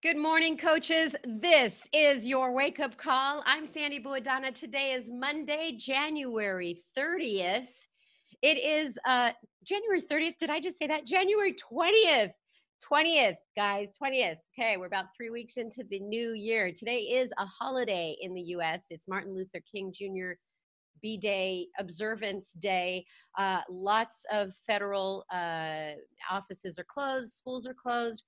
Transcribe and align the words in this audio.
Good 0.00 0.16
morning, 0.16 0.56
coaches. 0.56 1.16
This 1.24 1.88
is 1.92 2.24
your 2.24 2.52
wake 2.52 2.78
up 2.78 2.96
call. 2.96 3.42
I'm 3.44 3.66
Sandy 3.66 3.98
Buadana. 3.98 4.54
Today 4.54 4.92
is 4.92 5.10
Monday, 5.10 5.74
January 5.76 6.78
30th. 6.96 7.66
It 8.40 8.58
is 8.58 8.96
uh, 9.04 9.32
January 9.64 10.00
30th. 10.00 10.38
Did 10.38 10.50
I 10.50 10.60
just 10.60 10.78
say 10.78 10.86
that? 10.86 11.04
January 11.04 11.52
20th. 11.52 12.30
20th, 12.88 13.38
guys, 13.56 13.90
20th. 14.00 14.36
Okay, 14.56 14.76
we're 14.76 14.86
about 14.86 15.06
three 15.16 15.30
weeks 15.30 15.56
into 15.56 15.82
the 15.90 15.98
new 15.98 16.32
year. 16.32 16.70
Today 16.70 16.98
is 17.00 17.32
a 17.36 17.44
holiday 17.44 18.16
in 18.20 18.34
the 18.34 18.42
US. 18.54 18.84
It's 18.90 19.08
Martin 19.08 19.34
Luther 19.34 19.60
King 19.68 19.92
Jr. 19.92 20.34
B 21.02 21.16
Day, 21.16 21.66
Observance 21.76 22.52
Day. 22.52 23.04
Uh, 23.36 23.62
lots 23.68 24.24
of 24.30 24.52
federal 24.64 25.24
uh, 25.32 25.90
offices 26.30 26.78
are 26.78 26.86
closed, 26.88 27.32
schools 27.32 27.66
are 27.66 27.74
closed 27.74 28.22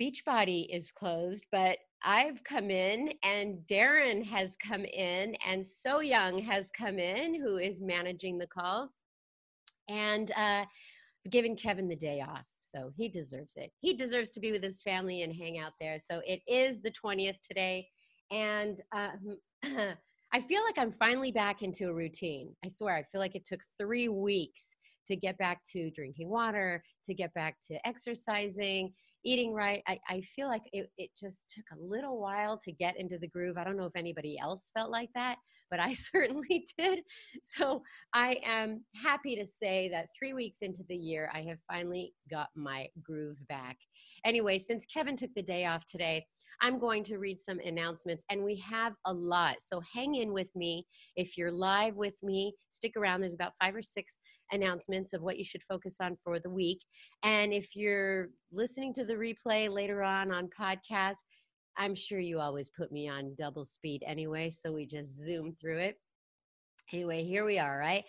Beachbody 0.00 0.66
is 0.70 0.92
closed, 0.92 1.44
but 1.50 1.78
I've 2.04 2.44
come 2.44 2.70
in 2.70 3.12
and 3.24 3.58
Darren 3.68 4.24
has 4.24 4.56
come 4.56 4.84
in 4.84 5.34
and 5.46 5.64
So 5.64 6.00
Young 6.00 6.38
has 6.38 6.70
come 6.70 6.98
in, 6.98 7.34
who 7.34 7.56
is 7.56 7.80
managing 7.80 8.38
the 8.38 8.46
call. 8.46 8.90
And 9.88 10.30
uh, 10.36 10.64
giving 11.30 11.56
Kevin 11.56 11.88
the 11.88 11.96
day 11.96 12.20
off. 12.20 12.44
So 12.60 12.90
he 12.96 13.08
deserves 13.08 13.54
it. 13.56 13.70
He 13.80 13.94
deserves 13.94 14.30
to 14.30 14.40
be 14.40 14.52
with 14.52 14.62
his 14.62 14.82
family 14.82 15.22
and 15.22 15.34
hang 15.34 15.58
out 15.58 15.72
there. 15.80 15.98
So 15.98 16.20
it 16.26 16.40
is 16.46 16.80
the 16.80 16.90
20th 16.90 17.40
today. 17.46 17.88
And 18.30 18.82
uh, 18.94 19.10
I 20.32 20.40
feel 20.40 20.62
like 20.64 20.78
I'm 20.78 20.90
finally 20.90 21.32
back 21.32 21.62
into 21.62 21.88
a 21.88 21.94
routine. 21.94 22.54
I 22.64 22.68
swear, 22.68 22.96
I 22.96 23.02
feel 23.02 23.20
like 23.20 23.34
it 23.34 23.46
took 23.46 23.60
three 23.78 24.08
weeks 24.08 24.74
to 25.06 25.16
get 25.16 25.38
back 25.38 25.62
to 25.72 25.90
drinking 25.90 26.28
water, 26.28 26.82
to 27.06 27.14
get 27.14 27.32
back 27.32 27.56
to 27.68 27.86
exercising, 27.86 28.92
eating 29.24 29.52
right. 29.52 29.82
I, 29.86 29.98
I 30.08 30.20
feel 30.22 30.48
like 30.48 30.62
it, 30.72 30.90
it 30.96 31.10
just 31.18 31.44
took 31.50 31.64
a 31.72 31.80
little 31.80 32.20
while 32.20 32.58
to 32.58 32.72
get 32.72 32.98
into 32.98 33.18
the 33.18 33.28
groove. 33.28 33.56
I 33.58 33.64
don't 33.64 33.76
know 33.76 33.86
if 33.86 33.96
anybody 33.96 34.38
else 34.40 34.70
felt 34.76 34.90
like 34.90 35.10
that, 35.14 35.36
but 35.70 35.80
I 35.80 35.92
certainly 35.92 36.64
did. 36.78 37.00
So 37.42 37.82
I 38.14 38.38
am 38.44 38.84
happy 39.02 39.36
to 39.36 39.46
say 39.46 39.88
that 39.90 40.08
three 40.18 40.32
weeks 40.32 40.58
into 40.62 40.82
the 40.88 40.96
year, 40.96 41.30
I 41.34 41.42
have 41.42 41.58
finally 41.70 42.14
got 42.30 42.48
my 42.54 42.88
groove 43.02 43.38
back. 43.48 43.76
Anyway, 44.24 44.58
since 44.58 44.86
Kevin 44.86 45.16
took 45.16 45.34
the 45.34 45.42
day 45.42 45.66
off 45.66 45.84
today, 45.86 46.26
I'm 46.60 46.78
going 46.78 47.04
to 47.04 47.18
read 47.18 47.40
some 47.40 47.60
announcements, 47.60 48.24
and 48.30 48.42
we 48.42 48.56
have 48.56 48.94
a 49.06 49.12
lot. 49.12 49.60
So 49.60 49.80
hang 49.92 50.16
in 50.16 50.32
with 50.32 50.54
me. 50.56 50.86
If 51.16 51.36
you're 51.36 51.52
live 51.52 51.96
with 51.96 52.16
me, 52.22 52.54
stick 52.70 52.92
around. 52.96 53.20
There's 53.20 53.34
about 53.34 53.52
five 53.60 53.74
or 53.74 53.82
six 53.82 54.18
announcements 54.50 55.12
of 55.12 55.22
what 55.22 55.38
you 55.38 55.44
should 55.44 55.62
focus 55.62 55.98
on 56.00 56.16
for 56.22 56.38
the 56.38 56.50
week. 56.50 56.80
And 57.22 57.52
if 57.52 57.76
you're 57.76 58.28
listening 58.50 58.92
to 58.94 59.04
the 59.04 59.14
replay 59.14 59.70
later 59.70 60.02
on 60.02 60.32
on 60.32 60.48
podcast, 60.58 61.16
I'm 61.76 61.94
sure 61.94 62.18
you 62.18 62.40
always 62.40 62.70
put 62.70 62.90
me 62.90 63.08
on 63.08 63.34
double 63.38 63.64
speed 63.64 64.02
anyway, 64.06 64.50
so 64.50 64.72
we 64.72 64.86
just 64.86 65.14
zoom 65.14 65.54
through 65.60 65.78
it. 65.78 65.96
Anyway, 66.92 67.22
here 67.22 67.44
we 67.44 67.58
are, 67.58 67.78
right? 67.78 68.04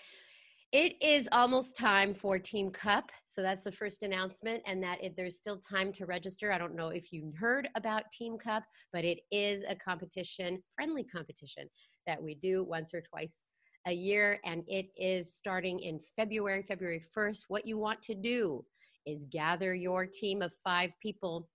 It 0.72 1.02
is 1.02 1.28
almost 1.32 1.76
time 1.76 2.14
for 2.14 2.38
Team 2.38 2.70
Cup. 2.70 3.12
So 3.26 3.42
that's 3.42 3.64
the 3.64 3.72
first 3.72 4.04
announcement, 4.04 4.62
and 4.68 4.84
that 4.84 5.04
it, 5.04 5.16
there's 5.18 5.36
still 5.36 5.58
time 5.58 5.92
to 5.94 6.06
register. 6.06 6.52
I 6.52 6.60
don't 6.60 6.76
know 6.76 6.90
if 6.90 7.12
you 7.12 7.34
heard 7.40 7.68
about 7.74 8.12
Team 8.12 8.38
Cup, 8.38 8.62
but 8.94 9.04
it 9.04 9.22
is 9.32 9.64
a 9.68 9.74
competition, 9.74 10.62
friendly 10.76 11.04
competition 11.04 11.68
that 12.06 12.22
we 12.22 12.36
do 12.36 12.64
once 12.64 12.94
or 12.94 13.02
twice 13.02 13.42
a 13.88 13.92
year, 13.92 14.40
and 14.46 14.64
it 14.68 14.90
is 14.96 15.34
starting 15.34 15.80
in 15.80 16.00
February, 16.16 16.62
February 16.62 17.02
1st. 17.18 17.46
What 17.48 17.66
you 17.66 17.80
want 17.80 18.04
to 18.04 18.14
do 18.14 18.64
is 19.08 19.26
gather 19.32 19.74
your 19.74 20.06
team 20.06 20.44
of 20.44 20.54
five 20.64 20.92
people 21.02 21.50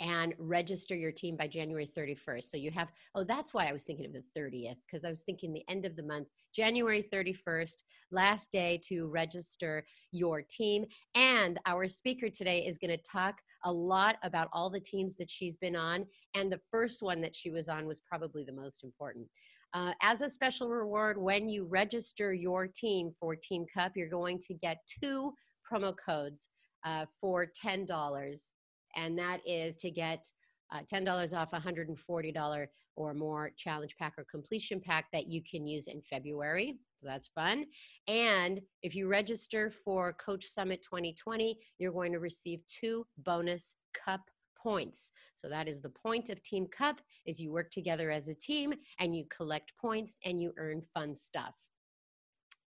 and 0.00 0.34
register 0.38 0.94
your 0.94 1.12
team 1.12 1.36
by 1.36 1.46
January 1.46 1.90
31st. 1.96 2.44
So 2.44 2.56
you 2.56 2.70
have, 2.70 2.88
oh, 3.14 3.24
that's 3.24 3.54
why 3.54 3.66
I 3.66 3.72
was 3.72 3.84
thinking 3.84 4.06
of 4.06 4.12
the 4.12 4.24
30th, 4.38 4.76
because 4.86 5.04
I 5.04 5.08
was 5.08 5.22
thinking 5.22 5.52
the 5.52 5.64
end 5.68 5.86
of 5.86 5.96
the 5.96 6.02
month, 6.02 6.28
January 6.54 7.08
31st, 7.12 7.76
last 8.10 8.50
day 8.52 8.80
to 8.88 9.06
register 9.06 9.84
your 10.12 10.42
team. 10.42 10.84
And 11.14 11.58
our 11.66 11.88
speaker 11.88 12.28
today 12.28 12.60
is 12.66 12.78
going 12.78 12.96
to 12.96 13.02
talk 13.10 13.40
a 13.64 13.72
lot 13.72 14.16
about 14.22 14.48
all 14.52 14.70
the 14.70 14.80
teams 14.80 15.16
that 15.16 15.30
she's 15.30 15.56
been 15.56 15.76
on. 15.76 16.06
And 16.34 16.52
the 16.52 16.60
first 16.70 17.02
one 17.02 17.20
that 17.22 17.34
she 17.34 17.50
was 17.50 17.68
on 17.68 17.86
was 17.86 18.00
probably 18.00 18.44
the 18.44 18.52
most 18.52 18.84
important. 18.84 19.26
Uh, 19.74 19.92
as 20.00 20.22
a 20.22 20.30
special 20.30 20.68
reward, 20.70 21.18
when 21.18 21.48
you 21.48 21.66
register 21.66 22.32
your 22.32 22.66
team 22.66 23.10
for 23.18 23.34
Team 23.36 23.66
Cup, 23.74 23.92
you're 23.94 24.08
going 24.08 24.38
to 24.46 24.54
get 24.54 24.78
two 25.02 25.32
promo 25.70 25.94
codes 25.96 26.48
uh, 26.84 27.04
for 27.20 27.46
$10 27.62 27.86
and 28.96 29.18
that 29.18 29.40
is 29.46 29.76
to 29.76 29.90
get 29.90 30.26
uh, 30.72 30.80
$10 30.92 31.36
off 31.36 31.52
$140 31.52 32.66
or 32.96 33.14
more 33.14 33.50
challenge 33.56 33.94
pack 33.98 34.14
or 34.18 34.24
completion 34.24 34.80
pack 34.80 35.06
that 35.12 35.28
you 35.28 35.42
can 35.48 35.66
use 35.66 35.86
in 35.86 36.00
February. 36.00 36.78
So 36.98 37.06
that's 37.06 37.28
fun. 37.28 37.66
And 38.08 38.60
if 38.82 38.94
you 38.94 39.06
register 39.06 39.70
for 39.70 40.14
Coach 40.14 40.46
Summit 40.46 40.82
2020, 40.82 41.58
you're 41.78 41.92
going 41.92 42.12
to 42.12 42.18
receive 42.18 42.60
two 42.66 43.06
bonus 43.18 43.74
cup 43.94 44.22
points. 44.60 45.12
So 45.36 45.48
that 45.48 45.68
is 45.68 45.80
the 45.80 45.90
point 45.90 46.30
of 46.30 46.42
Team 46.42 46.66
Cup 46.66 47.00
is 47.26 47.38
you 47.38 47.52
work 47.52 47.70
together 47.70 48.10
as 48.10 48.28
a 48.28 48.34
team 48.34 48.74
and 48.98 49.14
you 49.14 49.24
collect 49.28 49.72
points 49.80 50.18
and 50.24 50.40
you 50.40 50.52
earn 50.58 50.82
fun 50.94 51.14
stuff. 51.14 51.54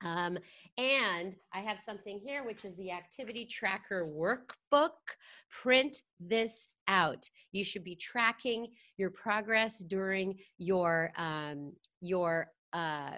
Um, 0.05 0.39
and 0.77 1.35
I 1.53 1.61
have 1.61 1.81
something 1.81 2.19
here, 2.19 2.45
which 2.45 2.65
is 2.65 2.77
the 2.77 2.93
activity 2.93 3.45
tracker 3.45 4.07
workbook. 4.07 4.91
Print 5.51 6.03
this 6.21 6.69
out. 6.87 7.29
You 7.53 7.65
should 7.65 7.85
be 7.85 7.97
tracking 7.97 8.69
your 8.97 9.11
progress 9.11 9.79
during 9.79 10.39
your 10.59 11.13
um, 11.17 11.73
your 12.01 12.49
uh, 12.73 13.17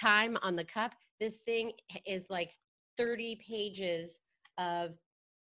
time 0.00 0.36
on 0.42 0.56
the 0.56 0.64
cup. 0.64 0.92
This 1.20 1.40
thing 1.40 1.72
is 2.06 2.26
like 2.30 2.56
30 2.96 3.38
pages 3.46 4.18
of 4.58 4.92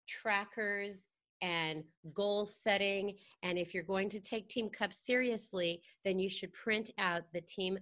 trackers 0.08 1.08
and 1.42 1.84
goal 2.12 2.44
setting. 2.46 3.16
And 3.42 3.58
if 3.58 3.72
you're 3.72 3.82
going 3.82 4.10
to 4.10 4.20
take 4.20 4.48
Team 4.48 4.68
Cup 4.68 4.92
seriously, 4.92 5.82
then 6.04 6.18
you 6.18 6.28
should 6.28 6.52
print 6.52 6.90
out 6.98 7.22
the 7.32 7.40
Team 7.40 7.78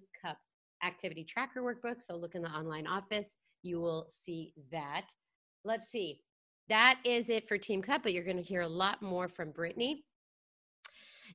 activity 0.82 1.24
tracker 1.24 1.62
workbook. 1.62 2.02
So 2.02 2.16
look 2.16 2.34
in 2.34 2.42
the 2.42 2.50
online 2.50 2.86
office, 2.86 3.36
you 3.62 3.80
will 3.80 4.06
see 4.08 4.52
that. 4.72 5.06
Let's 5.64 5.90
see. 5.90 6.20
That 6.68 6.98
is 7.04 7.30
it 7.30 7.48
for 7.48 7.56
Team 7.56 7.82
Cup, 7.82 8.02
but 8.02 8.12
you're 8.12 8.24
going 8.24 8.36
to 8.36 8.42
hear 8.42 8.60
a 8.60 8.68
lot 8.68 9.00
more 9.00 9.28
from 9.28 9.50
Brittany. 9.50 10.04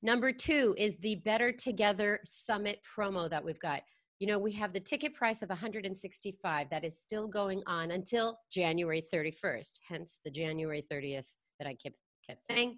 Number 0.01 0.31
two 0.31 0.75
is 0.77 0.95
the 0.97 1.15
Better 1.15 1.51
Together 1.51 2.19
Summit 2.25 2.79
promo 2.97 3.29
that 3.29 3.43
we've 3.43 3.59
got. 3.59 3.81
You 4.19 4.27
know, 4.27 4.39
we 4.39 4.51
have 4.53 4.73
the 4.73 4.79
ticket 4.79 5.13
price 5.13 5.41
of 5.41 5.49
165 5.49 6.69
that 6.69 6.85
is 6.85 6.99
still 6.99 7.27
going 7.27 7.63
on 7.67 7.91
until 7.91 8.39
January 8.51 9.03
31st, 9.13 9.73
hence 9.87 10.19
the 10.23 10.31
January 10.31 10.83
30th 10.91 11.35
that 11.59 11.67
I 11.67 11.73
kept 11.73 11.97
kept 12.27 12.45
saying. 12.45 12.77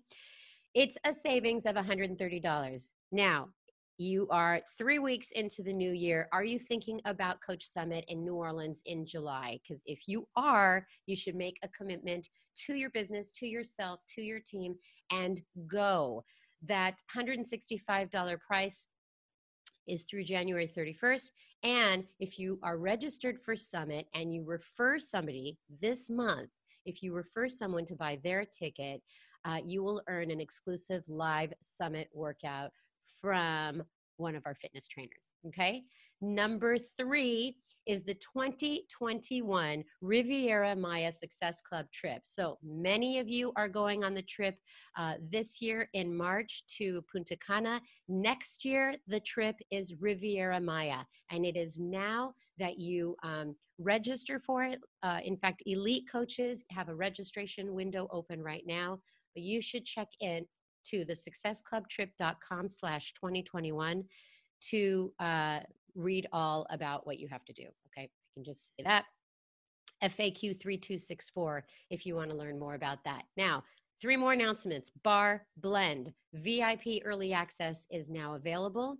It's 0.74 0.98
a 1.06 1.14
savings 1.14 1.66
of 1.66 1.76
$130. 1.76 2.92
Now, 3.12 3.50
you 3.98 4.28
are 4.30 4.60
three 4.78 5.00
weeks 5.00 5.32
into 5.32 5.64
the 5.64 5.72
new 5.72 5.92
year. 5.92 6.28
Are 6.34 6.44
you 6.44 6.60
thinking 6.60 7.00
about 7.06 7.42
Coach 7.42 7.66
Summit 7.66 8.04
in 8.08 8.26
New 8.26 8.36
Orleans 8.36 8.82
in 8.86 9.06
July? 9.06 9.60
Because 9.64 9.82
if 9.86 10.08
you 10.08 10.28
are, 10.36 10.86
you 11.06 11.16
should 11.16 11.36
make 11.36 11.58
a 11.64 11.70
commitment 11.70 12.30
to 12.66 12.76
your 12.76 12.90
business, 12.90 13.32
to 13.32 13.48
yourself, 13.48 14.02
to 14.16 14.22
your 14.22 14.40
team, 14.40 14.76
and 15.12 15.42
go. 15.68 16.24
That 16.62 17.02
$165 17.16 18.40
price 18.42 18.88
is 19.88 20.04
through 20.06 20.26
January 20.26 20.68
31st. 20.68 21.30
And 21.64 22.06
if 22.20 22.38
you 22.38 22.60
are 22.64 22.78
registered 22.78 23.40
for 23.40 23.56
Summit 23.56 24.08
and 24.14 24.34
you 24.34 24.44
refer 24.44 25.00
somebody 25.00 25.58
this 25.82 26.10
month, 26.10 26.50
if 26.86 27.02
you 27.02 27.14
refer 27.14 27.48
someone 27.48 27.86
to 27.86 27.96
buy 27.96 28.20
their 28.24 28.46
ticket, 28.46 29.02
uh, 29.46 29.60
you 29.64 29.84
will 29.84 30.02
earn 30.08 30.32
an 30.32 30.42
exclusive 30.42 31.04
live 31.08 31.54
Summit 31.62 32.10
workout 32.14 32.72
from 33.22 33.84
one 34.18 34.36
of 34.36 34.44
our 34.46 34.56
fitness 34.56 34.88
trainers. 34.88 35.34
Okay. 35.48 35.84
Number 36.22 36.78
three 36.78 37.58
is 37.86 38.04
the 38.04 38.16
2021 38.16 39.84
Riviera 40.02 40.76
Maya 40.76 41.12
Success 41.12 41.62
Club 41.62 41.86
trip. 41.92 42.22
So 42.24 42.58
many 42.64 43.20
of 43.20 43.28
you 43.28 43.52
are 43.56 43.70
going 43.70 44.04
on 44.04 44.14
the 44.14 44.24
trip 44.24 44.58
uh, 44.98 45.16
this 45.30 45.62
year 45.62 45.90
in 45.94 46.16
March 46.16 46.64
to 46.78 47.04
Punta 47.12 47.38
Cana. 47.38 47.82
Next 48.08 48.66
year, 48.66 48.96
the 49.08 49.20
trip 49.20 49.56
is 49.72 49.94
Riviera 50.00 50.60
Maya, 50.60 51.04
and 51.30 51.46
it 51.46 51.56
is 51.56 51.80
now 51.80 52.34
that 52.58 52.80
you 52.80 53.16
um, 53.24 53.56
register 53.78 54.40
for 54.40 54.64
it. 54.64 54.80
Uh, 55.04 55.20
in 55.24 55.38
fact, 55.38 55.62
elite 55.66 56.08
coaches 56.12 56.64
have 56.72 56.90
a 56.90 56.96
registration 56.96 57.74
window 57.74 58.08
open 58.12 58.42
right 58.42 58.64
now, 58.66 59.00
but 59.36 59.44
you 59.44 59.62
should 59.62 59.86
check 59.86 60.08
in 60.22 60.46
to 60.86 61.06
the 61.06 61.14
successclubtrip.com 61.14 62.68
slash 62.68 63.14
2021 63.14 64.04
to 64.70 65.14
uh, 65.20 65.60
read 65.96 66.28
all 66.32 66.66
about 66.70 67.06
what 67.06 67.20
you 67.20 67.28
have 67.28 67.46
to 67.46 67.54
do. 67.54 67.64
Okay, 67.64 68.04
I 68.04 68.10
can 68.34 68.44
just 68.44 68.68
say 68.78 68.84
that. 68.84 69.06
FAQ 70.04 70.60
3264 70.62 71.66
if 71.90 72.06
you 72.06 72.16
want 72.16 72.30
to 72.30 72.36
learn 72.36 72.60
more 72.60 72.76
about 72.76 73.00
that. 73.06 73.24
Now, 73.38 73.64
Three 74.02 74.18
more 74.18 74.34
announcements. 74.34 74.92
Barre 75.04 75.46
Blend 75.58 76.12
VIP 76.34 77.02
early 77.06 77.32
access 77.32 77.88
is 77.90 78.10
now 78.10 78.36
available. 78.36 78.98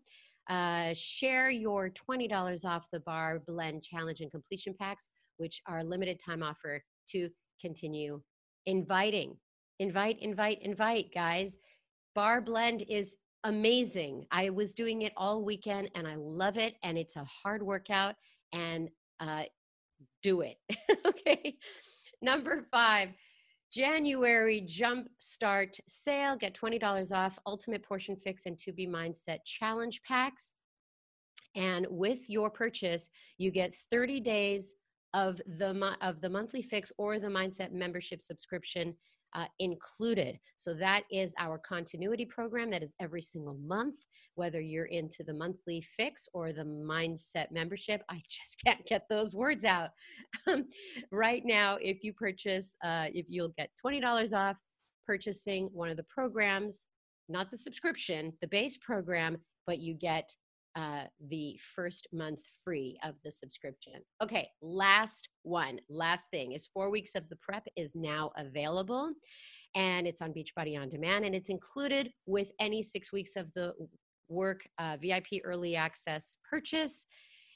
Uh, 0.50 0.94
share 0.94 1.50
your 1.50 1.90
$20 1.90 2.66
off 2.66 2.88
the 2.92 3.02
Barre 3.02 3.42
Blend 3.46 3.84
Challenge 3.84 4.22
and 4.22 4.32
Completion 4.32 4.74
Packs, 4.80 5.10
which 5.38 5.62
are 5.68 5.84
limited 5.84 6.20
time 6.20 6.42
offer 6.42 6.82
to 7.10 7.30
continue 7.60 8.22
inviting. 8.68 9.36
Invite, 9.80 10.18
invite, 10.20 10.62
invite, 10.62 11.14
guys. 11.14 11.58
Barre 12.16 12.42
Blend 12.42 12.84
is 12.88 13.16
amazing. 13.44 14.26
I 14.32 14.50
was 14.50 14.74
doing 14.74 15.04
it 15.04 15.14
all 15.18 15.44
weekend 15.44 15.92
and 15.96 16.08
I 16.08 16.16
love 16.16 16.58
it. 16.58 16.76
And 16.82 16.98
it's 16.98 17.18
a 17.18 17.26
hard 17.26 17.62
workout 17.62 18.16
and 18.54 18.90
uh, 19.20 19.44
do 20.24 20.42
it. 20.42 20.58
okay. 21.06 21.58
Number 22.22 22.66
five, 22.72 23.10
January 23.72 24.62
Jump 24.62 25.10
Start 25.20 25.78
Sale. 25.88 26.38
Get 26.38 26.56
$20 26.56 27.16
off 27.16 27.38
Ultimate 27.46 27.84
Portion 27.84 28.16
Fix 28.16 28.46
and 28.46 28.58
2B 28.58 28.90
Mindset 28.90 29.40
Challenge 29.46 30.02
Packs. 30.04 30.54
And 31.56 31.86
with 31.90 32.30
your 32.30 32.50
purchase, 32.50 33.10
you 33.38 33.52
get 33.52 33.76
30 33.92 34.22
days 34.22 34.76
of 35.14 35.42
the 35.58 35.96
of 36.02 36.20
the 36.20 36.30
monthly 36.30 36.62
fix 36.62 36.92
or 36.98 37.20
the 37.20 37.28
mindset 37.28 37.72
membership 37.72 38.22
subscription 38.22 38.94
uh, 39.36 39.46
included. 39.60 40.40
So 40.58 40.74
that 40.76 41.04
is 41.12 41.34
our 41.38 41.60
continuity 41.60 42.26
program 42.26 42.72
that 42.72 42.82
is 42.82 42.96
every 43.00 43.22
single 43.22 43.58
month, 43.66 43.98
whether 44.36 44.62
you're 44.62 44.86
into 44.86 45.24
the 45.24 45.34
monthly 45.34 45.82
fix 45.82 46.28
or 46.34 46.54
the 46.54 46.64
mindset 46.64 47.52
membership. 47.52 48.02
I 48.10 48.22
just 48.28 48.62
can't 48.66 48.86
get 48.86 49.04
those 49.10 49.36
words 49.36 49.66
out. 49.66 49.90
right 51.12 51.44
now, 51.46 51.78
if 51.82 52.04
you 52.04 52.14
purchase, 52.14 52.76
uh, 52.84 53.08
if 53.14 53.26
you'll 53.30 53.54
get 53.58 53.70
$20 53.86 54.34
off 54.34 54.58
purchasing 55.06 55.70
one 55.72 55.90
of 55.90 55.98
the 55.98 56.04
programs, 56.04 56.88
not 57.30 57.52
the 57.52 57.58
subscription, 57.58 58.34
the 58.42 58.48
base 58.48 58.78
program, 58.78 59.38
but 59.68 59.80
you 59.80 59.94
get 59.94 60.32
uh, 60.76 61.04
the 61.30 61.58
first 61.76 62.08
month 62.12 62.42
free 62.64 62.98
of 63.04 63.16
the 63.24 63.32
subscription. 63.32 63.94
Okay, 64.22 64.50
last 64.62 65.30
one, 65.44 65.80
last 65.90 66.30
thing 66.32 66.52
is 66.52 66.68
four 66.68 66.90
weeks 66.90 67.16
of 67.16 67.30
the 67.30 67.38
prep 67.38 67.66
is 67.78 67.94
now 67.96 68.32
available 68.36 69.14
and 69.76 70.08
it's 70.08 70.22
on 70.22 70.34
Beachbody 70.34 70.80
On 70.80 70.90
Demand 70.90 71.26
and 71.26 71.34
it's 71.34 71.50
included 71.50 72.10
with 72.26 72.52
any 72.60 72.84
six 72.84 73.14
weeks 73.14 73.36
of 73.36 73.48
the 73.54 73.74
work 74.28 74.68
uh, 74.78 74.98
VIP 75.02 75.42
early 75.44 75.76
access 75.76 76.38
purchase. 76.50 77.06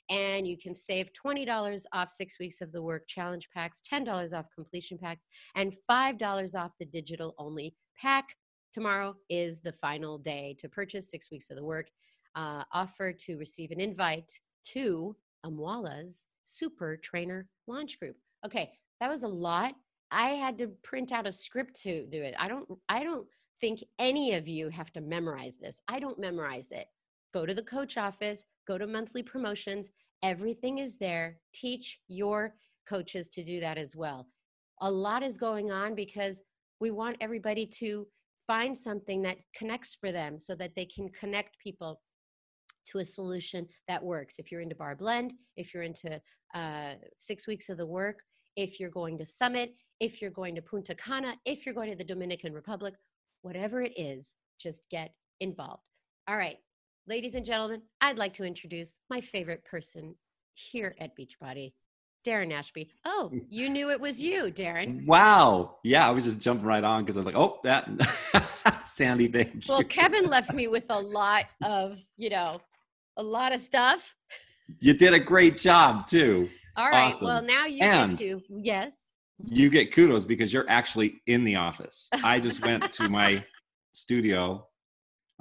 And 0.09 0.47
you 0.47 0.57
can 0.57 0.73
save 0.73 1.11
$20 1.13 1.83
off 1.93 2.09
six 2.09 2.39
weeks 2.39 2.61
of 2.61 2.71
the 2.71 2.81
work 2.81 3.03
challenge 3.07 3.47
packs, 3.53 3.81
$10 3.91 4.37
off 4.37 4.45
completion 4.55 4.97
packs, 4.97 5.25
and 5.55 5.73
$5 5.89 6.55
off 6.59 6.71
the 6.79 6.85
digital 6.85 7.35
only 7.37 7.75
pack. 7.95 8.35
Tomorrow 8.73 9.15
is 9.29 9.61
the 9.61 9.73
final 9.73 10.17
day 10.17 10.55
to 10.59 10.69
purchase 10.69 11.11
six 11.11 11.29
weeks 11.31 11.49
of 11.49 11.57
the 11.57 11.65
work 11.65 11.89
uh, 12.35 12.63
offer 12.73 13.13
to 13.13 13.37
receive 13.37 13.71
an 13.71 13.79
invite 13.79 14.31
to 14.63 15.15
Amoila's 15.45 16.27
Super 16.43 16.97
Trainer 16.97 17.47
Launch 17.67 17.99
Group. 17.99 18.15
Okay, 18.45 18.71
that 18.99 19.09
was 19.09 19.23
a 19.23 19.27
lot. 19.27 19.75
I 20.11 20.29
had 20.31 20.57
to 20.59 20.67
print 20.83 21.11
out 21.11 21.27
a 21.27 21.31
script 21.31 21.79
to 21.83 22.05
do 22.07 22.21
it. 22.21 22.35
I 22.39 22.47
don't 22.47 22.67
I 22.87 23.03
don't 23.03 23.27
think 23.59 23.83
any 23.99 24.33
of 24.35 24.47
you 24.47 24.69
have 24.69 24.91
to 24.93 25.01
memorize 25.01 25.57
this. 25.57 25.81
I 25.87 25.99
don't 25.99 26.19
memorize 26.19 26.71
it. 26.71 26.87
Go 27.33 27.45
to 27.45 27.53
the 27.53 27.63
coach 27.63 27.97
office, 27.97 28.43
go 28.67 28.77
to 28.77 28.87
monthly 28.87 29.21
promotions, 29.21 29.91
everything 30.23 30.79
is 30.79 30.97
there. 30.97 31.37
Teach 31.53 31.99
your 32.07 32.55
coaches 32.87 33.29
to 33.29 33.43
do 33.43 33.59
that 33.59 33.77
as 33.77 33.95
well. 33.95 34.27
A 34.81 34.89
lot 34.89 35.23
is 35.23 35.37
going 35.37 35.71
on 35.71 35.93
because 35.93 36.41
we 36.79 36.89
want 36.89 37.17
everybody 37.21 37.65
to 37.65 38.07
find 38.47 38.75
something 38.75 39.21
that 39.21 39.37
connects 39.53 39.93
for 39.93 40.11
them 40.11 40.39
so 40.39 40.55
that 40.55 40.73
they 40.75 40.85
can 40.85 41.09
connect 41.09 41.59
people 41.59 42.01
to 42.91 42.99
a 42.99 43.05
solution 43.05 43.67
that 43.87 44.03
works. 44.03 44.35
If 44.39 44.51
you're 44.51 44.61
into 44.61 44.75
barre 44.75 44.95
blend, 44.95 45.33
if 45.57 45.73
you're 45.73 45.83
into 45.83 46.21
uh, 46.53 46.93
six 47.17 47.47
weeks 47.47 47.69
of 47.69 47.77
the 47.77 47.85
work, 47.85 48.19
if 48.55 48.79
you're 48.79 48.89
going 48.89 49.17
to 49.17 49.25
Summit, 49.25 49.73
if 49.99 50.21
you're 50.21 50.31
going 50.31 50.55
to 50.55 50.61
Punta 50.61 50.95
Cana, 50.95 51.35
if 51.45 51.65
you're 51.65 51.75
going 51.75 51.89
to 51.89 51.95
the 51.95 52.03
Dominican 52.03 52.53
Republic, 52.53 52.93
whatever 53.41 53.81
it 53.81 53.93
is, 53.97 54.33
just 54.59 54.83
get 54.89 55.13
involved. 55.39 55.83
All 56.27 56.37
right, 56.37 56.57
ladies 57.07 57.35
and 57.35 57.45
gentlemen, 57.45 57.81
I'd 58.01 58.17
like 58.17 58.33
to 58.33 58.43
introduce 58.43 58.99
my 59.09 59.21
favorite 59.21 59.63
person 59.65 60.15
here 60.53 60.95
at 60.99 61.11
Beachbody, 61.17 61.73
Darren 62.25 62.53
Ashby. 62.53 62.91
Oh, 63.05 63.31
mm. 63.33 63.45
you 63.49 63.69
knew 63.69 63.89
it 63.89 63.99
was 63.99 64.21
you, 64.21 64.45
Darren. 64.45 65.05
Wow. 65.05 65.77
Yeah, 65.83 66.07
I 66.07 66.11
was 66.11 66.25
just 66.25 66.39
jumping 66.39 66.65
right 66.65 66.83
on 66.83 67.03
because 67.03 67.17
I 67.17 67.21
was 67.21 67.33
like, 67.33 67.41
oh, 67.41 67.59
that 67.63 67.89
Sandy, 68.87 69.27
thank 69.27 69.55
you. 69.55 69.61
Well, 69.69 69.83
Kevin 69.83 70.25
left 70.25 70.53
me 70.53 70.67
with 70.67 70.85
a 70.89 70.99
lot 70.99 71.45
of, 71.63 71.99
you 72.17 72.29
know, 72.29 72.61
a 73.19 73.23
lot 73.23 73.53
of 73.53 73.59
stuff. 73.59 74.15
You 74.79 74.93
did 74.93 75.13
a 75.13 75.19
great 75.19 75.57
job 75.57 76.07
too. 76.07 76.49
All 76.77 76.89
right. 76.89 77.13
Awesome. 77.13 77.27
Well, 77.27 77.41
now 77.41 77.65
you 77.65 77.83
and 77.83 78.17
get 78.17 78.19
to 78.19 78.41
yes. 78.49 78.95
You 79.45 79.69
get 79.69 79.93
kudos 79.93 80.25
because 80.25 80.51
you're 80.51 80.69
actually 80.69 81.21
in 81.27 81.43
the 81.43 81.55
office. 81.57 82.09
I 82.23 82.39
just 82.39 82.63
went 82.63 82.91
to 82.91 83.09
my 83.09 83.43
studio. 83.91 84.65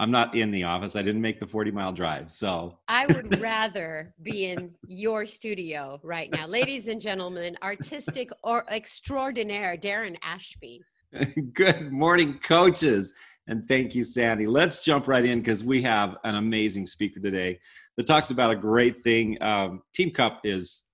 I'm 0.01 0.11
not 0.11 0.35
in 0.37 0.51
the 0.51 0.65
office. 0.65 0.95
I 0.95 1.03
didn't 1.03 1.21
make 1.21 1.41
the 1.41 1.47
40 1.47 1.71
mile 1.71 1.93
drive. 1.93 2.31
So 2.31 2.79
I 2.89 3.07
would 3.07 3.41
rather 3.41 4.15
be 4.23 4.47
in 4.47 4.75
your 4.87 5.27
studio 5.27 6.01
right 6.03 6.31
now. 6.33 6.47
Ladies 6.47 6.89
and 6.89 7.01
gentlemen, 7.01 7.57
artistic 7.63 8.31
or 8.43 8.65
extraordinaire 8.71 9.77
Darren 9.77 10.17
Ashby. 10.23 10.83
Good 11.55 11.93
morning, 11.93 12.39
coaches. 12.43 13.13
And 13.49 13.67
thank 13.67 13.95
you, 13.95 14.05
Sandy. 14.05 14.47
Let's 14.47 14.85
jump 14.85 15.09
right 15.09 15.25
in 15.25 15.41
because 15.41 15.65
we 15.65 15.81
have 15.83 16.17
an 16.25 16.35
amazing 16.35 16.87
speaker 16.87 17.19
today 17.19 17.59
that 17.97 18.07
talks 18.07 18.31
about 18.31 18.51
a 18.51 18.57
great 18.57 19.03
thing. 19.03 19.39
Um, 19.43 19.83
Team 19.95 20.11
Cup 20.11 20.41
is 20.45 20.85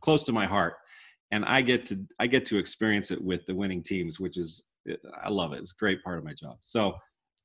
close 0.00 0.24
to 0.24 0.32
my 0.32 0.46
heart, 0.46 0.74
and 1.30 1.44
I 1.44 1.60
get 1.60 1.84
to 1.86 2.00
I 2.18 2.26
get 2.26 2.46
to 2.46 2.58
experience 2.58 3.10
it 3.10 3.22
with 3.22 3.44
the 3.46 3.54
winning 3.54 3.82
teams, 3.82 4.18
which 4.18 4.38
is 4.38 4.70
I 5.22 5.28
love 5.30 5.52
it. 5.52 5.60
It's 5.60 5.72
a 5.72 5.78
great 5.78 6.02
part 6.02 6.18
of 6.18 6.24
my 6.24 6.32
job. 6.32 6.56
So 6.62 6.94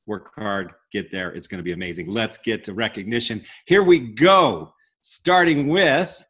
work 0.06 0.32
hard, 0.36 0.72
get 0.92 1.12
there. 1.12 1.32
It's 1.32 1.48
going 1.48 1.60
to 1.60 1.64
be 1.64 1.74
amazing. 1.74 2.10
Let's 2.10 2.38
get 2.38 2.64
to 2.64 2.74
recognition. 2.74 3.44
Here 3.66 3.84
we 3.84 4.00
go. 4.00 4.74
Starting 5.02 5.68
with 5.68 6.26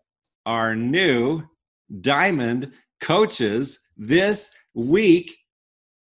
our 0.46 0.76
new 0.76 1.44
diamond 2.02 2.74
coaches 3.02 3.80
this 3.98 4.52
week 4.74 5.36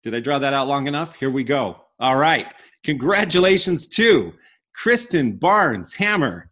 did 0.02 0.14
I 0.14 0.20
draw 0.20 0.38
that 0.38 0.54
out 0.54 0.68
long 0.68 0.86
enough? 0.86 1.16
Here 1.16 1.30
we 1.30 1.44
go. 1.44 1.76
All 1.98 2.16
right. 2.16 2.46
Congratulations 2.84 3.86
to 3.88 4.32
Kristen 4.74 5.36
Barnes 5.36 5.92
Hammer, 5.92 6.50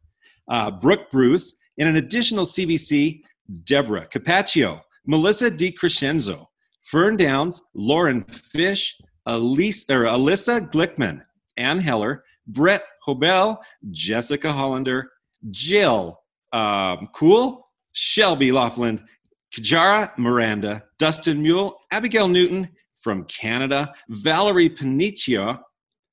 uh, 0.51 0.71
Brooke 0.71 1.11
Bruce, 1.11 1.57
and 1.79 1.89
an 1.89 1.97
additional 1.97 2.45
CBC, 2.45 3.23
Deborah 3.65 4.07
Capaccio, 4.07 4.83
Melissa 5.07 5.51
DiCrescenzo, 5.51 6.45
Fern 6.83 7.17
Downs, 7.17 7.63
Lauren 7.75 8.23
Fish, 8.25 8.99
Elise, 9.27 9.89
or 9.89 10.05
Alyssa 10.05 10.71
Glickman, 10.71 11.23
Ann 11.57 11.79
Heller, 11.79 12.25
Brett 12.47 12.83
Hobel, 13.03 13.63
Jessica 13.91 14.53
Hollander, 14.53 15.11
Jill 15.51 16.19
um, 16.53 17.09
Cool, 17.15 17.67
Shelby 17.93 18.53
Laughlin, 18.53 19.03
Kajara 19.55 20.17
Miranda, 20.19 20.83
Dustin 20.99 21.43
Mule, 21.43 21.79
Abigail 21.91 22.29
Newton, 22.29 22.69
from 22.99 23.25
Canada, 23.25 23.93
Valerie 24.09 24.71
Panicia, 24.71 25.61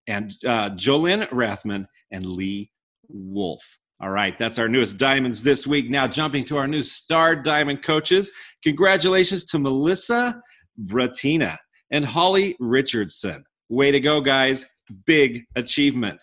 and 0.08 0.34
uh, 0.46 0.70
Rathman, 0.70 1.86
and 2.12 2.26
Lee 2.26 2.72
Wolf. 3.08 3.64
All 4.02 4.10
right, 4.10 4.38
that's 4.38 4.60
our 4.60 4.68
newest 4.68 4.98
diamonds 4.98 5.42
this 5.42 5.66
week. 5.66 5.90
Now, 5.90 6.06
jumping 6.06 6.44
to 6.46 6.58
our 6.58 6.68
new 6.68 6.82
star 6.82 7.36
diamond 7.36 7.82
coaches, 7.82 8.30
congratulations 8.64 9.46
to 9.46 9.60
Melissa 9.60 10.42
Bratina 10.86 11.58
and 11.92 12.04
Holly 12.04 12.56
Richardson. 12.60 13.44
Way 13.70 13.92
to 13.92 14.00
go, 14.00 14.20
guys. 14.22 14.66
Big 15.06 15.46
achievement. 15.56 16.20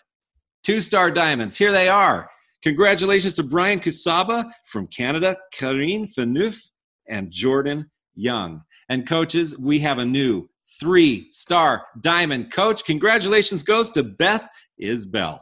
Two 0.63 0.79
star 0.79 1.11
diamonds, 1.11 1.57
here 1.57 1.71
they 1.71 1.89
are. 1.89 2.29
Congratulations 2.63 3.33
to 3.33 3.43
Brian 3.43 3.79
Kusaba 3.79 4.49
from 4.67 4.87
Canada, 4.87 5.35
Karine 5.53 6.07
Fenuf, 6.07 6.61
and 7.09 7.29
Jordan 7.29 7.89
Young. 8.15 8.61
And 8.87 9.07
coaches, 9.07 9.57
we 9.57 9.79
have 9.79 9.97
a 9.97 10.05
new 10.05 10.47
three 10.79 11.27
star 11.31 11.85
diamond 12.01 12.51
coach. 12.51 12.85
Congratulations 12.85 13.63
goes 13.63 13.91
to 13.91 14.03
Beth 14.03 14.47
Isbell. 14.81 15.39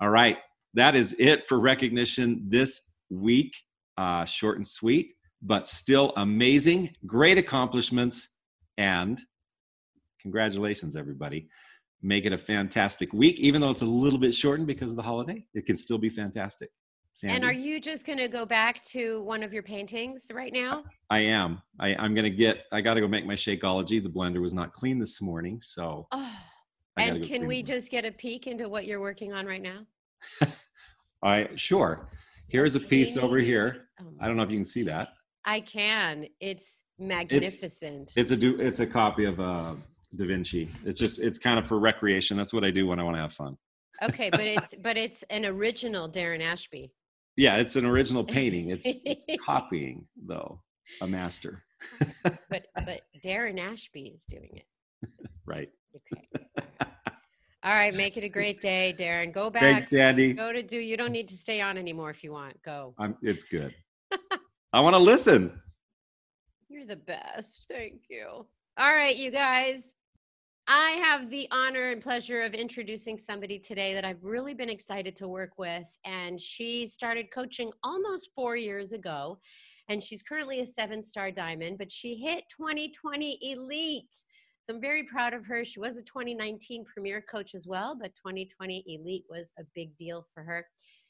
All 0.00 0.10
right, 0.10 0.38
that 0.74 0.94
is 0.94 1.14
it 1.18 1.46
for 1.46 1.60
recognition 1.60 2.44
this 2.48 2.90
week. 3.10 3.54
Uh, 3.98 4.24
short 4.24 4.56
and 4.56 4.66
sweet, 4.66 5.12
but 5.42 5.68
still 5.68 6.12
amazing. 6.16 6.90
Great 7.06 7.38
accomplishments. 7.38 8.28
And 8.78 9.20
congratulations, 10.20 10.96
everybody. 10.96 11.48
Make 12.00 12.24
it 12.24 12.32
a 12.32 12.38
fantastic 12.38 13.12
week, 13.12 13.38
even 13.38 13.60
though 13.60 13.70
it's 13.70 13.82
a 13.82 13.86
little 13.86 14.18
bit 14.18 14.34
shortened 14.34 14.66
because 14.66 14.90
of 14.90 14.96
the 14.96 15.02
holiday. 15.02 15.44
It 15.54 15.66
can 15.66 15.76
still 15.76 15.98
be 15.98 16.08
fantastic. 16.08 16.70
Sandy. 17.14 17.36
And 17.36 17.44
are 17.44 17.52
you 17.52 17.78
just 17.78 18.06
going 18.06 18.18
to 18.18 18.28
go 18.28 18.46
back 18.46 18.82
to 18.84 19.22
one 19.22 19.42
of 19.42 19.52
your 19.52 19.62
paintings 19.62 20.30
right 20.32 20.52
now? 20.52 20.84
I 21.10 21.20
am. 21.20 21.60
I, 21.78 21.94
I'm 21.96 22.14
going 22.14 22.24
to 22.24 22.30
get. 22.30 22.64
I 22.72 22.80
got 22.80 22.94
to 22.94 23.00
go 23.00 23.08
make 23.08 23.26
my 23.26 23.34
Shakeology. 23.34 24.02
The 24.02 24.08
blender 24.08 24.40
was 24.40 24.54
not 24.54 24.72
clean 24.72 24.98
this 24.98 25.20
morning, 25.20 25.60
so. 25.60 26.06
Oh, 26.10 26.40
and 26.96 27.22
can 27.22 27.46
we 27.46 27.58
it. 27.58 27.66
just 27.66 27.90
get 27.90 28.04
a 28.06 28.12
peek 28.12 28.46
into 28.46 28.68
what 28.68 28.86
you're 28.86 29.00
working 29.00 29.32
on 29.32 29.44
right 29.46 29.62
now? 29.62 29.80
I 31.22 31.50
sure. 31.54 32.08
Here's 32.48 32.74
a 32.74 32.80
piece 32.80 33.16
over 33.16 33.38
here. 33.38 33.88
Oh, 34.00 34.06
I 34.20 34.26
don't 34.26 34.36
know 34.36 34.42
if 34.42 34.50
you 34.50 34.56
can 34.56 34.64
see 34.64 34.82
that. 34.84 35.08
I 35.44 35.60
can. 35.60 36.26
It's 36.40 36.82
magnificent. 36.98 38.12
It's 38.16 38.30
a 38.30 38.36
do. 38.36 38.58
It's 38.58 38.80
a 38.80 38.86
copy 38.86 39.26
of 39.26 39.38
uh, 39.38 39.74
Da 40.16 40.26
Vinci. 40.26 40.70
It's 40.86 40.98
just. 40.98 41.20
It's 41.20 41.38
kind 41.38 41.58
of 41.58 41.66
for 41.66 41.78
recreation. 41.78 42.38
That's 42.38 42.54
what 42.54 42.64
I 42.64 42.70
do 42.70 42.86
when 42.86 42.98
I 42.98 43.02
want 43.02 43.16
to 43.16 43.20
have 43.20 43.34
fun. 43.34 43.58
okay, 44.02 44.30
but 44.30 44.46
it's 44.46 44.74
but 44.82 44.96
it's 44.96 45.24
an 45.28 45.44
original 45.44 46.10
Darren 46.10 46.42
Ashby. 46.42 46.90
Yeah, 47.36 47.56
it's 47.56 47.76
an 47.76 47.86
original 47.86 48.24
painting. 48.24 48.70
It's, 48.84 49.00
it's 49.04 49.26
copying 49.44 50.06
though 50.26 50.60
a 51.00 51.06
master. 51.06 51.64
But 52.48 52.66
but 52.74 53.00
Darren 53.24 53.58
Ashby 53.58 54.12
is 54.14 54.24
doing 54.24 54.50
it. 54.52 55.08
Right. 55.46 55.70
Okay. 55.96 56.42
All 57.64 57.72
right, 57.72 57.94
make 57.94 58.16
it 58.16 58.24
a 58.24 58.28
great 58.28 58.60
day, 58.60 58.94
Darren. 58.98 59.32
Go 59.32 59.48
back. 59.48 59.62
Thanks, 59.62 59.90
Sandy. 59.90 60.32
Go 60.32 60.52
to 60.52 60.64
do. 60.64 60.78
You 60.78 60.96
don't 60.96 61.12
need 61.12 61.28
to 61.28 61.36
stay 61.36 61.60
on 61.60 61.78
anymore 61.78 62.10
if 62.10 62.24
you 62.24 62.32
want. 62.32 62.60
Go. 62.64 62.92
I'm, 62.98 63.16
it's 63.22 63.44
good. 63.44 63.72
I 64.72 64.80
want 64.80 64.96
to 64.96 64.98
listen. 64.98 65.60
You're 66.68 66.86
the 66.86 66.96
best. 66.96 67.66
Thank 67.70 68.02
you. 68.10 68.26
All 68.26 68.92
right, 68.92 69.14
you 69.14 69.30
guys. 69.30 69.92
I 70.68 70.90
have 71.02 71.28
the 71.28 71.48
honor 71.50 71.90
and 71.90 72.00
pleasure 72.00 72.42
of 72.42 72.54
introducing 72.54 73.18
somebody 73.18 73.58
today 73.58 73.94
that 73.94 74.04
I've 74.04 74.22
really 74.22 74.54
been 74.54 74.68
excited 74.68 75.16
to 75.16 75.26
work 75.26 75.58
with. 75.58 75.84
And 76.04 76.40
she 76.40 76.86
started 76.86 77.32
coaching 77.32 77.72
almost 77.82 78.30
four 78.34 78.54
years 78.54 78.92
ago. 78.92 79.40
And 79.88 80.00
she's 80.00 80.22
currently 80.22 80.60
a 80.60 80.66
seven 80.66 81.02
star 81.02 81.32
diamond, 81.32 81.78
but 81.78 81.90
she 81.90 82.14
hit 82.14 82.44
2020 82.56 83.38
elite. 83.42 84.14
So 84.64 84.76
I'm 84.76 84.80
very 84.80 85.02
proud 85.02 85.34
of 85.34 85.44
her. 85.46 85.64
She 85.64 85.80
was 85.80 85.96
a 85.96 86.02
2019 86.02 86.84
premier 86.84 87.20
coach 87.20 87.56
as 87.56 87.66
well, 87.66 87.96
but 88.00 88.14
2020 88.14 88.84
elite 88.86 89.24
was 89.28 89.52
a 89.58 89.64
big 89.74 89.96
deal 89.96 90.24
for 90.32 90.44
her. 90.44 90.64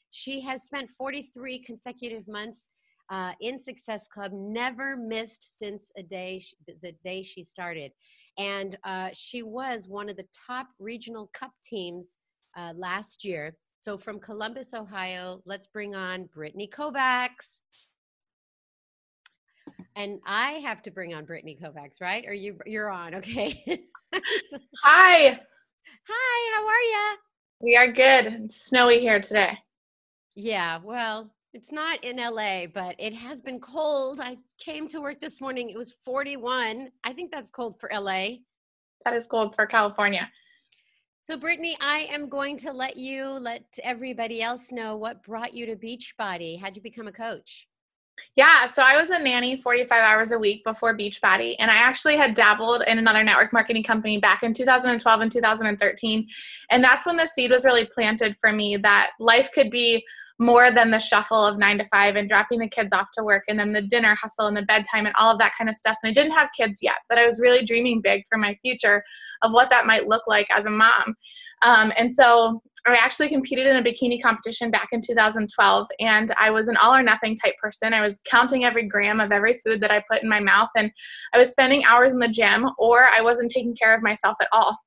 She 0.09 0.41
has 0.41 0.63
spent 0.63 0.89
43 0.89 1.59
consecutive 1.59 2.27
months 2.27 2.69
uh, 3.11 3.33
in 3.41 3.59
Success 3.59 4.07
Club, 4.07 4.31
never 4.33 4.97
missed 4.97 5.57
since 5.59 5.91
a 5.97 6.03
day 6.03 6.41
the 6.81 6.93
day 7.03 7.21
she 7.21 7.43
started, 7.43 7.91
and 8.37 8.77
uh, 8.83 9.09
she 9.13 9.43
was 9.43 9.87
one 9.87 10.09
of 10.09 10.17
the 10.17 10.25
top 10.47 10.67
regional 10.79 11.29
cup 11.33 11.51
teams 11.63 12.17
uh, 12.57 12.73
last 12.75 13.23
year. 13.23 13.55
So 13.79 13.97
from 13.97 14.19
Columbus, 14.19 14.73
Ohio, 14.73 15.41
let's 15.45 15.67
bring 15.67 15.93
on 15.95 16.25
Brittany 16.33 16.69
Kovacs. 16.73 17.59
And 19.95 20.19
I 20.25 20.53
have 20.53 20.81
to 20.83 20.91
bring 20.91 21.13
on 21.13 21.25
Brittany 21.25 21.57
Kovacs, 21.61 22.01
right? 22.01 22.23
Or 22.27 22.33
you 22.33 22.57
you're 22.65 22.89
on, 22.89 23.15
okay? 23.15 23.61
Hi, 24.83 25.39
Hi, 26.07 26.55
how 26.55 26.67
are 26.67 26.81
you? 26.81 27.17
we 27.61 27.75
are 27.77 27.87
good. 27.91 28.41
It's 28.45 28.65
snowy 28.65 28.99
here 28.99 29.19
today. 29.21 29.57
Yeah, 30.35 30.79
well, 30.83 31.33
it's 31.53 31.71
not 31.71 32.03
in 32.03 32.17
LA, 32.17 32.65
but 32.73 32.95
it 32.97 33.13
has 33.13 33.39
been 33.39 33.59
cold. 33.59 34.19
I 34.19 34.37
came 34.59 34.87
to 34.89 34.99
work 34.99 35.21
this 35.21 35.39
morning. 35.39 35.69
It 35.69 35.77
was 35.77 35.91
41. 36.03 36.89
I 37.03 37.13
think 37.13 37.31
that's 37.31 37.51
cold 37.51 37.79
for 37.79 37.91
LA. 37.93 38.29
That 39.05 39.13
is 39.13 39.27
cold 39.27 39.55
for 39.55 39.67
California. 39.67 40.29
So, 41.21 41.37
Brittany, 41.37 41.77
I 41.79 42.07
am 42.11 42.27
going 42.27 42.57
to 42.57 42.71
let 42.71 42.97
you 42.97 43.25
let 43.25 43.63
everybody 43.83 44.41
else 44.41 44.71
know 44.71 44.97
what 44.97 45.23
brought 45.23 45.53
you 45.53 45.65
to 45.67 45.75
Beachbody. 45.75 46.59
How'd 46.59 46.75
you 46.75 46.81
become 46.81 47.07
a 47.07 47.13
coach? 47.13 47.67
Yeah, 48.35 48.65
so 48.67 48.83
I 48.83 48.99
was 48.99 49.09
a 49.09 49.17
nanny 49.17 49.61
45 49.61 49.91
hours 49.91 50.31
a 50.31 50.37
week 50.37 50.63
before 50.63 50.95
Beachbody, 50.95 51.55
and 51.59 51.71
I 51.71 51.75
actually 51.75 52.15
had 52.15 52.35
dabbled 52.35 52.83
in 52.87 52.99
another 52.99 53.23
network 53.23 53.53
marketing 53.53 53.83
company 53.83 54.19
back 54.19 54.43
in 54.43 54.53
2012 54.53 55.21
and 55.21 55.31
2013. 55.31 56.27
And 56.69 56.83
that's 56.83 57.05
when 57.05 57.15
the 57.15 57.25
seed 57.25 57.51
was 57.51 57.65
really 57.65 57.85
planted 57.85 58.35
for 58.37 58.51
me 58.51 58.77
that 58.77 59.11
life 59.19 59.51
could 59.51 59.71
be 59.71 60.03
more 60.43 60.71
than 60.71 60.91
the 60.91 60.99
shuffle 60.99 61.45
of 61.45 61.57
nine 61.57 61.77
to 61.77 61.85
five 61.85 62.15
and 62.15 62.29
dropping 62.29 62.59
the 62.59 62.67
kids 62.67 62.93
off 62.93 63.07
to 63.13 63.23
work 63.23 63.43
and 63.47 63.59
then 63.59 63.73
the 63.73 63.81
dinner 63.81 64.15
hustle 64.15 64.47
and 64.47 64.57
the 64.57 64.65
bedtime 64.65 65.05
and 65.05 65.15
all 65.17 65.31
of 65.31 65.39
that 65.39 65.53
kind 65.57 65.69
of 65.69 65.75
stuff. 65.75 65.97
And 66.03 66.09
I 66.09 66.13
didn't 66.13 66.37
have 66.37 66.49
kids 66.55 66.79
yet, 66.81 66.97
but 67.09 67.17
I 67.17 67.25
was 67.25 67.39
really 67.39 67.65
dreaming 67.65 68.01
big 68.01 68.23
for 68.29 68.37
my 68.37 68.57
future 68.61 69.03
of 69.41 69.51
what 69.51 69.69
that 69.69 69.85
might 69.85 70.07
look 70.07 70.23
like 70.27 70.47
as 70.55 70.65
a 70.65 70.69
mom. 70.69 71.15
Um, 71.63 71.93
and 71.97 72.13
so 72.13 72.61
I 72.85 72.95
actually 72.95 73.29
competed 73.29 73.65
in 73.65 73.77
a 73.77 73.81
bikini 73.81 74.21
competition 74.21 74.69
back 74.69 74.89
in 74.91 74.99
2012, 74.99 75.87
and 76.01 76.33
I 76.37 76.49
was 76.49 76.67
an 76.67 76.75
all 76.77 76.93
or 76.93 77.01
nothing 77.01 77.35
type 77.37 77.55
person. 77.61 77.93
I 77.93 78.01
was 78.01 78.19
counting 78.25 78.65
every 78.65 78.83
gram 78.83 79.21
of 79.21 79.31
every 79.31 79.57
food 79.65 79.79
that 79.81 79.91
I 79.91 80.03
put 80.11 80.21
in 80.21 80.27
my 80.27 80.41
mouth, 80.41 80.69
and 80.75 80.91
I 81.33 81.37
was 81.37 81.51
spending 81.51 81.85
hours 81.85 82.11
in 82.11 82.19
the 82.19 82.27
gym, 82.27 82.67
or 82.77 83.05
I 83.05 83.21
wasn't 83.21 83.51
taking 83.51 83.75
care 83.75 83.95
of 83.95 84.03
myself 84.03 84.35
at 84.41 84.49
all. 84.51 84.77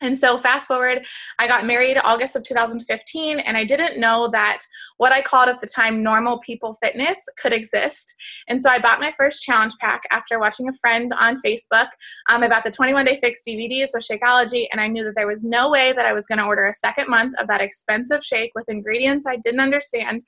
And 0.00 0.16
so, 0.16 0.38
fast 0.38 0.66
forward, 0.66 1.06
I 1.38 1.48
got 1.48 1.66
married 1.66 1.98
August 2.02 2.36
of 2.36 2.44
2015, 2.44 3.40
and 3.40 3.56
I 3.56 3.64
didn't 3.64 3.98
know 3.98 4.28
that 4.28 4.60
what 4.96 5.12
I 5.12 5.22
called 5.22 5.48
at 5.48 5.60
the 5.60 5.66
time 5.66 6.02
normal 6.02 6.38
people 6.38 6.78
fitness 6.82 7.24
could 7.40 7.52
exist. 7.52 8.14
And 8.48 8.62
so, 8.62 8.70
I 8.70 8.78
bought 8.78 9.00
my 9.00 9.12
first 9.16 9.42
challenge 9.42 9.74
pack 9.80 10.02
after 10.10 10.38
watching 10.38 10.68
a 10.68 10.72
friend 10.74 11.12
on 11.18 11.40
Facebook. 11.44 11.88
Um, 12.28 12.42
I 12.42 12.48
bought 12.48 12.64
the 12.64 12.70
21 12.70 13.04
Day 13.04 13.18
Fix 13.20 13.42
DVDs 13.46 13.88
with 13.92 14.06
Shakeology, 14.08 14.66
and 14.70 14.80
I 14.80 14.88
knew 14.88 15.04
that 15.04 15.14
there 15.16 15.26
was 15.26 15.44
no 15.44 15.70
way 15.70 15.92
that 15.92 16.06
I 16.06 16.12
was 16.12 16.26
going 16.26 16.38
to 16.38 16.44
order 16.44 16.66
a 16.66 16.74
second 16.74 17.08
month 17.08 17.34
of 17.38 17.48
that 17.48 17.60
expensive 17.60 18.22
shake 18.22 18.52
with 18.54 18.68
ingredients 18.68 19.26
I 19.26 19.36
didn't 19.36 19.60
understand. 19.60 20.22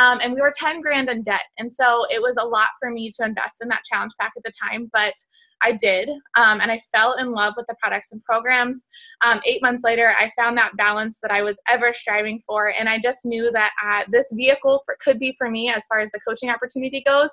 Um, 0.00 0.20
and 0.22 0.32
we 0.32 0.40
were 0.40 0.52
10 0.56 0.80
grand 0.80 1.08
in 1.08 1.22
debt. 1.22 1.44
And 1.58 1.72
so, 1.72 2.04
it 2.10 2.22
was 2.22 2.36
a 2.36 2.46
lot 2.46 2.68
for 2.78 2.90
me 2.90 3.10
to 3.18 3.24
invest 3.24 3.62
in 3.62 3.68
that 3.68 3.84
challenge 3.84 4.12
pack 4.20 4.32
at 4.36 4.42
the 4.44 4.52
time, 4.62 4.90
but 4.92 5.14
I 5.62 5.72
did. 5.72 6.08
Um, 6.36 6.60
and 6.60 6.70
I 6.70 6.80
fell 6.94 7.14
in 7.14 7.32
love 7.32 7.54
with 7.56 7.66
the 7.66 7.76
products 7.80 8.12
and 8.12 8.22
programs. 8.24 8.88
Um, 9.24 9.40
eight 9.44 9.62
months 9.62 9.84
later, 9.84 10.14
I 10.18 10.30
found 10.36 10.56
that 10.58 10.76
balance 10.76 11.18
that 11.22 11.30
I 11.30 11.42
was 11.42 11.58
ever 11.68 11.92
striving 11.92 12.40
for. 12.46 12.72
And 12.78 12.88
I 12.88 12.98
just 12.98 13.24
knew 13.24 13.50
that 13.52 13.72
uh, 13.84 14.04
this 14.10 14.32
vehicle 14.32 14.82
for, 14.84 14.96
could 15.00 15.18
be 15.18 15.34
for 15.36 15.50
me 15.50 15.70
as 15.70 15.86
far 15.86 16.00
as 16.00 16.10
the 16.12 16.20
coaching 16.26 16.50
opportunity 16.50 17.02
goes. 17.06 17.30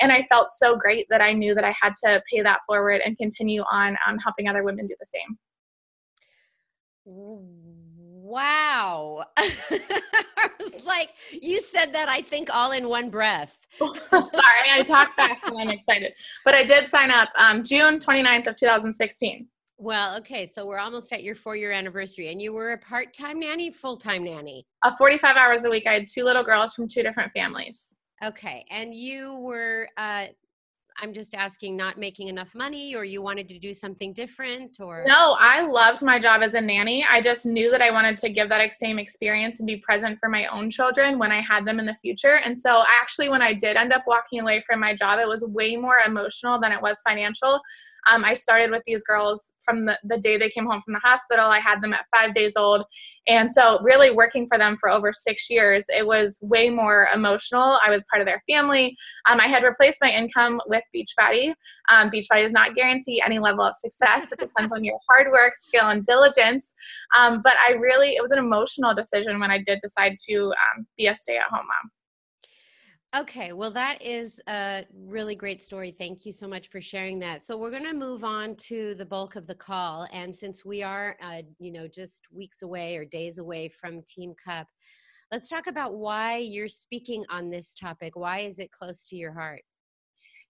And 0.00 0.12
I 0.12 0.26
felt 0.28 0.50
so 0.50 0.76
great 0.76 1.06
that 1.10 1.20
I 1.20 1.32
knew 1.32 1.54
that 1.54 1.64
I 1.64 1.74
had 1.80 1.92
to 2.04 2.22
pay 2.30 2.42
that 2.42 2.60
forward 2.66 3.00
and 3.04 3.16
continue 3.16 3.62
on 3.70 3.96
um, 4.06 4.18
helping 4.18 4.48
other 4.48 4.64
women 4.64 4.86
do 4.86 4.96
the 4.98 5.06
same. 5.06 5.38
Wow. 8.28 9.24
I 9.38 10.50
was 10.60 10.84
like, 10.84 11.14
you 11.32 11.62
said 11.62 11.94
that, 11.94 12.10
I 12.10 12.20
think, 12.20 12.54
all 12.54 12.72
in 12.72 12.86
one 12.86 13.08
breath. 13.08 13.58
Sorry, 13.78 14.68
I 14.70 14.82
talk 14.86 15.16
fast 15.16 15.46
and 15.46 15.56
I'm 15.58 15.70
excited. 15.70 16.12
But 16.44 16.54
I 16.54 16.62
did 16.62 16.90
sign 16.90 17.10
up 17.10 17.30
um, 17.36 17.64
June 17.64 17.98
29th 17.98 18.48
of 18.48 18.56
2016. 18.56 19.48
Well, 19.78 20.18
okay, 20.18 20.44
so 20.44 20.66
we're 20.66 20.78
almost 20.78 21.10
at 21.10 21.22
your 21.22 21.36
four 21.36 21.56
year 21.56 21.72
anniversary, 21.72 22.30
and 22.30 22.42
you 22.42 22.52
were 22.52 22.72
a 22.72 22.78
part 22.78 23.14
time 23.14 23.40
nanny, 23.40 23.70
full 23.70 23.96
time 23.96 24.24
nanny. 24.24 24.66
Uh, 24.82 24.94
45 24.98 25.36
hours 25.36 25.64
a 25.64 25.70
week. 25.70 25.86
I 25.86 25.94
had 25.94 26.06
two 26.06 26.24
little 26.24 26.42
girls 26.42 26.74
from 26.74 26.86
two 26.86 27.02
different 27.02 27.32
families. 27.32 27.96
Okay, 28.22 28.66
and 28.70 28.94
you 28.94 29.36
were, 29.36 29.88
uh, 29.96 30.26
I'm 31.00 31.12
just 31.12 31.34
asking, 31.34 31.76
not 31.76 31.98
making 31.98 32.28
enough 32.28 32.54
money, 32.54 32.94
or 32.94 33.04
you 33.04 33.22
wanted 33.22 33.48
to 33.50 33.58
do 33.58 33.72
something 33.72 34.12
different, 34.12 34.78
or 34.80 35.04
No, 35.06 35.36
I 35.38 35.60
loved 35.60 36.02
my 36.02 36.18
job 36.18 36.42
as 36.42 36.54
a 36.54 36.60
nanny. 36.60 37.06
I 37.08 37.20
just 37.20 37.46
knew 37.46 37.70
that 37.70 37.80
I 37.80 37.90
wanted 37.90 38.16
to 38.18 38.28
give 38.28 38.48
that 38.48 38.72
same 38.72 38.98
experience 38.98 39.60
and 39.60 39.66
be 39.66 39.76
present 39.76 40.18
for 40.18 40.28
my 40.28 40.46
own 40.46 40.70
children 40.70 41.18
when 41.18 41.30
I 41.30 41.40
had 41.40 41.64
them 41.64 41.78
in 41.78 41.86
the 41.86 41.94
future. 41.94 42.40
And 42.44 42.56
so, 42.56 42.82
actually, 43.00 43.28
when 43.28 43.42
I 43.42 43.52
did 43.52 43.76
end 43.76 43.92
up 43.92 44.04
walking 44.06 44.40
away 44.40 44.60
from 44.66 44.80
my 44.80 44.94
job, 44.94 45.20
it 45.20 45.28
was 45.28 45.44
way 45.44 45.76
more 45.76 45.98
emotional 46.06 46.58
than 46.58 46.72
it 46.72 46.82
was 46.82 47.00
financial. 47.06 47.60
Um, 48.06 48.24
I 48.24 48.34
started 48.34 48.70
with 48.70 48.82
these 48.86 49.04
girls 49.04 49.52
from 49.62 49.86
the, 49.86 49.98
the 50.04 50.18
day 50.18 50.36
they 50.36 50.50
came 50.50 50.66
home 50.66 50.80
from 50.82 50.94
the 50.94 51.00
hospital. 51.00 51.46
I 51.46 51.58
had 51.58 51.82
them 51.82 51.92
at 51.92 52.06
five 52.14 52.34
days 52.34 52.56
old. 52.56 52.84
And 53.26 53.52
so, 53.52 53.78
really 53.82 54.10
working 54.10 54.46
for 54.48 54.56
them 54.56 54.76
for 54.78 54.88
over 54.88 55.12
six 55.12 55.50
years, 55.50 55.84
it 55.94 56.06
was 56.06 56.38
way 56.40 56.70
more 56.70 57.08
emotional. 57.14 57.78
I 57.82 57.90
was 57.90 58.04
part 58.10 58.22
of 58.22 58.26
their 58.26 58.42
family. 58.48 58.96
Um, 59.26 59.40
I 59.40 59.46
had 59.46 59.62
replaced 59.62 59.98
my 60.02 60.10
income 60.10 60.60
with 60.66 60.82
Beachbody. 60.96 61.52
Um, 61.90 62.10
Beachbody 62.10 62.42
does 62.42 62.52
not 62.52 62.74
guarantee 62.74 63.20
any 63.20 63.38
level 63.38 63.64
of 63.64 63.76
success. 63.76 64.32
It 64.32 64.38
depends 64.38 64.72
on 64.72 64.84
your 64.84 64.98
hard 65.10 65.30
work, 65.30 65.52
skill, 65.56 65.88
and 65.88 66.04
diligence. 66.06 66.74
Um, 67.18 67.42
but 67.42 67.54
I 67.68 67.72
really, 67.72 68.16
it 68.16 68.22
was 68.22 68.30
an 68.30 68.38
emotional 68.38 68.94
decision 68.94 69.40
when 69.40 69.50
I 69.50 69.62
did 69.62 69.80
decide 69.82 70.16
to 70.28 70.46
um, 70.46 70.86
be 70.96 71.06
a 71.06 71.14
stay 71.14 71.36
at 71.36 71.50
home 71.50 71.66
mom. 71.66 71.90
Okay, 73.16 73.54
well, 73.54 73.70
that 73.70 74.02
is 74.02 74.38
a 74.48 74.84
really 74.94 75.34
great 75.34 75.62
story. 75.62 75.94
Thank 75.98 76.26
you 76.26 76.32
so 76.32 76.46
much 76.46 76.68
for 76.68 76.82
sharing 76.82 77.18
that. 77.20 77.42
So 77.42 77.56
we're 77.56 77.70
going 77.70 77.84
to 77.84 77.94
move 77.94 78.22
on 78.22 78.54
to 78.56 78.94
the 78.96 79.06
bulk 79.06 79.34
of 79.34 79.46
the 79.46 79.54
call, 79.54 80.06
and 80.12 80.34
since 80.34 80.62
we 80.62 80.82
are, 80.82 81.16
uh, 81.22 81.40
you 81.58 81.72
know, 81.72 81.88
just 81.88 82.26
weeks 82.30 82.60
away 82.60 82.98
or 82.98 83.06
days 83.06 83.38
away 83.38 83.70
from 83.70 84.02
Team 84.02 84.34
Cup, 84.44 84.66
let's 85.32 85.48
talk 85.48 85.68
about 85.68 85.94
why 85.94 86.36
you're 86.36 86.68
speaking 86.68 87.24
on 87.30 87.48
this 87.48 87.74
topic. 87.74 88.14
Why 88.14 88.40
is 88.40 88.58
it 88.58 88.72
close 88.72 89.04
to 89.04 89.16
your 89.16 89.32
heart? 89.32 89.62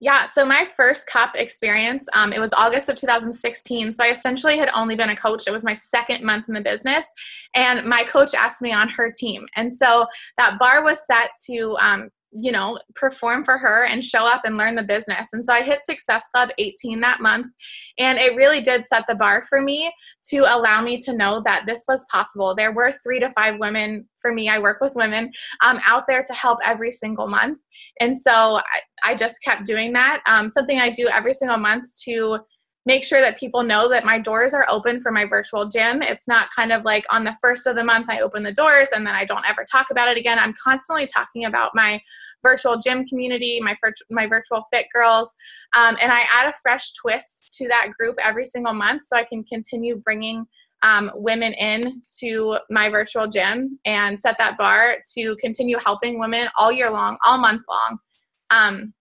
Yeah, 0.00 0.26
so 0.26 0.44
my 0.44 0.64
first 0.64 1.08
cup 1.08 1.34
experience, 1.34 2.08
um, 2.12 2.32
it 2.32 2.40
was 2.40 2.52
August 2.54 2.88
of 2.88 2.96
2016. 2.96 3.92
So 3.92 4.04
I 4.04 4.08
essentially 4.08 4.56
had 4.56 4.70
only 4.72 4.94
been 4.94 5.10
a 5.10 5.16
coach. 5.16 5.48
It 5.48 5.50
was 5.50 5.64
my 5.64 5.74
second 5.74 6.24
month 6.24 6.48
in 6.48 6.54
the 6.54 6.60
business. 6.60 7.06
And 7.56 7.84
my 7.84 8.04
coach 8.04 8.32
asked 8.32 8.62
me 8.62 8.72
on 8.72 8.88
her 8.90 9.10
team. 9.10 9.44
And 9.56 9.72
so 9.74 10.06
that 10.36 10.56
bar 10.60 10.84
was 10.84 11.04
set 11.04 11.30
to 11.46 11.76
um, 11.80 12.10
you 12.32 12.52
know, 12.52 12.78
perform 12.94 13.44
for 13.44 13.56
her 13.58 13.86
and 13.86 14.04
show 14.04 14.26
up 14.26 14.42
and 14.44 14.56
learn 14.56 14.74
the 14.74 14.82
business. 14.82 15.28
And 15.32 15.44
so 15.44 15.52
I 15.52 15.62
hit 15.62 15.84
Success 15.84 16.24
Club 16.34 16.50
18 16.58 17.00
that 17.00 17.20
month. 17.20 17.46
And 17.98 18.18
it 18.18 18.36
really 18.36 18.60
did 18.60 18.86
set 18.86 19.04
the 19.08 19.14
bar 19.14 19.46
for 19.48 19.62
me 19.62 19.92
to 20.30 20.38
allow 20.38 20.82
me 20.82 20.98
to 20.98 21.16
know 21.16 21.42
that 21.44 21.64
this 21.66 21.84
was 21.88 22.06
possible. 22.10 22.54
There 22.54 22.72
were 22.72 22.92
three 23.02 23.18
to 23.20 23.30
five 23.30 23.58
women, 23.58 24.06
for 24.20 24.32
me, 24.32 24.48
I 24.48 24.58
work 24.58 24.80
with 24.80 24.94
women, 24.94 25.30
um, 25.64 25.80
out 25.84 26.04
there 26.06 26.22
to 26.22 26.34
help 26.34 26.58
every 26.64 26.92
single 26.92 27.28
month. 27.28 27.60
And 28.00 28.16
so 28.16 28.58
I, 28.58 28.80
I 29.04 29.14
just 29.14 29.42
kept 29.42 29.66
doing 29.66 29.92
that. 29.94 30.22
Um, 30.26 30.48
something 30.48 30.78
I 30.78 30.90
do 30.90 31.08
every 31.08 31.34
single 31.34 31.58
month 31.58 31.84
to 32.04 32.38
make 32.88 33.04
sure 33.04 33.20
that 33.20 33.38
people 33.38 33.62
know 33.62 33.86
that 33.86 34.06
my 34.06 34.18
doors 34.18 34.54
are 34.54 34.64
open 34.70 34.98
for 34.98 35.12
my 35.12 35.26
virtual 35.26 35.68
gym. 35.68 36.00
It's 36.00 36.26
not 36.26 36.48
kind 36.56 36.72
of 36.72 36.86
like 36.86 37.04
on 37.12 37.22
the 37.22 37.36
first 37.38 37.66
of 37.66 37.76
the 37.76 37.84
month 37.84 38.06
I 38.08 38.20
open 38.20 38.42
the 38.42 38.50
doors 38.50 38.88
and 38.96 39.06
then 39.06 39.14
I 39.14 39.26
don't 39.26 39.46
ever 39.46 39.66
talk 39.70 39.88
about 39.90 40.08
it 40.08 40.16
again. 40.16 40.38
I'm 40.38 40.54
constantly 40.54 41.04
talking 41.06 41.44
about 41.44 41.74
my 41.74 42.00
virtual 42.42 42.78
gym 42.78 43.04
community, 43.04 43.60
my 43.60 43.76
my 44.08 44.26
virtual 44.26 44.64
fit 44.72 44.86
girls, 44.94 45.34
um, 45.76 45.98
and 46.00 46.10
I 46.10 46.22
add 46.32 46.48
a 46.48 46.54
fresh 46.62 46.94
twist 46.94 47.54
to 47.58 47.68
that 47.68 47.90
group 47.90 48.16
every 48.24 48.46
single 48.46 48.72
month 48.72 49.02
so 49.04 49.18
I 49.18 49.24
can 49.24 49.44
continue 49.44 49.96
bringing 49.96 50.46
um, 50.80 51.10
women 51.14 51.52
in 51.54 52.00
to 52.20 52.56
my 52.70 52.88
virtual 52.88 53.26
gym 53.26 53.78
and 53.84 54.18
set 54.18 54.38
that 54.38 54.56
bar 54.56 54.96
to 55.18 55.36
continue 55.42 55.76
helping 55.84 56.18
women 56.18 56.48
all 56.56 56.72
year 56.72 56.90
long, 56.90 57.18
all 57.22 57.36
month 57.36 57.60
long. 57.68 57.98
Um, 58.48 58.94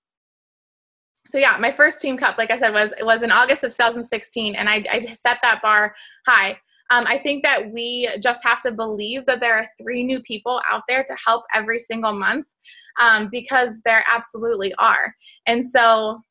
so 1.28 1.38
yeah, 1.38 1.58
my 1.60 1.72
first 1.72 2.02
team 2.02 2.18
cup, 2.18 2.38
like 2.38 2.52
I 2.52 2.58
said, 2.58 2.74
was 2.74 2.94
it 2.98 3.06
was 3.06 3.24
in 3.24 3.32
August 3.32 3.64
of 3.64 3.72
2016, 3.72 4.56
and 4.56 4.70
I, 4.70 4.84
I 4.90 5.02
set 5.14 5.40
that 5.44 5.62
bar 5.62 5.96
high. 6.28 6.60
Um, 6.90 7.04
I 7.06 7.18
think 7.18 7.44
that 7.44 7.72
we 7.72 8.10
just 8.20 8.44
have 8.46 8.62
to 8.62 8.72
believe 8.72 9.26
that 9.26 9.42
there 9.42 9.58
are 9.58 9.68
three 9.82 10.04
new 10.04 10.22
people 10.22 10.62
out 10.72 10.84
there 10.88 11.04
to 11.04 11.16
help 11.26 11.44
every 11.54 11.80
single 11.80 12.14
month 12.14 12.46
um, 13.02 13.28
because 13.30 13.82
there 13.84 14.06
absolutely 14.10 14.74
are. 14.76 15.14
And 15.48 15.66
so 15.66 16.22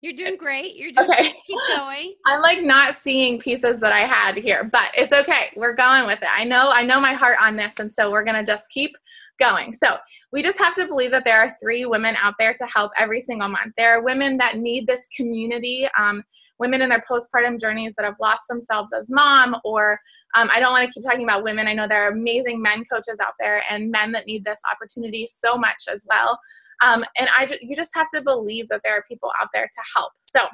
you're 0.00 0.12
doing 0.12 0.36
great. 0.36 0.76
You're 0.76 0.92
doing 0.92 1.10
okay. 1.10 1.34
Keep 1.46 1.58
going. 1.76 2.14
I'm 2.26 2.40
like 2.40 2.62
not 2.62 2.94
seeing 2.94 3.38
pieces 3.38 3.80
that 3.80 3.92
I 3.92 4.00
had 4.00 4.36
here, 4.36 4.64
but 4.64 4.90
it's 4.96 5.12
okay. 5.12 5.50
We're 5.56 5.74
going 5.74 6.06
with 6.06 6.22
it. 6.22 6.28
I 6.30 6.44
know 6.44 6.70
I 6.72 6.84
know 6.84 7.00
my 7.00 7.14
heart 7.14 7.36
on 7.40 7.56
this 7.56 7.78
and 7.78 7.92
so 7.92 8.10
we're 8.10 8.24
going 8.24 8.44
to 8.44 8.50
just 8.50 8.70
keep 8.70 8.96
going. 9.38 9.74
So 9.74 9.96
we 10.32 10.42
just 10.42 10.58
have 10.58 10.74
to 10.74 10.86
believe 10.86 11.10
that 11.12 11.24
there 11.24 11.40
are 11.40 11.56
three 11.60 11.86
women 11.86 12.16
out 12.20 12.34
there 12.38 12.52
to 12.54 12.66
help 12.66 12.92
every 12.98 13.20
single 13.20 13.48
month. 13.48 13.72
There 13.76 13.96
are 13.96 14.02
women 14.02 14.36
that 14.38 14.58
need 14.58 14.86
this 14.86 15.08
community, 15.16 15.88
um, 15.98 16.22
women 16.58 16.82
in 16.82 16.88
their 16.88 17.04
postpartum 17.10 17.60
journeys 17.60 17.94
that 17.96 18.04
have 18.04 18.16
lost 18.20 18.48
themselves 18.48 18.92
as 18.92 19.08
mom, 19.10 19.56
or 19.64 19.98
um, 20.34 20.48
I 20.52 20.60
don't 20.60 20.72
want 20.72 20.86
to 20.86 20.92
keep 20.92 21.04
talking 21.04 21.24
about 21.24 21.44
women. 21.44 21.68
I 21.68 21.74
know 21.74 21.86
there 21.88 22.04
are 22.04 22.10
amazing 22.10 22.60
men 22.60 22.84
coaches 22.90 23.18
out 23.22 23.34
there 23.38 23.62
and 23.70 23.90
men 23.90 24.12
that 24.12 24.26
need 24.26 24.44
this 24.44 24.60
opportunity 24.70 25.26
so 25.26 25.56
much 25.56 25.84
as 25.90 26.04
well. 26.08 26.38
Um, 26.82 27.04
and 27.18 27.28
I, 27.36 27.58
you 27.60 27.76
just 27.76 27.92
have 27.94 28.08
to 28.14 28.22
believe 28.22 28.68
that 28.68 28.82
there 28.84 28.96
are 28.96 29.04
people 29.08 29.30
out 29.40 29.48
there 29.54 29.66
to 29.66 29.80
help. 29.94 30.12
So 30.22 30.46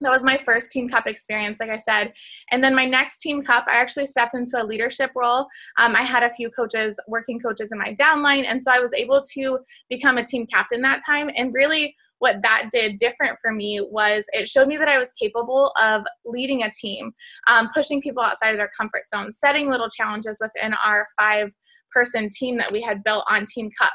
that 0.00 0.10
was 0.10 0.24
my 0.24 0.36
first 0.36 0.70
team 0.70 0.88
cup 0.88 1.06
experience 1.06 1.60
like 1.60 1.70
i 1.70 1.76
said. 1.76 2.12
And 2.50 2.62
then 2.62 2.74
my 2.74 2.86
next 2.86 3.20
team 3.20 3.42
cup 3.42 3.64
i 3.68 3.74
actually 3.74 4.06
stepped 4.06 4.34
into 4.34 4.62
a 4.62 4.64
leadership 4.64 5.10
role. 5.14 5.46
Um, 5.78 5.94
i 5.94 6.02
had 6.02 6.22
a 6.22 6.32
few 6.32 6.50
coaches 6.50 6.98
working 7.08 7.38
coaches 7.38 7.70
in 7.72 7.78
my 7.78 7.94
downline 7.94 8.44
and 8.46 8.60
so 8.60 8.72
i 8.72 8.78
was 8.78 8.92
able 8.94 9.22
to 9.34 9.58
become 9.88 10.18
a 10.18 10.24
team 10.24 10.46
captain 10.46 10.82
that 10.82 11.00
time. 11.06 11.30
And 11.36 11.54
really 11.54 11.94
what 12.18 12.42
that 12.42 12.68
did 12.70 12.98
different 12.98 13.36
for 13.42 13.50
me 13.50 13.80
was 13.90 14.26
it 14.32 14.48
showed 14.48 14.68
me 14.68 14.76
that 14.76 14.88
i 14.88 14.98
was 14.98 15.12
capable 15.14 15.72
of 15.82 16.04
leading 16.24 16.62
a 16.62 16.70
team 16.70 17.12
um, 17.48 17.68
pushing 17.74 18.00
people 18.00 18.22
outside 18.22 18.50
of 18.50 18.58
their 18.58 18.70
comfort 18.78 19.08
zone 19.08 19.32
setting 19.32 19.68
little 19.68 19.88
challenges 19.88 20.38
within 20.40 20.74
our 20.84 21.08
five 21.18 21.50
person 21.92 22.28
team 22.30 22.56
that 22.56 22.70
we 22.70 22.80
had 22.80 23.02
built 23.02 23.24
on 23.28 23.44
team 23.46 23.70
cup 23.80 23.92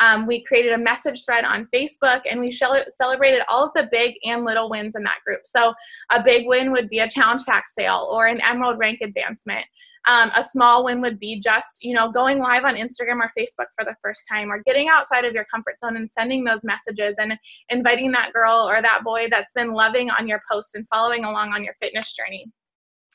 um, 0.00 0.26
we 0.26 0.42
created 0.42 0.72
a 0.72 0.78
message 0.78 1.24
thread 1.24 1.44
on 1.44 1.68
Facebook 1.74 2.22
and 2.28 2.40
we 2.40 2.50
celebrated 2.52 3.42
all 3.48 3.64
of 3.64 3.72
the 3.74 3.88
big 3.90 4.14
and 4.24 4.44
little 4.44 4.68
wins 4.68 4.96
in 4.96 5.02
that 5.04 5.18
group. 5.24 5.40
So, 5.44 5.74
a 6.10 6.22
big 6.22 6.46
win 6.48 6.72
would 6.72 6.88
be 6.88 6.98
a 6.98 7.08
challenge 7.08 7.44
pack 7.44 7.66
sale 7.66 8.08
or 8.10 8.26
an 8.26 8.40
emerald 8.42 8.78
rank 8.78 9.00
advancement. 9.02 9.64
Um, 10.06 10.30
a 10.36 10.44
small 10.44 10.84
win 10.84 11.00
would 11.00 11.18
be 11.18 11.40
just 11.40 11.78
you 11.80 11.94
know 11.94 12.12
going 12.12 12.38
live 12.38 12.66
on 12.66 12.74
instagram 12.74 13.22
or 13.22 13.30
facebook 13.38 13.68
for 13.74 13.86
the 13.86 13.96
first 14.02 14.26
time 14.30 14.52
or 14.52 14.62
getting 14.64 14.90
outside 14.90 15.24
of 15.24 15.32
your 15.32 15.46
comfort 15.46 15.80
zone 15.80 15.96
and 15.96 16.10
sending 16.10 16.44
those 16.44 16.62
messages 16.62 17.16
and 17.18 17.32
inviting 17.70 18.12
that 18.12 18.34
girl 18.34 18.68
or 18.68 18.82
that 18.82 19.02
boy 19.02 19.28
that's 19.30 19.54
been 19.54 19.72
loving 19.72 20.10
on 20.10 20.28
your 20.28 20.42
post 20.50 20.74
and 20.74 20.86
following 20.88 21.24
along 21.24 21.54
on 21.54 21.64
your 21.64 21.72
fitness 21.80 22.14
journey 22.14 22.44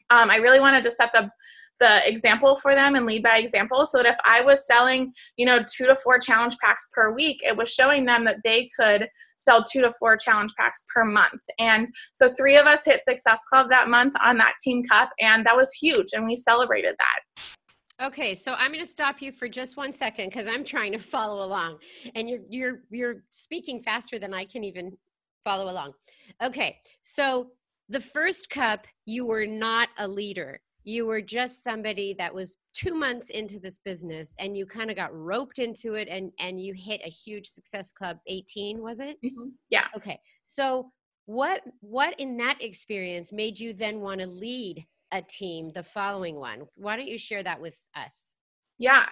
um, 0.09 0.31
i 0.31 0.37
really 0.37 0.59
wanted 0.59 0.83
to 0.83 0.89
set 0.89 1.11
the 1.13 1.29
the 1.79 2.07
example 2.07 2.57
for 2.57 2.75
them 2.75 2.95
and 2.95 3.05
lead 3.05 3.23
by 3.23 3.37
example 3.37 3.85
so 3.85 3.97
that 3.97 4.05
if 4.05 4.17
I 4.25 4.41
was 4.41 4.67
selling, 4.67 5.13
you 5.37 5.45
know, 5.45 5.59
two 5.59 5.85
to 5.85 5.95
four 5.95 6.19
challenge 6.19 6.57
packs 6.61 6.89
per 6.93 7.13
week, 7.13 7.41
it 7.43 7.55
was 7.55 7.69
showing 7.69 8.05
them 8.05 8.25
that 8.25 8.39
they 8.43 8.69
could 8.77 9.07
sell 9.37 9.63
two 9.63 9.81
to 9.81 9.91
four 9.93 10.17
challenge 10.17 10.53
packs 10.55 10.85
per 10.93 11.05
month. 11.05 11.41
And 11.59 11.87
so 12.13 12.29
three 12.29 12.57
of 12.57 12.65
us 12.65 12.85
hit 12.85 13.03
Success 13.03 13.41
Club 13.49 13.69
that 13.69 13.87
month 13.89 14.13
on 14.21 14.37
that 14.37 14.55
Team 14.61 14.83
Cup, 14.83 15.09
and 15.19 15.45
that 15.45 15.55
was 15.55 15.71
huge, 15.73 16.09
and 16.13 16.25
we 16.25 16.35
celebrated 16.35 16.95
that. 16.99 17.55
Okay, 18.01 18.33
so 18.33 18.53
I'm 18.53 18.71
going 18.71 18.83
to 18.83 18.89
stop 18.89 19.21
you 19.21 19.31
for 19.31 19.49
just 19.49 19.75
one 19.75 19.91
second 19.91 20.29
because 20.29 20.47
I'm 20.47 20.63
trying 20.63 20.93
to 20.93 20.99
follow 20.99 21.45
along, 21.45 21.79
and 22.15 22.29
you're 22.29 22.41
you're 22.49 22.79
you're 22.89 23.23
speaking 23.31 23.81
faster 23.81 24.19
than 24.19 24.33
I 24.33 24.45
can 24.45 24.63
even 24.63 24.97
follow 25.43 25.69
along. 25.69 25.93
Okay, 26.41 26.77
so 27.01 27.51
the 27.89 27.99
first 27.99 28.49
cup, 28.49 28.85
you 29.05 29.25
were 29.25 29.45
not 29.45 29.89
a 29.97 30.07
leader 30.07 30.61
you 30.83 31.05
were 31.05 31.21
just 31.21 31.63
somebody 31.63 32.15
that 32.17 32.33
was 32.33 32.57
two 32.73 32.93
months 32.93 33.29
into 33.29 33.59
this 33.59 33.79
business 33.79 34.33
and 34.39 34.55
you 34.55 34.65
kind 34.65 34.89
of 34.89 34.95
got 34.95 35.13
roped 35.13 35.59
into 35.59 35.93
it 35.93 36.07
and 36.07 36.31
and 36.39 36.59
you 36.59 36.73
hit 36.73 37.01
a 37.03 37.09
huge 37.09 37.47
success 37.47 37.91
club 37.91 38.17
18 38.27 38.81
was 38.81 38.99
it? 38.99 39.17
Mm-hmm. 39.23 39.49
yeah. 39.69 39.85
Okay 39.95 40.19
so 40.43 40.91
what 41.25 41.61
what 41.81 42.19
in 42.19 42.37
that 42.37 42.61
experience 42.61 43.31
made 43.31 43.59
you 43.59 43.73
then 43.73 44.01
want 44.01 44.21
to 44.21 44.27
lead 44.27 44.83
a 45.11 45.21
team 45.21 45.71
the 45.73 45.83
following 45.83 46.35
one? 46.35 46.63
Why 46.75 46.95
don't 46.95 47.07
you 47.07 47.17
share 47.17 47.43
that 47.43 47.59
with 47.61 47.77
us? 47.95 48.35
Yeah 48.77 49.05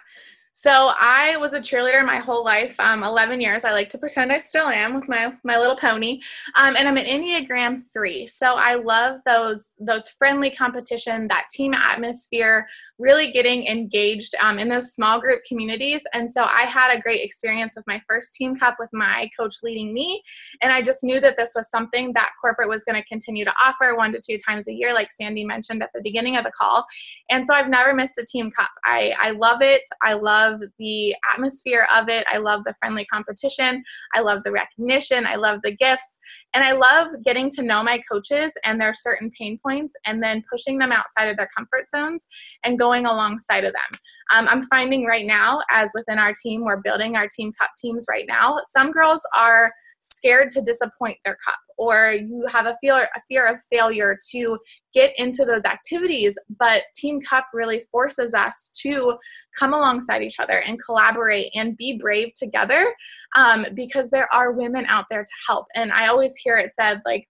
so 0.59 0.91
I 0.99 1.37
was 1.37 1.53
a 1.53 1.59
cheerleader 1.59 2.03
my 2.03 2.17
whole 2.17 2.43
life, 2.43 2.75
um, 2.79 3.03
11 3.03 3.39
years. 3.41 3.63
I 3.63 3.69
like 3.73 3.91
to 3.91 3.97
pretend 3.99 4.31
I 4.31 4.39
still 4.39 4.65
am 4.65 4.95
with 4.95 5.07
my 5.07 5.31
my 5.43 5.55
little 5.59 5.75
pony, 5.75 6.19
um, 6.55 6.75
and 6.75 6.87
I'm 6.87 6.97
an 6.97 7.05
Enneagram 7.05 7.79
three. 7.93 8.25
So 8.25 8.55
I 8.55 8.73
love 8.73 9.21
those 9.23 9.73
those 9.79 10.09
friendly 10.09 10.49
competition, 10.49 11.27
that 11.27 11.45
team 11.51 11.75
atmosphere, 11.75 12.67
really 12.97 13.31
getting 13.31 13.67
engaged 13.67 14.33
um, 14.41 14.57
in 14.57 14.67
those 14.67 14.95
small 14.95 15.21
group 15.21 15.41
communities. 15.47 16.07
And 16.15 16.29
so 16.29 16.45
I 16.45 16.63
had 16.63 16.91
a 16.91 16.99
great 16.99 17.21
experience 17.21 17.73
with 17.75 17.85
my 17.85 18.01
first 18.09 18.33
team 18.33 18.55
cup 18.55 18.77
with 18.79 18.89
my 18.91 19.29
coach 19.37 19.57
leading 19.61 19.93
me, 19.93 20.23
and 20.63 20.73
I 20.73 20.81
just 20.81 21.03
knew 21.03 21.19
that 21.19 21.37
this 21.37 21.51
was 21.55 21.69
something 21.69 22.13
that 22.13 22.31
corporate 22.41 22.67
was 22.67 22.83
going 22.83 22.99
to 22.99 23.07
continue 23.07 23.45
to 23.45 23.53
offer 23.63 23.95
one 23.95 24.11
to 24.13 24.19
two 24.19 24.39
times 24.39 24.67
a 24.67 24.73
year, 24.73 24.91
like 24.91 25.11
Sandy 25.11 25.45
mentioned 25.45 25.83
at 25.83 25.91
the 25.93 26.01
beginning 26.01 26.35
of 26.35 26.45
the 26.45 26.51
call. 26.59 26.83
And 27.29 27.45
so 27.45 27.53
I've 27.53 27.69
never 27.69 27.93
missed 27.93 28.17
a 28.17 28.25
team 28.25 28.49
cup. 28.49 28.71
I 28.85 29.13
I 29.21 29.29
love 29.29 29.61
it. 29.61 29.83
I 30.01 30.13
love 30.13 30.46
love 30.47 30.61
the 30.79 31.15
atmosphere 31.31 31.87
of 31.95 32.09
it. 32.09 32.25
I 32.29 32.37
love 32.37 32.63
the 32.65 32.75
friendly 32.79 33.05
competition. 33.05 33.83
I 34.15 34.21
love 34.21 34.43
the 34.43 34.51
recognition. 34.51 35.25
I 35.25 35.35
love 35.35 35.59
the 35.63 35.75
gifts. 35.75 36.19
And 36.53 36.63
I 36.63 36.73
love 36.73 37.07
getting 37.25 37.49
to 37.51 37.63
know 37.63 37.83
my 37.83 38.01
coaches 38.11 38.53
and 38.63 38.79
their 38.79 38.93
certain 38.93 39.31
pain 39.39 39.59
points 39.63 39.93
and 40.05 40.21
then 40.21 40.43
pushing 40.51 40.77
them 40.77 40.91
outside 40.91 41.29
of 41.29 41.37
their 41.37 41.49
comfort 41.55 41.89
zones 41.89 42.27
and 42.63 42.79
going 42.79 43.05
alongside 43.05 43.63
of 43.63 43.73
them. 43.73 43.99
Um, 44.33 44.47
I'm 44.49 44.63
finding 44.63 45.05
right 45.05 45.25
now, 45.25 45.61
as 45.71 45.91
within 45.93 46.19
our 46.19 46.33
team, 46.43 46.63
we're 46.63 46.81
building 46.81 47.15
our 47.15 47.27
team 47.27 47.53
cup 47.59 47.71
teams 47.77 48.05
right 48.09 48.25
now. 48.27 48.57
Some 48.65 48.91
girls 48.91 49.25
are 49.35 49.71
scared 50.17 50.51
to 50.51 50.61
disappoint 50.61 51.17
their 51.23 51.37
cup 51.45 51.59
or 51.77 52.13
you 52.13 52.45
have 52.49 52.65
a 52.65 52.75
fear 52.81 53.07
a 53.15 53.21
fear 53.27 53.45
of 53.47 53.57
failure 53.71 54.17
to 54.31 54.57
get 54.93 55.13
into 55.17 55.45
those 55.45 55.65
activities 55.65 56.37
but 56.59 56.83
team 56.95 57.21
cup 57.21 57.45
really 57.53 57.83
forces 57.91 58.33
us 58.33 58.71
to 58.75 59.17
come 59.57 59.73
alongside 59.73 60.21
each 60.21 60.39
other 60.39 60.59
and 60.59 60.83
collaborate 60.83 61.49
and 61.55 61.77
be 61.77 61.97
brave 61.97 62.31
together 62.35 62.93
um, 63.35 63.65
because 63.73 64.09
there 64.09 64.27
are 64.33 64.51
women 64.53 64.85
out 64.87 65.05
there 65.09 65.23
to 65.23 65.33
help. 65.47 65.65
And 65.75 65.91
i 65.91 66.07
always 66.07 66.35
hear 66.35 66.57
it 66.57 66.73
said 66.73 67.01
like 67.05 67.27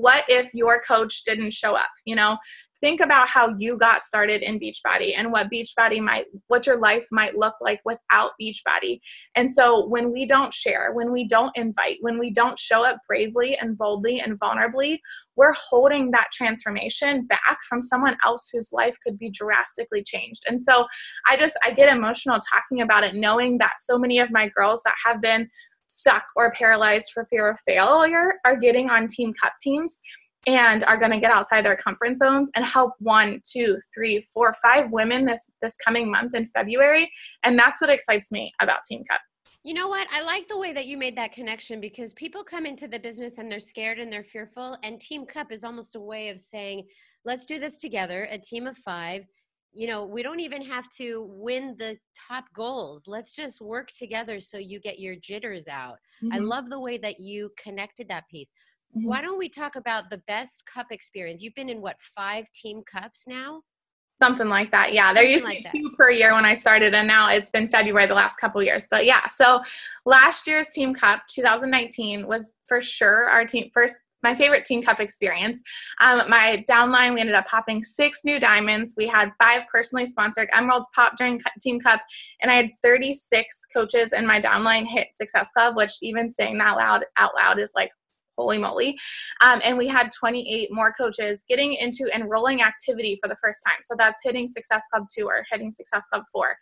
what 0.00 0.24
if 0.28 0.52
your 0.52 0.82
coach 0.82 1.24
didn't 1.24 1.52
show 1.52 1.74
up? 1.74 1.88
You 2.04 2.16
know 2.16 2.36
think 2.80 3.00
about 3.00 3.28
how 3.28 3.54
you 3.58 3.76
got 3.76 4.02
started 4.02 4.42
in 4.42 4.60
beachbody 4.60 5.14
and 5.16 5.32
what 5.32 5.50
beachbody 5.50 6.00
might 6.00 6.26
what 6.48 6.66
your 6.66 6.78
life 6.78 7.06
might 7.10 7.36
look 7.36 7.54
like 7.60 7.80
without 7.84 8.32
beachbody. 8.40 9.00
And 9.34 9.50
so 9.50 9.86
when 9.86 10.12
we 10.12 10.26
don't 10.26 10.52
share 10.52 10.92
when 10.92 11.12
we 11.12 11.26
don't 11.26 11.56
invite 11.56 11.98
when 12.00 12.18
we 12.18 12.30
don't 12.30 12.58
show 12.58 12.84
up 12.84 12.98
bravely 13.08 13.56
and 13.56 13.76
boldly 13.78 14.20
and 14.20 14.38
vulnerably 14.38 14.98
we're 15.36 15.54
holding 15.54 16.10
that 16.12 16.28
transformation 16.32 17.26
back 17.26 17.58
from 17.68 17.82
someone 17.82 18.16
else 18.24 18.48
whose 18.52 18.72
life 18.72 18.96
could 19.04 19.18
be 19.18 19.30
drastically 19.30 20.02
changed. 20.02 20.42
And 20.48 20.62
so 20.62 20.86
i 21.26 21.36
just 21.36 21.56
i 21.64 21.70
get 21.70 21.94
emotional 21.94 22.38
talking 22.52 22.82
about 22.82 23.04
it 23.04 23.14
knowing 23.14 23.58
that 23.58 23.74
so 23.78 23.98
many 23.98 24.18
of 24.18 24.30
my 24.30 24.50
girls 24.56 24.82
that 24.84 24.94
have 25.04 25.20
been 25.20 25.48
stuck 25.88 26.24
or 26.36 26.52
paralyzed 26.52 27.10
for 27.12 27.26
fear 27.26 27.48
of 27.48 27.58
failure 27.66 28.34
are 28.44 28.56
getting 28.56 28.90
on 28.90 29.06
team 29.06 29.32
cup 29.40 29.52
teams 29.60 30.00
and 30.46 30.84
are 30.84 30.96
going 30.96 31.10
to 31.10 31.18
get 31.18 31.32
outside 31.32 31.64
their 31.64 31.76
comfort 31.76 32.16
zones 32.16 32.50
and 32.54 32.64
help 32.64 32.92
one 32.98 33.40
two 33.50 33.78
three 33.94 34.24
four 34.32 34.54
five 34.62 34.90
women 34.90 35.24
this 35.24 35.50
this 35.62 35.76
coming 35.84 36.10
month 36.10 36.34
in 36.34 36.46
february 36.48 37.10
and 37.42 37.58
that's 37.58 37.80
what 37.80 37.90
excites 37.90 38.30
me 38.30 38.52
about 38.60 38.80
team 38.88 39.02
cup 39.10 39.20
you 39.66 39.74
know 39.74 39.88
what? 39.88 40.06
I 40.12 40.22
like 40.22 40.46
the 40.46 40.56
way 40.56 40.72
that 40.74 40.86
you 40.86 40.96
made 40.96 41.18
that 41.18 41.32
connection 41.32 41.80
because 41.80 42.12
people 42.12 42.44
come 42.44 42.66
into 42.66 42.86
the 42.86 43.00
business 43.00 43.38
and 43.38 43.50
they're 43.50 43.58
scared 43.58 43.98
and 43.98 44.12
they're 44.12 44.22
fearful. 44.22 44.78
And 44.84 45.00
Team 45.00 45.26
Cup 45.26 45.50
is 45.50 45.64
almost 45.64 45.96
a 45.96 46.00
way 46.00 46.28
of 46.28 46.38
saying, 46.38 46.86
let's 47.24 47.44
do 47.44 47.58
this 47.58 47.76
together, 47.76 48.28
a 48.30 48.38
team 48.38 48.68
of 48.68 48.76
five. 48.76 49.26
You 49.76 49.86
know, 49.88 50.06
we 50.06 50.22
don't 50.22 50.40
even 50.40 50.62
have 50.62 50.88
to 50.96 51.28
win 51.28 51.76
the 51.78 51.98
top 52.28 52.44
goals. 52.54 53.06
Let's 53.06 53.32
just 53.32 53.60
work 53.60 53.92
together 53.92 54.40
so 54.40 54.56
you 54.56 54.80
get 54.80 54.98
your 54.98 55.16
jitters 55.16 55.68
out. 55.68 55.98
Mm-hmm. 56.24 56.32
I 56.32 56.38
love 56.38 56.70
the 56.70 56.80
way 56.80 56.96
that 56.98 57.20
you 57.20 57.50
connected 57.62 58.08
that 58.08 58.26
piece. 58.30 58.50
Mm-hmm. 58.96 59.06
Why 59.06 59.20
don't 59.20 59.36
we 59.36 59.50
talk 59.50 59.76
about 59.76 60.08
the 60.08 60.22
best 60.26 60.64
cup 60.64 60.86
experience? 60.90 61.42
You've 61.42 61.54
been 61.54 61.68
in 61.68 61.82
what, 61.82 62.00
five 62.00 62.50
team 62.52 62.82
cups 62.90 63.24
now? 63.28 63.60
Something 64.18 64.48
like 64.48 64.70
that. 64.70 64.94
Yeah. 64.94 65.12
There 65.12 65.24
used 65.24 65.44
to 65.44 65.52
be 65.52 65.66
two 65.70 65.90
per 65.90 66.10
year 66.10 66.32
when 66.32 66.46
I 66.46 66.54
started, 66.54 66.94
and 66.94 67.06
now 67.06 67.28
it's 67.28 67.50
been 67.50 67.68
February 67.68 68.06
the 68.06 68.14
last 68.14 68.36
couple 68.36 68.62
years. 68.62 68.88
But 68.90 69.04
yeah, 69.04 69.28
so 69.28 69.60
last 70.06 70.46
year's 70.46 70.70
Team 70.70 70.94
Cup 70.94 71.20
2019 71.28 72.26
was 72.26 72.54
for 72.66 72.80
sure 72.80 73.28
our 73.28 73.44
team 73.44 73.70
first 73.74 73.98
my 74.26 74.34
favorite 74.34 74.64
team 74.64 74.82
cup 74.82 74.98
experience. 74.98 75.62
Um, 76.00 76.28
my 76.28 76.64
downline, 76.68 77.14
we 77.14 77.20
ended 77.20 77.36
up 77.36 77.46
popping 77.46 77.82
six 77.82 78.24
new 78.24 78.40
diamonds. 78.40 78.94
We 78.96 79.06
had 79.06 79.30
five 79.40 79.62
personally 79.72 80.06
sponsored 80.06 80.48
emeralds 80.52 80.88
pop 80.94 81.16
during 81.16 81.40
team 81.60 81.78
cup, 81.78 82.00
and 82.42 82.50
I 82.50 82.54
had 82.54 82.70
36 82.82 83.66
coaches 83.72 84.12
in 84.12 84.26
my 84.26 84.40
downline 84.40 84.86
hit 84.86 85.08
Success 85.14 85.50
Club, 85.56 85.76
which 85.76 85.92
even 86.02 86.28
saying 86.28 86.58
that 86.58 86.76
loud 86.76 87.04
out 87.16 87.32
loud 87.36 87.60
is 87.60 87.70
like 87.76 87.90
holy 88.36 88.58
moly. 88.58 88.98
Um, 89.42 89.60
and 89.64 89.78
we 89.78 89.86
had 89.86 90.10
28 90.12 90.68
more 90.72 90.92
coaches 90.92 91.44
getting 91.48 91.72
into 91.74 92.10
enrolling 92.14 92.62
activity 92.62 93.18
for 93.22 93.28
the 93.28 93.36
first 93.36 93.60
time. 93.66 93.78
So 93.82 93.94
that's 93.96 94.20
hitting 94.22 94.46
Success 94.46 94.84
Club 94.92 95.06
2 95.16 95.24
or 95.24 95.44
hitting 95.50 95.72
Success 95.72 96.04
Club 96.12 96.24
4. 96.32 96.54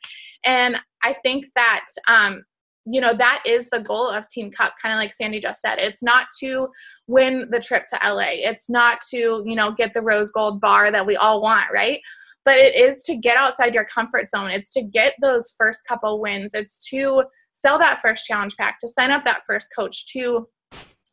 And 0.45 0.77
I 1.03 1.15
think 1.15 1.47
that, 1.57 1.87
um, 2.09 2.45
you 2.87 3.01
know, 3.01 3.15
that 3.15 3.43
is 3.47 3.71
the 3.71 3.81
goal 3.81 4.09
of 4.09 4.29
Team 4.29 4.51
Cup, 4.51 4.75
kind 4.81 4.93
of 4.93 4.99
like 4.99 5.15
Sandy 5.15 5.41
just 5.41 5.61
said. 5.61 5.79
It's 5.79 6.03
not 6.03 6.27
to 6.41 6.69
win 7.07 7.49
the 7.51 7.61
trip 7.61 7.87
to 7.89 7.99
LA, 8.05 8.31
it's 8.33 8.69
not 8.69 9.01
to, 9.11 9.43
you 9.45 9.55
know, 9.55 9.73
get 9.73 9.95
the 9.95 10.03
rose 10.03 10.31
gold 10.33 10.61
bar 10.61 10.91
that 10.91 11.07
we 11.07 11.17
all 11.17 11.41
want, 11.41 11.67
right? 11.73 12.01
But 12.45 12.57
it 12.57 12.77
is 12.77 13.03
to 13.05 13.17
get 13.17 13.39
outside 13.39 13.75
your 13.75 13.87
comfort 13.87 14.29
zone. 14.29 14.51
It's 14.51 14.73
to 14.75 14.83
get 14.83 15.15
those 15.23 15.55
first 15.57 15.87
couple 15.89 16.21
wins. 16.21 16.53
It's 16.53 16.87
to 16.91 17.25
sell 17.55 17.79
that 17.79 18.03
first 18.03 18.27
challenge 18.27 18.57
pack, 18.57 18.79
to 18.81 18.89
sign 18.89 19.11
up 19.11 19.25
that 19.25 19.43
first 19.47 19.69
coach, 19.75 20.07
to 20.13 20.47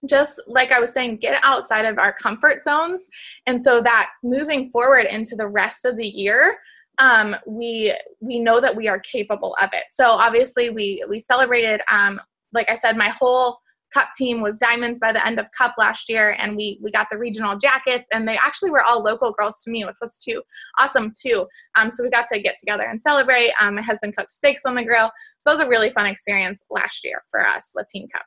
just 0.10 0.42
like 0.48 0.72
I 0.72 0.80
was 0.80 0.92
saying, 0.92 1.18
get 1.18 1.40
outside 1.44 1.86
of 1.86 1.98
our 2.00 2.14
comfort 2.14 2.64
zones. 2.64 3.08
And 3.46 3.62
so 3.62 3.82
that 3.82 4.10
moving 4.24 4.70
forward 4.72 5.06
into 5.06 5.36
the 5.36 5.48
rest 5.48 5.86
of 5.86 5.96
the 5.96 6.08
year, 6.08 6.58
um, 6.98 7.36
we 7.48 7.94
we 8.20 8.40
know 8.40 8.60
that 8.60 8.76
we 8.76 8.88
are 8.88 9.00
capable 9.00 9.56
of 9.62 9.70
it. 9.74 9.86
So 9.90 10.10
obviously 10.10 10.70
we 10.70 11.04
we 11.10 11.20
celebrated 11.20 11.82
um, 11.90 12.20
like 12.54 12.70
I 12.70 12.76
said, 12.76 12.98
my 12.98 13.10
whole 13.10 13.60
cup 13.94 14.10
team 14.18 14.42
was 14.42 14.58
diamonds 14.58 15.00
by 15.02 15.12
the 15.12 15.26
end 15.26 15.38
of 15.38 15.46
cup 15.58 15.74
last 15.78 16.08
year 16.08 16.36
and 16.40 16.56
we 16.56 16.80
we 16.82 16.92
got 16.92 17.08
the 17.12 17.18
regional 17.18 17.58
jackets 17.58 18.08
and 18.14 18.26
they 18.26 18.38
actually 18.38 18.72
were 18.72 18.82
all 18.82 19.04
local 19.04 19.34
girls 19.34 19.60
to 19.60 19.70
me 19.70 19.84
which 19.84 19.98
was 20.00 20.18
too 20.18 20.42
awesome 20.80 21.12
too. 21.20 21.46
Um, 21.78 21.90
so 21.90 22.04
we 22.04 22.10
got 22.10 22.28
to 22.28 22.42
get 22.42 22.56
together 22.58 22.84
and 22.84 23.02
celebrate. 23.02 23.52
Um, 23.60 23.76
my 23.76 23.82
husband 23.82 24.16
cooked 24.16 24.32
steaks 24.32 24.66
on 24.66 24.76
the 24.76 24.84
grill. 24.84 25.12
So 25.40 25.52
it 25.52 25.56
was 25.56 25.66
a 25.66 25.70
really 25.70 25.92
fun 25.92 26.06
experience 26.06 26.64
last 26.70 27.04
year 27.04 27.24
for 27.30 27.46
us 27.46 27.74
team 27.92 28.08
cup 28.14 28.26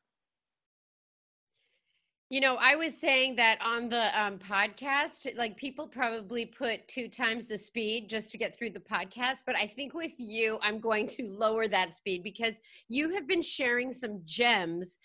you 2.35 2.41
know, 2.41 2.57
I 2.57 2.75
was 2.75 2.99
saying 2.99 3.37
that 3.37 3.61
on 3.65 3.89
the 3.89 4.21
um, 4.21 4.41
podcast, 4.41 5.25
like 5.37 5.57
people 5.57 5.87
probably 5.87 6.45
put 6.45 6.89
two 6.89 7.07
times 7.07 7.47
the 7.47 7.57
speed 7.57 8.09
just 8.11 8.33
to 8.33 8.39
get 8.39 8.59
through 8.59 8.71
the 8.71 8.81
podcast. 8.81 9.45
But 9.47 9.55
I 9.55 9.69
think 9.69 9.95
with 9.95 10.15
you, 10.19 10.59
I'm 10.61 10.81
going 10.81 11.07
to 11.07 11.29
lower 11.29 11.69
that 11.69 11.95
speed 11.95 12.25
because 12.25 12.59
you 12.89 13.11
have 13.11 13.29
been 13.29 13.41
sharing 13.41 13.93
some 13.93 14.21
gems 14.25 14.99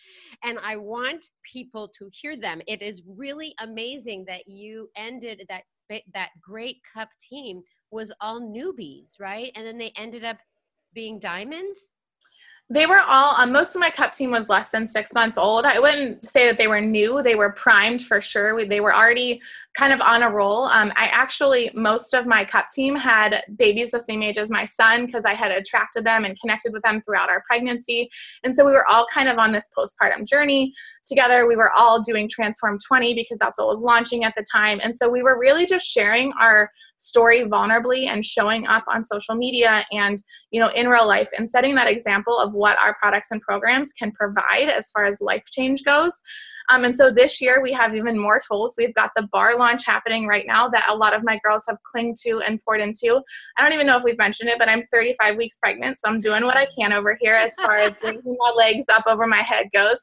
and 0.43 0.57
I 0.63 0.77
want 0.77 1.29
people 1.43 1.87
to 1.99 2.09
hear 2.11 2.35
them. 2.35 2.63
It 2.65 2.81
is 2.81 3.03
really 3.05 3.53
amazing 3.59 4.25
that 4.27 4.47
you 4.47 4.89
ended 4.97 5.45
that 5.49 5.65
that 6.15 6.29
great 6.41 6.77
cup 6.91 7.09
team 7.21 7.61
was 7.91 8.11
all 8.21 8.41
newbies, 8.41 9.19
right? 9.19 9.51
And 9.53 9.67
then 9.67 9.77
they 9.77 9.93
ended 9.95 10.23
up 10.23 10.37
being 10.95 11.19
diamonds 11.19 11.91
they 12.71 12.85
were 12.85 13.01
all 13.01 13.33
um, 13.37 13.51
most 13.51 13.75
of 13.75 13.79
my 13.79 13.89
cup 13.89 14.13
team 14.13 14.29
was 14.29 14.47
less 14.47 14.69
than 14.69 14.85
six 14.85 15.11
months 15.13 15.39
old. 15.39 15.65
I 15.65 15.79
wouldn't 15.79 16.27
say 16.27 16.45
that 16.45 16.59
they 16.59 16.67
were 16.67 16.79
new. 16.79 17.23
They 17.23 17.33
were 17.33 17.51
primed 17.51 18.03
for 18.03 18.21
sure. 18.21 18.53
We, 18.53 18.65
they 18.65 18.79
were 18.79 18.95
already 18.95 19.41
kind 19.73 19.91
of 19.91 20.01
on 20.01 20.21
a 20.23 20.29
roll. 20.29 20.65
Um, 20.65 20.91
i 20.95 21.05
actually 21.05 21.71
most 21.73 22.13
of 22.13 22.27
my 22.27 22.45
cup 22.45 22.69
team 22.69 22.95
had 22.95 23.43
babies 23.55 23.91
the 23.91 23.99
same 23.99 24.21
age 24.21 24.37
as 24.37 24.49
my 24.49 24.65
son 24.65 25.05
because 25.05 25.25
i 25.25 25.33
had 25.33 25.51
attracted 25.51 26.03
them 26.03 26.25
and 26.25 26.39
connected 26.39 26.73
with 26.73 26.83
them 26.83 27.01
throughout 27.01 27.29
our 27.29 27.43
pregnancy. 27.47 28.09
And 28.43 28.53
so 28.53 28.65
we 28.65 28.71
were 28.71 28.89
all 28.89 29.05
kind 29.11 29.29
of 29.29 29.39
on 29.39 29.51
this 29.51 29.69
postpartum 29.75 30.25
journey 30.25 30.73
together. 31.03 31.47
We 31.47 31.55
were 31.55 31.71
all 31.71 32.01
doing 32.01 32.29
transform 32.29 32.77
20 32.85 33.15
because 33.15 33.39
that's 33.39 33.57
what 33.57 33.67
was 33.67 33.81
launching 33.81 34.25
at 34.25 34.33
the 34.35 34.45
time. 34.51 34.79
And 34.83 34.95
so 34.95 35.09
we 35.09 35.23
were 35.23 35.39
really 35.39 35.65
just 35.65 35.87
sharing 35.87 36.33
our 36.39 36.69
story 36.99 37.43
vulnerably 37.45 38.07
and 38.07 38.25
showing 38.25 38.67
up 38.67 38.83
on 38.87 39.03
social 39.05 39.33
media 39.33 39.85
and 39.93 40.21
you 40.51 40.59
know 40.59 40.69
in 40.75 40.87
real 40.89 41.07
life 41.07 41.29
and 41.37 41.49
setting 41.49 41.73
that 41.73 41.87
example 41.87 42.37
of 42.37 42.53
what 42.59 42.77
our 42.83 42.95
products 42.95 43.29
and 43.31 43.41
programs 43.41 43.93
can 43.93 44.11
provide 44.11 44.69
as 44.69 44.91
far 44.91 45.05
as 45.05 45.21
life 45.21 45.45
change 45.51 45.83
goes. 45.83 46.13
Um, 46.69 46.83
and 46.83 46.95
so 46.95 47.11
this 47.11 47.41
year 47.41 47.61
we 47.63 47.71
have 47.71 47.95
even 47.95 48.19
more 48.19 48.39
tools. 48.39 48.75
We've 48.77 48.93
got 48.93 49.11
the 49.15 49.27
bar 49.31 49.57
launch 49.57 49.85
happening 49.85 50.27
right 50.27 50.45
now 50.45 50.67
that 50.69 50.87
a 50.87 50.95
lot 50.95 51.15
of 51.15 51.23
my 51.23 51.39
girls 51.43 51.63
have 51.67 51.77
clinged 51.83 52.17
to 52.25 52.41
and 52.41 52.61
poured 52.63 52.81
into. 52.81 53.21
I 53.57 53.63
don't 53.63 53.73
even 53.73 53.87
know 53.87 53.97
if 53.97 54.03
we've 54.03 54.17
mentioned 54.17 54.49
it, 54.49 54.59
but 54.59 54.69
I'm 54.69 54.83
35 54.83 55.35
weeks 55.35 55.55
pregnant, 55.55 55.97
so 55.97 56.09
I'm 56.09 56.21
doing 56.21 56.45
what 56.45 56.57
I 56.57 56.67
can 56.77 56.93
over 56.93 57.17
here 57.19 57.33
as 57.33 57.53
far 57.55 57.77
as 57.77 57.97
raising 58.03 58.37
my 58.39 58.51
legs 58.55 58.85
up 58.89 59.05
over 59.07 59.25
my 59.25 59.37
head 59.37 59.69
goes. 59.73 59.97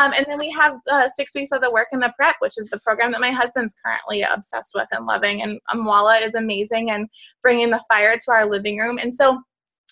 Um, 0.00 0.12
and 0.16 0.26
then 0.26 0.38
we 0.38 0.50
have 0.50 0.74
uh, 0.90 1.08
six 1.08 1.34
weeks 1.34 1.52
of 1.52 1.60
the 1.60 1.70
work 1.70 1.88
in 1.92 2.00
the 2.00 2.12
prep, 2.16 2.36
which 2.40 2.54
is 2.56 2.68
the 2.68 2.80
program 2.80 3.12
that 3.12 3.20
my 3.20 3.30
husband's 3.30 3.76
currently 3.84 4.22
obsessed 4.22 4.72
with 4.74 4.88
and 4.92 5.06
loving. 5.06 5.42
And 5.42 5.60
Amoila 5.70 6.22
is 6.24 6.34
amazing 6.34 6.90
and 6.90 7.08
bringing 7.42 7.70
the 7.70 7.82
fire 7.88 8.16
to 8.16 8.32
our 8.32 8.46
living 8.46 8.78
room. 8.78 8.98
And 8.98 9.12
so 9.12 9.40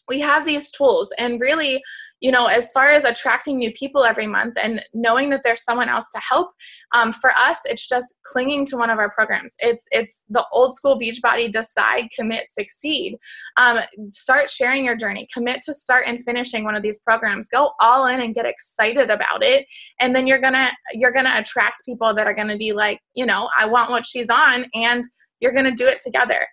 we 0.08 0.20
have 0.20 0.44
these 0.44 0.70
tools. 0.70 1.12
And 1.18 1.40
really 1.40 1.82
you 2.20 2.32
know 2.32 2.46
as 2.46 2.72
far 2.72 2.88
as 2.88 3.04
attracting 3.04 3.58
new 3.58 3.72
people 3.72 4.04
every 4.04 4.26
month 4.26 4.54
and 4.60 4.84
knowing 4.92 5.30
that 5.30 5.42
there's 5.44 5.62
someone 5.62 5.88
else 5.88 6.10
to 6.10 6.20
help 6.28 6.50
um, 6.92 7.12
for 7.12 7.30
us 7.30 7.60
it's 7.64 7.86
just 7.86 8.18
clinging 8.24 8.66
to 8.66 8.76
one 8.76 8.90
of 8.90 8.98
our 8.98 9.10
programs. 9.10 9.54
It's 9.60 9.86
it's 9.92 10.24
the 10.28 10.44
old 10.52 10.74
school 10.74 10.98
beachbody 10.98 11.52
decide 11.52 12.08
commit 12.14 12.48
succeed. 12.48 13.16
Um, 13.56 13.78
start 14.08 14.50
sharing 14.50 14.84
your 14.84 14.96
journey. 14.96 15.28
Commit 15.32 15.62
to 15.62 15.74
start 15.74 16.04
and 16.06 16.24
finishing 16.24 16.64
one 16.64 16.74
of 16.74 16.82
these 16.82 17.00
programs. 17.00 17.48
Go 17.48 17.70
all 17.80 18.06
in 18.06 18.20
and 18.20 18.34
get 18.34 18.46
excited 18.46 19.10
about 19.10 19.44
it. 19.44 19.66
And 20.00 20.14
then 20.14 20.26
you're 20.26 20.40
gonna 20.40 20.72
you're 20.92 21.12
gonna 21.12 21.34
attract 21.36 21.84
people 21.84 22.14
that 22.14 22.26
are 22.26 22.34
gonna 22.34 22.56
be 22.56 22.72
like 22.72 23.00
you 23.14 23.26
know 23.26 23.48
i 23.58 23.66
want 23.66 23.90
what 23.90 24.06
she's 24.06 24.30
on 24.30 24.64
and 24.74 25.04
you're 25.40 25.52
gonna 25.52 25.74
do 25.74 25.86
it 25.86 26.00
together 26.04 26.46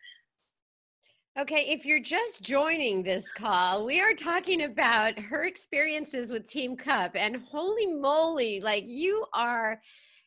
Okay, 1.38 1.66
if 1.68 1.86
you're 1.86 2.00
just 2.00 2.44
joining 2.44 3.04
this 3.04 3.30
call, 3.34 3.86
we 3.86 4.00
are 4.00 4.14
talking 4.14 4.62
about 4.62 5.20
her 5.20 5.44
experiences 5.44 6.32
with 6.32 6.48
Team 6.48 6.78
Cup. 6.78 7.12
And 7.14 7.44
holy 7.52 7.88
moly, 7.88 8.62
like 8.62 8.86
you 8.88 9.26
are 9.34 9.82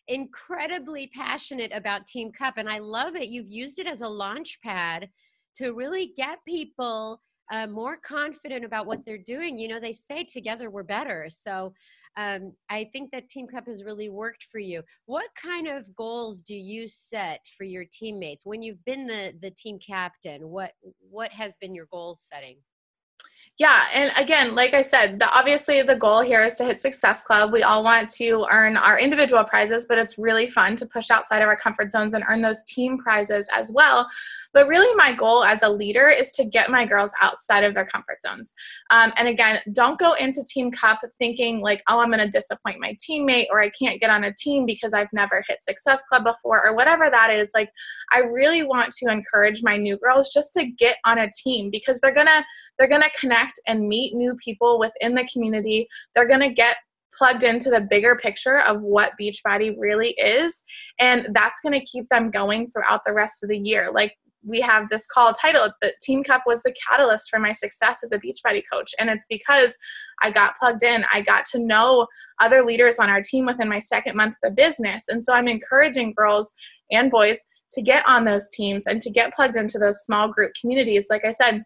incredibly 0.09 1.07
passionate 1.07 1.73
about 1.73 2.07
Team 2.07 2.31
Cup. 2.31 2.59
And 2.59 2.69
I 2.69 2.81
love 2.81 3.17
it. 3.17 3.31
You've 3.31 3.51
used 3.51 3.79
it 3.79 3.87
as 3.87 4.03
a 4.03 4.09
launch 4.09 4.59
pad 4.63 5.09
to 5.57 5.73
really 5.73 6.13
get 6.15 6.41
people 6.47 7.23
uh, 7.51 7.67
more 7.67 7.97
confident 7.97 8.63
about 8.67 8.87
what 8.87 9.07
they're 9.07 9.17
doing. 9.17 9.57
You 9.57 9.69
know, 9.69 9.81
they 9.81 9.93
say 9.95 10.25
together 10.25 10.69
we're 10.69 10.83
better. 10.83 11.29
So 11.31 11.73
um, 12.19 12.53
I 12.69 12.91
think 12.93 13.13
that 13.13 13.31
Team 13.31 13.47
Cup 13.47 13.67
has 13.69 13.85
really 13.85 14.09
worked 14.09 14.43
for 14.43 14.59
you. 14.59 14.83
What 15.07 15.29
kind 15.41 15.69
of 15.69 15.95
goals 15.95 16.43
do 16.43 16.55
you 16.55 16.89
set 16.89 17.47
for 17.57 17.63
your 17.63 17.85
teammates 17.93 18.45
when 18.45 18.61
you've 18.61 18.85
been 18.85 19.07
the 19.07 19.35
the 19.41 19.53
team 19.53 19.79
captain? 19.79 20.49
What 20.49 20.73
what 21.09 21.31
has 21.31 21.57
been 21.61 21.73
your 21.73 21.87
goal 21.93 22.17
setting? 22.17 22.57
Yeah, 23.57 23.83
and 23.93 24.13
again, 24.17 24.55
like 24.55 24.73
I 24.73 24.83
said, 24.83 25.19
the, 25.19 25.29
obviously 25.37 25.83
the 25.83 25.97
goal 25.97 26.21
here 26.21 26.45
is 26.45 26.55
to 26.57 26.65
hit 26.65 26.81
Success 26.81 27.25
Club. 27.25 27.53
We 27.53 27.65
all 27.65 27.83
want 27.83 28.09
to 28.11 28.47
earn 28.53 28.77
our 28.77 29.01
individual 29.01 29.43
prizes, 29.43 29.87
but 29.89 29.99
it's 29.99 30.17
really 30.17 30.49
fun 30.49 30.77
to 30.77 30.87
push 30.87 31.11
outside 31.11 31.43
of 31.43 31.49
our 31.49 31.57
comfort 31.57 31.91
zones 31.91 32.15
and 32.15 32.23
earn 32.29 32.41
those 32.41 32.65
team 32.65 32.99
prizes 32.99 33.49
as 33.53 33.73
well. 33.73 34.09
But 34.59 34.67
really, 34.67 34.93
my 34.97 35.13
goal 35.13 35.45
as 35.45 35.63
a 35.63 35.71
leader 35.71 36.09
is 36.09 36.33
to 36.33 36.45
get 36.45 36.69
my 36.69 36.85
girls 36.85 37.13
outside 37.21 37.63
of 37.63 37.75
their 37.75 37.87
comfort 37.87 38.21
zones. 38.21 38.55
Um, 38.91 39.13
and 39.17 39.29
again, 39.29 39.61
don't 39.73 40.01
go 40.01 40.15
into 40.15 40.43
Team 40.43 40.73
Cup 40.73 40.99
thinking 41.17 41.61
like, 41.61 41.81
oh, 41.89 42.01
I'm 42.01 42.09
going 42.09 42.19
to 42.19 42.29
disappoint 42.29 42.81
my 42.81 42.97
teammate 42.97 43.47
or 43.53 43.61
I 43.63 43.71
can't 43.71 44.01
get 44.01 44.11
on 44.11 44.25
a 44.25 44.35
team 44.35 44.67
because 44.67 44.93
I've 44.93 45.13
never 45.13 45.45
hit 45.49 45.63
Success 45.63 46.03
Club 46.09 46.25
before 46.25 46.67
or 46.67 46.75
whatever 46.75 47.09
that 47.09 47.31
is. 47.31 47.53
Like, 47.55 47.71
I 48.13 48.23
really 48.23 48.65
want 48.65 48.93
to 48.95 49.09
encourage 49.09 49.63
my 49.63 49.77
new 49.77 49.97
girls 49.97 50.29
just 50.35 50.55
to 50.55 50.67
get 50.67 50.97
on 51.05 51.19
a 51.19 51.31
team 51.45 51.71
because 51.71 52.01
they're 52.01 52.13
gonna 52.13 52.45
they're 52.81 52.89
gonna 52.89 53.11
connect 53.17 53.61
and 53.69 53.87
meet 53.87 54.17
new 54.17 54.35
people 54.45 54.81
within 54.81 55.15
the 55.15 55.29
community. 55.33 55.87
They're 56.17 56.27
gonna 56.27 56.53
get 56.53 56.79
plugged 57.17 57.45
into 57.45 57.71
the 57.71 57.87
bigger 57.89 58.17
picture 58.17 58.59
of 58.63 58.81
what 58.81 59.13
Beachbody 59.21 59.77
really 59.79 60.11
is. 60.19 60.65
And 60.99 61.29
that's 61.33 61.61
going 61.63 61.73
to 61.73 61.85
keep 61.85 62.09
them 62.11 62.31
going 62.31 62.69
throughout 62.69 63.01
the 63.05 63.13
rest 63.13 63.43
of 63.43 63.49
the 63.49 63.59
year. 63.59 63.91
Like 63.93 64.15
we 64.47 64.61
have 64.61 64.89
this 64.89 65.07
call 65.07 65.33
titled 65.33 65.73
"The 65.83 65.93
Team 66.03 66.23
Cup 66.23 66.43
was 66.47 66.63
the 66.63 66.75
catalyst 66.89 67.29
for 67.29 67.39
my 67.39 67.53
success 67.53 68.01
as 68.05 68.13
a 68.13 68.19
Beachbody 68.19 68.63
coach. 68.73 68.95
And 68.99 69.11
it's 69.11 69.27
because 69.29 69.77
I 70.23 70.31
got 70.31 70.59
plugged 70.59 70.83
in. 70.83 71.05
I 71.13 71.21
got 71.21 71.45
to 71.53 71.59
know 71.59 72.07
other 72.41 72.63
leaders 72.63 72.99
on 72.99 73.11
our 73.11 73.23
team 73.23 73.47
within 73.47 73.69
my 73.69 73.79
second 73.79 74.17
month 74.17 74.35
of 74.43 74.51
the 74.51 74.63
business. 74.63 75.09
And 75.09 75.23
so 75.23 75.33
I'm 75.33 75.49
encouraging 75.49 76.15
girls 76.17 76.53
and 76.91 77.11
boys 77.11 77.39
to 77.73 77.83
get 77.83 78.09
on 78.09 78.25
those 78.25 78.49
teams 78.51 78.87
and 78.87 79.01
to 79.03 79.11
get 79.11 79.35
plugged 79.35 79.57
into 79.57 79.79
those 79.79 80.05
small 80.05 80.29
group 80.29 80.53
communities. 80.61 81.09
Like 81.11 81.25
I 81.25 81.33
said, 81.33 81.65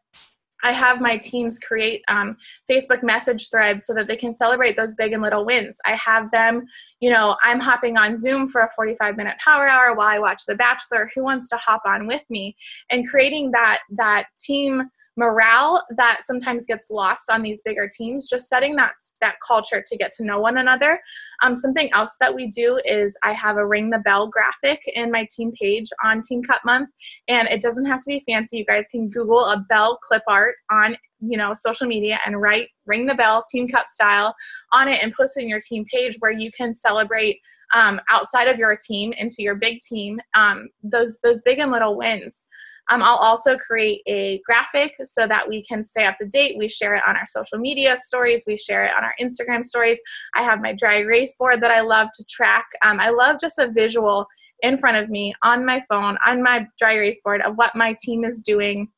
I 0.63 0.73
have 0.73 1.01
my 1.01 1.17
teams 1.17 1.59
create 1.59 2.03
um, 2.09 2.37
Facebook 2.71 3.03
message 3.03 3.51
threads 3.51 3.87
so 3.87 3.95
that 3.95 4.09
they 4.09 4.17
can 4.17 4.35
celebrate 4.35 4.77
those 4.77 4.95
big 4.95 5.13
and 5.13 5.23
little 5.23 5.45
wins. 5.45 5.79
I 5.85 5.93
have 5.97 6.31
them, 6.31 6.67
you 7.01 7.11
know, 7.11 7.37
I'm 7.43 7.61
hopping 7.61 7.97
on 7.97 8.17
Zoom 8.17 8.49
for 8.49 8.63
a 8.63 8.71
45 8.75 9.17
minute 9.17 9.35
power 9.45 9.67
hour 9.67 9.95
while 9.95 10.09
I 10.09 10.19
watch 10.19 10.43
The 10.47 10.55
Bachelor. 10.55 11.11
Who 11.15 11.25
wants 11.25 11.49
to 11.51 11.57
hop 11.57 11.83
on 11.87 12.07
with 12.07 12.23
me? 12.31 12.57
And 12.91 13.09
creating 13.09 13.51
that 13.53 13.81
that 13.97 14.27
team 14.39 14.89
morale 15.17 15.85
that 15.97 16.21
sometimes 16.23 16.65
gets 16.65 16.91
lost 16.91 17.31
on 17.31 17.43
these 17.43 17.63
bigger 17.65 17.89
teams 17.89 18.29
just 18.29 18.49
setting 18.49 18.75
that 18.77 18.93
that 19.21 19.37
culture 19.47 19.83
to 19.87 19.97
get 19.97 20.13
to 20.13 20.25
know 20.25 20.41
one 20.41 20.59
another. 20.59 21.01
Um, 21.43 21.55
something 21.55 21.93
else 21.93 22.17
that 22.21 22.35
we 22.35 22.49
do 22.49 22.81
is 22.85 23.17
i 23.23 23.33
have 23.33 23.57
a 23.57 23.67
ring 23.67 23.91
the 23.91 24.01
bell 24.01 24.29
graphic 24.29 24.81
in 24.95 25.11
my 25.11 25.27
team 25.35 25.53
page 25.61 25.89
on 26.05 26.23
team 26.23 26.43
cup 26.43 26.63
month 26.65 26.89
and 27.29 27.49
it 27.49 27.61
doesn't 27.61 27.85
have 27.85 28.01
to 28.01 28.09
be 28.09 28.23
fancy. 28.29 28.59
You 28.59 28.65
guys 28.65 28.89
can 28.89 29.09
google 29.11 29.45
a 29.45 29.65
bell 29.69 29.99
clip 30.03 30.23
art 30.29 30.57
on 30.71 30.97
you 31.21 31.39
know 31.39 31.55
social 31.55 31.87
media 31.87 32.19
and 32.27 32.41
write 32.41 32.69
ring 32.87 33.07
the 33.07 33.15
bell 33.15 33.45
team 33.51 33.69
cup 33.69 33.87
style 33.87 34.35
on 34.73 34.89
it 34.89 35.03
and 35.03 35.15
post 35.15 35.37
it 35.37 35.43
in 35.43 35.49
your 35.49 35.61
team 35.61 35.85
page 35.93 36.17
where 36.19 36.33
you 36.33 36.51
can 36.57 36.75
celebrate 36.75 37.39
um, 37.75 38.01
outside 38.11 38.49
of 38.49 38.59
your 38.59 38.77
team 38.77 39.13
into 39.13 39.37
your 39.39 39.55
big 39.55 39.79
team 39.81 40.21
um, 40.35 40.69
those 40.83 41.19
those 41.23 41.41
big 41.43 41.59
and 41.59 41.71
little 41.71 41.97
wins 41.97 42.49
um, 42.91 43.03
I'll 43.03 43.17
also 43.17 43.57
create 43.57 44.03
a 44.07 44.41
graphic 44.45 44.95
so 45.05 45.27
that 45.27 45.49
we 45.49 45.63
can 45.65 45.83
stay 45.83 46.05
up 46.05 46.17
to 46.17 46.27
date. 46.27 46.57
We 46.59 46.69
share 46.69 46.95
it 46.95 47.03
on 47.07 47.17
our 47.17 47.27
social 47.27 47.59
media 47.59 47.97
stories, 47.97 48.45
we 48.47 48.57
share 48.57 48.85
it 48.85 48.93
on 48.97 49.05
our 49.05 49.15
Instagram 49.21 49.65
stories. 49.65 50.01
I 50.35 50.43
have 50.43 50.61
my 50.61 50.73
dry 50.73 51.01
erase 51.01 51.35
board 51.37 51.61
that 51.63 51.71
I 51.71 51.81
love 51.81 52.09
to 52.15 52.25
track. 52.25 52.67
Um, 52.85 53.01
I 53.01 53.11
love 53.11 53.37
just 53.41 53.59
a 53.59 53.71
visual 53.71 54.27
in 54.63 54.79
front 54.79 54.97
of 54.97 55.11
me 55.11 55.35
on 55.43 55.65
my 55.65 55.83
phone, 55.89 56.17
on 56.27 56.43
my 56.43 56.67
dry 56.79 56.95
erase 56.95 57.21
board 57.25 57.43
of 57.43 57.55
what 57.57 57.75
my 57.75 57.97
team 58.05 58.25
is 58.25 58.43
doing 58.43 58.89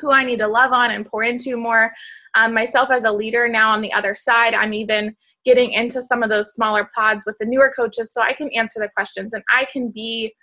who 0.00 0.10
I 0.10 0.24
need 0.24 0.38
to 0.40 0.48
love 0.48 0.72
on 0.72 0.90
and 0.90 1.06
pour 1.06 1.22
into 1.22 1.56
more. 1.56 1.92
Um, 2.34 2.52
myself 2.52 2.90
as 2.90 3.04
a 3.04 3.12
leader 3.12 3.48
now 3.48 3.70
on 3.70 3.80
the 3.80 3.92
other 3.92 4.16
side, 4.16 4.54
I'm 4.54 4.74
even 4.74 5.14
getting 5.44 5.72
into 5.72 6.02
some 6.02 6.22
of 6.22 6.30
those 6.30 6.52
smaller 6.52 6.88
pods 6.94 7.24
with 7.26 7.36
the 7.38 7.46
newer 7.46 7.72
coaches 7.74 8.12
so 8.12 8.22
I 8.22 8.32
can 8.32 8.48
answer 8.50 8.80
the 8.80 8.90
questions 8.96 9.34
and 9.34 9.42
I 9.50 9.66
can 9.66 9.90
be 9.90 10.34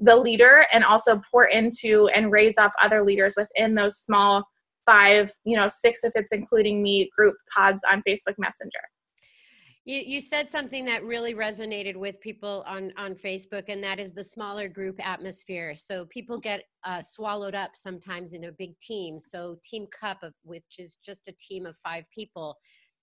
the 0.00 0.16
leader 0.16 0.64
and 0.72 0.82
also 0.84 1.20
pour 1.30 1.44
into 1.44 2.08
and 2.14 2.32
raise 2.32 2.58
up 2.58 2.72
other 2.82 3.04
leaders 3.04 3.34
within 3.36 3.74
those 3.74 3.98
small 3.98 4.44
five, 4.86 5.32
you 5.44 5.56
know, 5.56 5.68
six 5.68 6.02
if 6.02 6.12
it's 6.14 6.32
including 6.32 6.82
me 6.82 7.08
group 7.16 7.36
pods 7.54 7.84
on 7.88 8.02
Facebook 8.08 8.34
Messenger. 8.38 8.80
You, 9.84 10.02
you 10.04 10.20
said 10.20 10.50
something 10.50 10.84
that 10.86 11.04
really 11.04 11.34
resonated 11.34 11.96
with 11.96 12.20
people 12.20 12.64
on, 12.66 12.92
on 12.96 13.14
Facebook, 13.14 13.64
and 13.68 13.82
that 13.82 13.98
is 13.98 14.12
the 14.12 14.24
smaller 14.24 14.68
group 14.68 15.04
atmosphere. 15.04 15.74
So 15.74 16.04
people 16.06 16.38
get 16.38 16.64
uh, 16.84 17.00
swallowed 17.00 17.54
up 17.54 17.74
sometimes 17.74 18.32
in 18.32 18.44
a 18.44 18.52
big 18.52 18.78
team. 18.78 19.18
So 19.18 19.58
Team 19.64 19.86
Cup, 19.86 20.18
of, 20.22 20.34
which 20.42 20.78
is 20.78 20.96
just 20.96 21.28
a 21.28 21.32
team 21.32 21.66
of 21.66 21.76
five 21.78 22.04
people, 22.14 22.56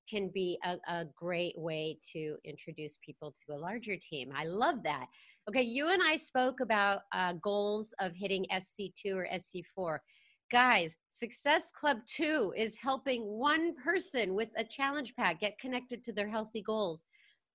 can 0.09 0.29
be 0.33 0.57
a, 0.63 0.77
a 0.87 1.05
great 1.15 1.57
way 1.57 1.97
to 2.13 2.37
introduce 2.45 2.97
people 3.05 3.33
to 3.45 3.55
a 3.55 3.57
larger 3.57 3.97
team. 3.97 4.31
I 4.35 4.45
love 4.45 4.83
that. 4.83 5.07
Okay, 5.49 5.61
you 5.61 5.87
and 5.91 6.03
I 6.03 6.17
spoke 6.17 6.59
about 6.59 7.03
uh, 7.13 7.31
goals 7.41 7.95
of 8.01 8.13
hitting 8.13 8.45
SC2 8.51 9.15
or 9.15 9.27
SC4. 9.33 9.99
Guys, 10.51 10.97
Success 11.09 11.71
Club 11.71 11.99
2 12.07 12.53
is 12.57 12.75
helping 12.75 13.21
one 13.23 13.73
person 13.75 14.33
with 14.33 14.49
a 14.57 14.65
challenge 14.65 15.15
pack 15.15 15.39
get 15.39 15.57
connected 15.57 16.03
to 16.03 16.11
their 16.11 16.27
healthy 16.27 16.61
goals. 16.61 17.05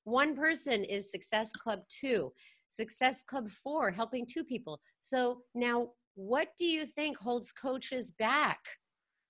One 0.04 0.34
person 0.34 0.84
is 0.84 1.10
Success 1.10 1.52
Club 1.52 1.80
2. 2.00 2.32
Success 2.70 3.22
Club 3.24 3.50
4, 3.50 3.90
helping 3.90 4.24
two 4.24 4.42
people. 4.42 4.80
So 5.02 5.42
now, 5.54 5.88
what 6.14 6.48
do 6.58 6.64
you 6.64 6.86
think 6.86 7.18
holds 7.18 7.52
coaches 7.52 8.10
back 8.12 8.60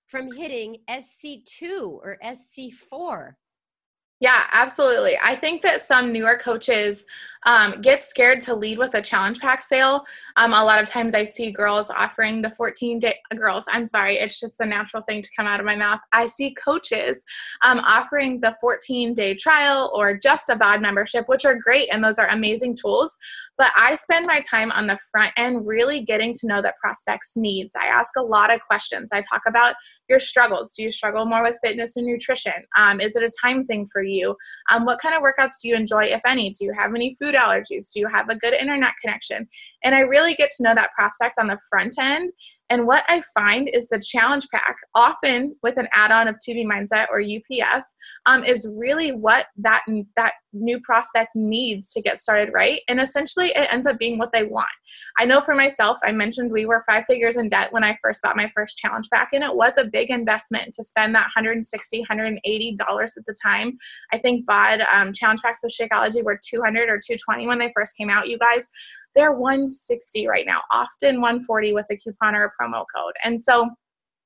from 0.07 0.31
hitting 0.31 0.77
SC2 0.89 1.81
or 1.81 2.17
SC4? 2.23 3.33
Yeah, 4.23 4.45
absolutely. 4.53 5.17
I 5.21 5.35
think 5.35 5.61
that 5.63 5.81
some 5.81 6.13
newer 6.13 6.37
coaches 6.37 7.05
um, 7.45 7.81
get 7.81 8.03
scared 8.03 8.39
to 8.41 8.55
lead 8.55 8.77
with 8.77 8.93
a 8.95 9.01
challenge 9.01 9.39
pack 9.39 9.61
sale. 9.61 10.05
Um, 10.37 10.53
a 10.53 10.63
lot 10.63 10.81
of 10.81 10.87
times 10.87 11.13
I 11.13 11.25
see 11.25 11.51
girls 11.51 11.89
offering 11.89 12.41
the 12.41 12.51
14 12.51 12.99
day, 12.99 13.15
girls, 13.35 13.65
I'm 13.69 13.87
sorry, 13.87 14.17
it's 14.17 14.39
just 14.39 14.61
a 14.61 14.65
natural 14.65 15.03
thing 15.09 15.21
to 15.21 15.29
come 15.37 15.45
out 15.47 15.59
of 15.59 15.65
my 15.65 15.75
mouth. 15.75 15.99
I 16.13 16.27
see 16.27 16.55
coaches 16.55 17.23
um, 17.63 17.79
offering 17.79 18.39
the 18.39 18.55
14 18.61 19.13
day 19.13 19.35
trial 19.35 19.91
or 19.93 20.17
just 20.17 20.49
a 20.49 20.55
BOD 20.55 20.81
membership, 20.81 21.27
which 21.27 21.45
are 21.45 21.55
great 21.55 21.89
and 21.93 22.03
those 22.03 22.17
are 22.17 22.27
amazing 22.27 22.77
tools. 22.77 23.15
But 23.57 23.71
I 23.77 23.95
spend 23.95 24.25
my 24.25 24.41
time 24.49 24.71
on 24.71 24.87
the 24.87 24.99
front 25.11 25.33
end 25.37 25.67
really 25.67 26.01
getting 26.01 26.33
to 26.35 26.47
know 26.47 26.61
that 26.61 26.77
prospects' 26.77 27.33
needs. 27.35 27.75
I 27.79 27.87
ask 27.87 28.13
a 28.17 28.23
lot 28.23 28.53
of 28.53 28.61
questions. 28.61 29.09
I 29.13 29.21
talk 29.21 29.41
about 29.47 29.75
your 30.09 30.19
struggles. 30.19 30.73
Do 30.73 30.83
you 30.83 30.91
struggle 30.91 31.25
more 31.25 31.43
with 31.43 31.59
fitness 31.63 31.97
and 31.97 32.07
nutrition? 32.07 32.53
Um, 32.77 33.01
is 33.01 33.15
it 33.15 33.23
a 33.23 33.31
time 33.43 33.65
thing 33.65 33.85
for 33.91 34.01
you? 34.01 34.12
Um, 34.71 34.85
what 34.85 34.99
kind 34.99 35.15
of 35.15 35.21
workouts 35.21 35.61
do 35.61 35.69
you 35.69 35.75
enjoy, 35.75 36.05
if 36.05 36.21
any? 36.25 36.51
Do 36.51 36.65
you 36.65 36.73
have 36.77 36.93
any 36.93 37.15
food 37.15 37.35
allergies? 37.35 37.91
Do 37.93 37.99
you 37.99 38.07
have 38.13 38.29
a 38.29 38.35
good 38.35 38.53
internet 38.53 38.93
connection? 39.01 39.47
And 39.83 39.95
I 39.95 40.01
really 40.01 40.35
get 40.35 40.49
to 40.57 40.63
know 40.63 40.75
that 40.75 40.91
prospect 40.97 41.37
on 41.39 41.47
the 41.47 41.59
front 41.69 41.95
end 41.99 42.31
and 42.69 42.87
what 42.87 43.03
I 43.07 43.21
find 43.37 43.69
is 43.73 43.89
the 43.89 43.99
challenge 43.99 44.47
pack, 44.51 44.75
often 44.95 45.55
with 45.61 45.77
an 45.77 45.87
add-on 45.93 46.27
of 46.27 46.35
2B 46.47 46.65
Mindset 46.65 47.07
or 47.09 47.21
UPF, 47.21 47.83
um, 48.25 48.43
is 48.43 48.67
really 48.75 49.11
what 49.11 49.47
that 49.57 49.83
that 50.15 50.33
new 50.53 50.79
prospect 50.81 51.29
needs 51.35 51.91
to 51.93 52.01
get 52.01 52.19
started 52.19 52.51
right. 52.53 52.81
And 52.87 52.99
essentially, 52.99 53.47
it 53.47 53.71
ends 53.71 53.85
up 53.85 53.99
being 53.99 54.17
what 54.17 54.31
they 54.31 54.43
want. 54.43 54.67
I 55.19 55.25
know 55.25 55.41
for 55.41 55.55
myself, 55.55 55.97
I 56.05 56.11
mentioned 56.11 56.51
we 56.51 56.65
were 56.65 56.83
five 56.87 57.05
figures 57.05 57.37
in 57.37 57.49
debt 57.49 57.73
when 57.73 57.83
I 57.83 57.97
first 58.01 58.21
got 58.21 58.37
my 58.37 58.51
first 58.55 58.77
challenge 58.77 59.09
pack, 59.13 59.29
and 59.33 59.43
it 59.43 59.55
was 59.55 59.77
a 59.77 59.85
big 59.85 60.09
investment 60.09 60.73
to 60.75 60.83
spend 60.83 61.13
that 61.15 61.29
160 61.35 61.99
180 61.99 62.75
dollars 62.75 63.13
at 63.17 63.25
the 63.25 63.35
time. 63.43 63.77
I 64.13 64.17
think 64.17 64.45
BOD 64.45 64.81
um, 64.93 65.13
challenge 65.13 65.41
packs 65.41 65.59
with 65.63 65.75
Shakeology 65.79 66.23
were 66.23 66.39
200 66.43 66.89
or 66.89 66.99
220 66.99 67.47
when 67.47 67.59
they 67.59 67.71
first 67.75 67.97
came 67.97 68.09
out. 68.09 68.27
You 68.27 68.37
guys 68.37 68.69
they're 69.15 69.33
160 69.33 70.27
right 70.27 70.45
now, 70.45 70.61
often 70.71 71.21
140 71.21 71.73
with 71.73 71.85
a 71.89 71.97
coupon 71.97 72.35
or 72.35 72.45
a 72.45 72.63
promo 72.63 72.85
code. 72.95 73.13
And 73.23 73.39
so 73.39 73.69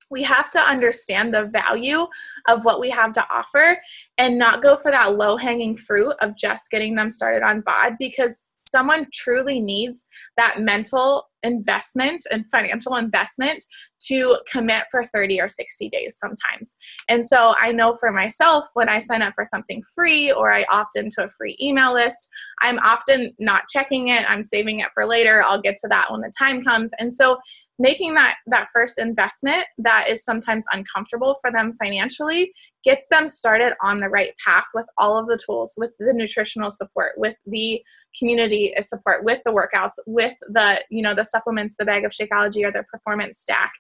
we 0.10 0.24
have 0.24 0.50
to 0.52 0.60
understand 0.60 1.34
the 1.34 1.46
value 1.46 2.06
of 2.48 2.66
what 2.66 2.80
we 2.80 2.90
have 2.90 3.12
to 3.14 3.26
offer 3.30 3.78
and 4.18 4.38
not 4.38 4.62
go 4.62 4.78
for 4.78 4.92
that 4.92 5.18
low 5.18 5.38
hanging 5.38 5.76
fruit 5.76 6.14
of 6.22 6.38
just 6.38 6.70
getting 6.72 6.96
them 6.96 7.12
started 7.12 7.44
on 7.44 7.62
BOD 7.62 7.94
because 8.00 8.57
someone 8.74 9.08
truly 9.14 9.60
needs 9.60 10.06
that 10.38 10.60
mental 10.60 11.28
investment 11.44 12.24
and 12.32 12.48
financial 12.50 12.96
investment 12.96 13.66
to 14.00 14.38
commit 14.52 14.84
for 14.92 15.06
30 15.14 15.40
or 15.42 15.50
60 15.50 15.90
days 15.90 16.18
sometimes. 16.20 16.76
And 17.10 17.26
so 17.26 17.54
I 17.60 17.72
know 17.72 17.96
for 17.96 18.12
myself, 18.12 18.66
when 18.74 18.90
I 18.90 19.00
sign 19.00 19.22
up 19.22 19.34
for 19.36 19.46
something 19.46 19.82
free 19.94 20.32
or 20.32 20.52
I 20.52 20.66
opt 20.72 20.98
into 20.98 21.24
a 21.24 21.30
free 21.30 21.58
email 21.62 21.94
list, 21.94 22.30
I'm 22.62 22.80
often 22.80 23.34
not 23.40 23.64
checking 23.70 24.10
it. 24.10 24.30
I'm 24.30 24.44
saving 24.44 24.80
it 24.80 24.90
for 24.94 25.06
later. 25.06 25.44
I'll 25.44 25.62
get 25.62 25.76
to 25.82 25.88
that 25.90 26.12
when 26.12 26.22
the 26.22 26.32
time 26.38 26.62
comes. 26.62 26.92
And 27.00 27.12
so 27.12 27.38
making 27.80 28.14
that 28.16 28.38
that 28.48 28.68
first 28.74 29.00
investment 29.00 29.66
that 29.78 30.08
is 30.10 30.24
sometimes 30.24 30.66
uncomfortable 30.74 31.36
for 31.42 31.52
them 31.52 31.74
financially 31.74 32.52
gets 32.84 33.08
them 33.10 33.28
started 33.28 33.74
on 33.84 34.00
the 34.00 34.10
right 34.10 34.34
path 34.44 34.66
with 34.74 34.86
all 34.98 35.18
of 35.18 35.28
the 35.28 35.40
tools 35.46 35.74
with 35.78 35.94
the 36.00 36.14
nutritional 36.14 36.72
support 36.72 37.12
with 37.18 37.36
the 37.46 37.82
community 38.18 38.74
support 38.82 39.24
with 39.24 39.42
the 39.46 39.52
workouts 39.52 39.94
with 40.08 40.34
the 40.50 40.84
you 40.90 41.02
know 41.02 41.14
the 41.14 41.26
supplements 41.26 41.76
the 41.78 41.86
bag 41.86 42.06
of 42.06 42.12
shakeology 42.12 42.66
or 42.66 42.72
the 42.72 42.84
performance 42.92 43.40
stack. 43.40 43.72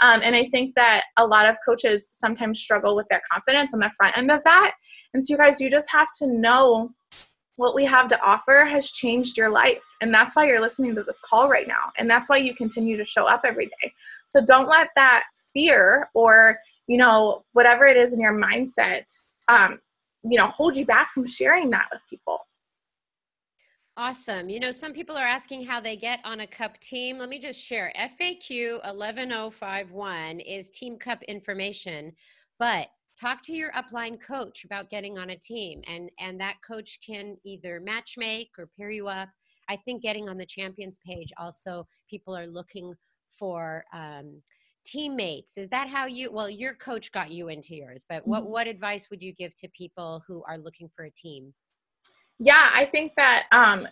Um, 0.00 0.20
and 0.22 0.34
i 0.34 0.44
think 0.44 0.74
that 0.76 1.04
a 1.16 1.26
lot 1.26 1.46
of 1.46 1.56
coaches 1.66 2.08
sometimes 2.12 2.60
struggle 2.60 2.96
with 2.96 3.06
their 3.08 3.22
confidence 3.30 3.74
on 3.74 3.80
the 3.80 3.90
front 3.96 4.16
end 4.16 4.30
of 4.30 4.40
that. 4.44 4.74
And 5.14 5.24
so 5.24 5.32
you 5.34 5.38
guys 5.38 5.60
you 5.60 5.70
just 5.70 5.90
have 5.90 6.08
to 6.16 6.26
know 6.26 6.90
what 7.56 7.74
we 7.74 7.84
have 7.84 8.08
to 8.08 8.20
offer 8.20 8.64
has 8.64 8.90
changed 8.90 9.36
your 9.36 9.50
life. 9.50 9.82
And 10.00 10.12
that's 10.12 10.34
why 10.34 10.46
you're 10.46 10.60
listening 10.60 10.94
to 10.94 11.02
this 11.02 11.20
call 11.20 11.48
right 11.48 11.68
now. 11.68 11.92
And 11.98 12.10
that's 12.10 12.28
why 12.28 12.38
you 12.38 12.54
continue 12.54 12.96
to 12.96 13.04
show 13.04 13.26
up 13.26 13.42
every 13.44 13.66
day. 13.66 13.92
So 14.26 14.44
don't 14.44 14.68
let 14.68 14.88
that 14.96 15.24
fear 15.52 16.08
or, 16.14 16.58
you 16.86 16.96
know, 16.96 17.44
whatever 17.52 17.86
it 17.86 17.96
is 17.96 18.12
in 18.12 18.20
your 18.20 18.38
mindset, 18.38 19.04
um, 19.48 19.80
you 20.22 20.38
know, 20.38 20.46
hold 20.48 20.76
you 20.76 20.86
back 20.86 21.12
from 21.12 21.26
sharing 21.26 21.70
that 21.70 21.88
with 21.92 22.00
people. 22.08 22.40
Awesome. 23.98 24.48
You 24.48 24.58
know, 24.58 24.70
some 24.70 24.94
people 24.94 25.18
are 25.18 25.26
asking 25.26 25.66
how 25.66 25.78
they 25.78 25.96
get 25.96 26.20
on 26.24 26.40
a 26.40 26.46
cup 26.46 26.80
team. 26.80 27.18
Let 27.18 27.28
me 27.28 27.38
just 27.38 27.60
share 27.60 27.92
FAQ 27.98 28.80
11051 28.84 30.40
is 30.40 30.70
team 30.70 30.96
cup 30.96 31.22
information, 31.24 32.12
but 32.58 32.88
talk 33.20 33.42
to 33.44 33.52
your 33.52 33.70
upline 33.72 34.20
coach 34.20 34.64
about 34.64 34.90
getting 34.90 35.18
on 35.18 35.30
a 35.30 35.36
team 35.36 35.82
and 35.86 36.10
and 36.18 36.40
that 36.40 36.56
coach 36.66 36.98
can 37.06 37.36
either 37.44 37.80
match 37.80 38.14
make 38.18 38.50
or 38.58 38.68
pair 38.78 38.90
you 38.90 39.08
up. 39.08 39.28
I 39.68 39.76
think 39.76 40.02
getting 40.02 40.28
on 40.28 40.38
the 40.38 40.46
champions 40.46 40.98
page 41.06 41.32
also 41.38 41.86
people 42.10 42.36
are 42.36 42.46
looking 42.46 42.94
for 43.38 43.84
um, 43.92 44.42
teammates. 44.84 45.56
Is 45.56 45.68
that 45.70 45.88
how 45.88 46.06
you 46.06 46.30
well 46.32 46.50
your 46.50 46.74
coach 46.74 47.12
got 47.12 47.30
you 47.30 47.48
into 47.48 47.74
yours 47.74 48.04
but 48.08 48.26
what 48.26 48.42
Mm-hmm. 48.42 48.50
what 48.50 48.66
advice 48.66 49.08
would 49.10 49.22
you 49.22 49.32
give 49.34 49.54
to 49.56 49.68
people 49.68 50.22
who 50.26 50.42
are 50.48 50.58
looking 50.58 50.88
for 50.94 51.04
a 51.04 51.10
team? 51.10 51.54
Yeah, 52.38 52.70
I 52.74 52.86
think 52.86 53.12
that 53.16 53.46
um, 53.52 53.86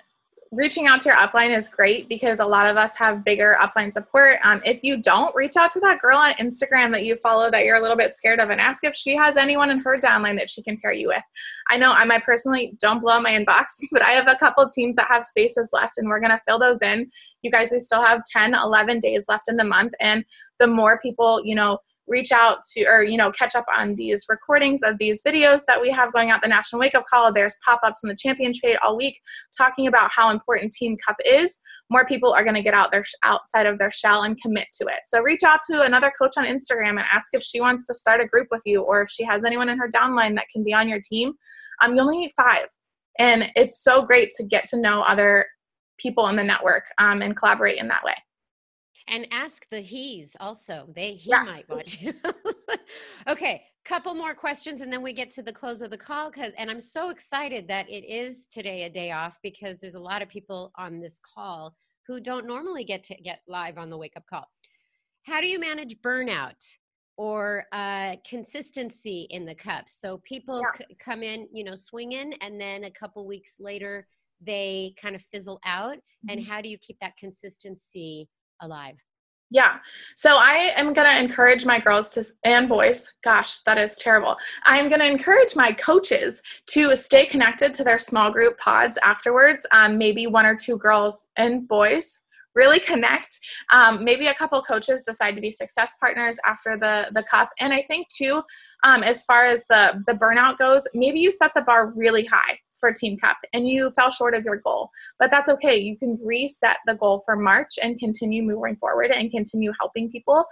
reaching 0.53 0.89
out 0.89 1.01
to 1.01 1.09
your 1.09 1.17
upline 1.17 1.57
is 1.57 1.69
great 1.69 2.09
because 2.09 2.41
a 2.41 2.45
lot 2.45 2.67
of 2.67 2.77
us 2.77 2.97
have 2.97 3.25
bigger 3.25 3.57
upline 3.61 3.93
support. 3.93 4.39
Um, 4.43 4.61
if 4.65 4.81
you 4.83 5.01
don't, 5.01 5.35
reach 5.35 5.57
out 5.57 5.71
to 5.73 5.81
that 5.81 6.01
girl 6.01 6.19
on 6.19 6.33
Instagram 6.35 6.91
that 6.91 7.05
you 7.05 7.17
follow 7.23 7.51
that 7.53 7.65
you're 7.65 7.77
a 7.77 7.81
little 7.81 7.97
bit 7.97 8.13
scared 8.13 8.41
of 8.41 8.51
and 8.51 8.61
ask 8.61 8.83
if 8.83 8.97
she 8.97 9.15
has 9.15 9.37
anyone 9.37 9.71
in 9.71 9.79
her 9.79 9.97
downline 9.97 10.37
that 10.39 10.51
she 10.51 10.61
can 10.61 10.77
pair 10.79 10.93
you 10.93 11.09
with. 11.09 11.23
I 11.69 11.79
know 11.79 11.93
I 11.93 12.05
might 12.05 12.25
personally 12.25 12.77
don't 12.81 13.01
blow 13.01 13.21
my 13.21 13.31
inbox, 13.31 13.67
but 13.93 14.03
I 14.03 14.11
have 14.11 14.27
a 14.27 14.37
couple 14.37 14.69
teams 14.69 14.97
that 14.97 15.07
have 15.09 15.25
spaces 15.25 15.71
left 15.73 15.99
and 15.99 16.09
we're 16.09 16.21
going 16.21 16.31
to 16.31 16.43
fill 16.49 16.59
those 16.59 16.83
in. 16.83 17.09
You 17.43 17.51
guys, 17.53 17.71
we 17.71 17.79
still 17.79 18.03
have 18.03 18.23
10, 18.33 18.55
11 18.55 18.99
days 18.99 19.27
left 19.29 19.49
in 19.49 19.57
the 19.57 19.65
month. 19.65 19.93
And 20.01 20.25
the 20.59 20.67
more 20.67 20.99
people, 21.01 21.45
you 21.45 21.55
know, 21.55 21.79
reach 22.11 22.33
out 22.33 22.65
to 22.65 22.85
or 22.85 23.03
you 23.03 23.17
know 23.17 23.31
catch 23.31 23.55
up 23.55 23.65
on 23.75 23.95
these 23.95 24.25
recordings 24.29 24.83
of 24.83 24.99
these 24.99 25.23
videos 25.23 25.65
that 25.67 25.81
we 25.81 25.89
have 25.89 26.13
going 26.13 26.31
out. 26.31 26.43
The 26.43 26.49
national 26.49 26.81
wake 26.81 26.95
up 26.95 27.07
call 27.09 27.33
there's 27.33 27.57
pop-ups 27.65 28.03
in 28.03 28.09
the 28.09 28.17
champion 28.17 28.53
trade 28.53 28.77
all 28.83 28.97
week 28.97 29.19
talking 29.57 29.87
about 29.87 30.11
how 30.15 30.31
important 30.31 30.73
team 30.73 30.97
cup 30.99 31.17
is. 31.25 31.61
More 31.89 32.05
people 32.05 32.33
are 32.33 32.45
going 32.45 32.55
to 32.55 32.63
get 32.63 32.75
out 32.75 32.93
their 32.93 33.05
outside 33.23 33.67
of 33.67 33.79
their 33.79 33.93
shell 33.93 34.23
and 34.23 34.41
commit 34.41 34.69
to 34.81 34.87
it. 34.87 35.01
So 35.07 35.23
reach 35.23 35.43
out 35.45 35.61
to 35.71 35.83
another 35.83 36.13
coach 36.21 36.35
on 36.37 36.45
instagram 36.45 36.91
and 36.91 37.05
ask 37.13 37.29
if 37.33 37.43
she 37.43 37.61
wants 37.61 37.87
to 37.87 37.95
start 37.95 38.21
a 38.21 38.27
group 38.27 38.49
with 38.51 38.63
you 38.67 38.83
or 38.83 39.03
if 39.03 39.11
she 39.11 39.25
has 39.25 39.45
anyone 39.45 39.69
in 39.69 39.79
her 39.79 39.91
downline 39.91 40.35
that 40.35 40.49
can 40.53 40.65
be 40.65 40.75
on 40.75 40.89
your 40.89 41.01
team. 41.01 41.33
Um, 41.83 41.95
you 41.95 42.01
only 42.01 42.19
need 42.19 42.33
five 42.37 42.67
and 43.19 43.51
it's 43.55 43.83
so 43.83 44.05
great 44.05 44.31
to 44.37 44.45
get 44.45 44.67
to 44.67 44.77
know 44.77 45.03
other 45.03 45.47
people 45.99 46.27
in 46.29 46.37
the 46.37 46.45
network 46.45 46.85
um, 46.99 47.23
and 47.23 47.37
collaborate 47.37 47.79
in 47.79 47.89
that 47.89 48.03
way 48.05 48.15
and 49.11 49.27
ask 49.31 49.67
the 49.71 49.81
he's 49.81 50.37
also 50.41 50.87
they 50.95 51.15
he 51.15 51.31
Yeah. 51.31 51.43
might 51.45 51.69
want 51.69 52.01
you 52.01 52.15
okay 53.29 53.63
couple 53.85 54.15
more 54.15 54.35
questions 54.35 54.83
and 54.83 54.93
then 54.93 55.03
we 55.03 55.13
get 55.13 55.31
to 55.33 55.43
the 55.43 55.53
close 55.53 55.81
of 55.83 55.91
the 55.91 55.99
call 55.99 56.31
because 56.31 56.53
and 56.59 56.71
i'm 56.71 56.81
so 56.81 57.11
excited 57.11 57.67
that 57.69 57.89
it 57.91 58.05
is 58.07 58.47
today 58.47 58.85
a 58.85 58.91
day 58.91 59.11
off 59.11 59.39
because 59.43 59.81
there's 59.81 59.95
a 59.95 60.01
lot 60.01 60.23
of 60.23 60.29
people 60.29 60.71
on 60.77 61.01
this 61.01 61.19
call 61.35 61.75
who 62.07 62.21
don't 62.21 62.47
normally 62.47 62.85
get 62.85 63.03
to 63.03 63.15
get 63.17 63.41
live 63.49 63.79
on 63.79 63.91
the 63.91 63.97
wake 63.99 64.13
up 64.17 64.27
call 64.27 64.47
how 65.25 65.41
do 65.41 65.49
you 65.49 65.59
manage 65.59 66.01
burnout 66.03 66.63
or 67.17 67.65
uh, 67.73 68.15
consistency 68.29 69.27
in 69.31 69.45
the 69.45 69.55
cups 69.55 69.99
so 70.01 70.19
people 70.25 70.61
Yeah. 70.61 70.87
c- 70.87 70.95
come 70.99 71.23
in 71.23 71.49
you 71.53 71.65
know 71.65 71.75
swinging 71.75 72.35
and 72.43 72.61
then 72.61 72.85
a 72.85 72.91
couple 72.91 73.27
weeks 73.27 73.57
later 73.61 74.07
they 74.43 74.95
kind 75.01 75.15
of 75.15 75.23
fizzle 75.23 75.59
out 75.65 75.97
and 76.29 76.43
how 76.45 76.61
do 76.61 76.69
you 76.69 76.79
keep 76.79 76.99
that 77.01 77.17
consistency 77.17 78.29
alive 78.61 78.97
Yeah. 79.51 79.79
So 80.15 80.37
I 80.39 80.73
am 80.77 80.93
going 80.93 81.11
to 81.11 81.19
encourage 81.19 81.65
my 81.67 81.81
girls 81.81 82.09
to 82.11 82.25
and 82.45 82.69
boys, 82.69 83.13
gosh, 83.25 83.63
that 83.63 83.79
is 83.79 83.97
terrible. 83.97 84.37
I'm 84.65 84.89
going 84.89 85.01
to 85.01 85.11
encourage 85.11 85.57
my 85.57 85.73
coaches 85.73 86.41
to 86.67 86.97
stay 86.97 87.27
connected 87.27 87.75
to 87.75 87.85
their 87.85 87.99
small 87.99 88.31
group 88.31 88.59
pods 88.59 88.97
afterwards. 89.03 89.67
Um, 89.73 89.99
maybe 89.99 90.29
one 90.29 90.47
or 90.47 90.55
two 90.55 90.79
girls 90.79 91.29
and 91.37 91.67
boys 91.67 92.21
really 92.55 92.81
connect. 92.81 93.39
Um, 93.73 94.05
maybe 94.05 94.29
a 94.29 94.35
couple 94.35 94.61
coaches 94.63 95.03
decide 95.05 95.35
to 95.35 95.41
be 95.41 95.53
success 95.53 95.97
partners 96.01 96.39
after 96.47 96.77
the 96.77 97.11
the 97.13 97.23
cup. 97.25 97.51
And 97.61 97.73
I 97.73 97.83
think 97.83 98.09
too, 98.09 98.43
um, 98.85 99.03
as 99.03 99.25
far 99.25 99.45
as 99.45 99.67
the 99.69 100.03
the 100.07 100.15
burnout 100.15 100.59
goes, 100.59 100.87
maybe 100.95 101.21
you 101.21 101.33
set 101.33 101.53
the 101.55 101.63
bar 101.63 101.93
really 101.97 102.25
high 102.25 102.59
for 102.81 102.93
Team 102.93 103.19
Cup 103.19 103.37
and 103.53 103.69
you 103.69 103.93
fell 103.93 104.11
short 104.11 104.35
of 104.35 104.45
your 104.45 104.57
goal. 104.57 104.91
But 105.19 105.31
that's 105.31 105.49
okay. 105.51 105.77
You 105.77 105.97
can 105.97 106.19
reset 106.25 106.79
the 106.87 106.95
goal 106.95 107.23
for 107.25 107.37
March 107.37 107.79
and 107.83 107.99
continue 107.99 108.43
moving 108.43 108.77
forward 108.77 109.11
and 109.11 109.31
continue 109.31 109.73
helping 109.79 110.11
people. 110.11 110.45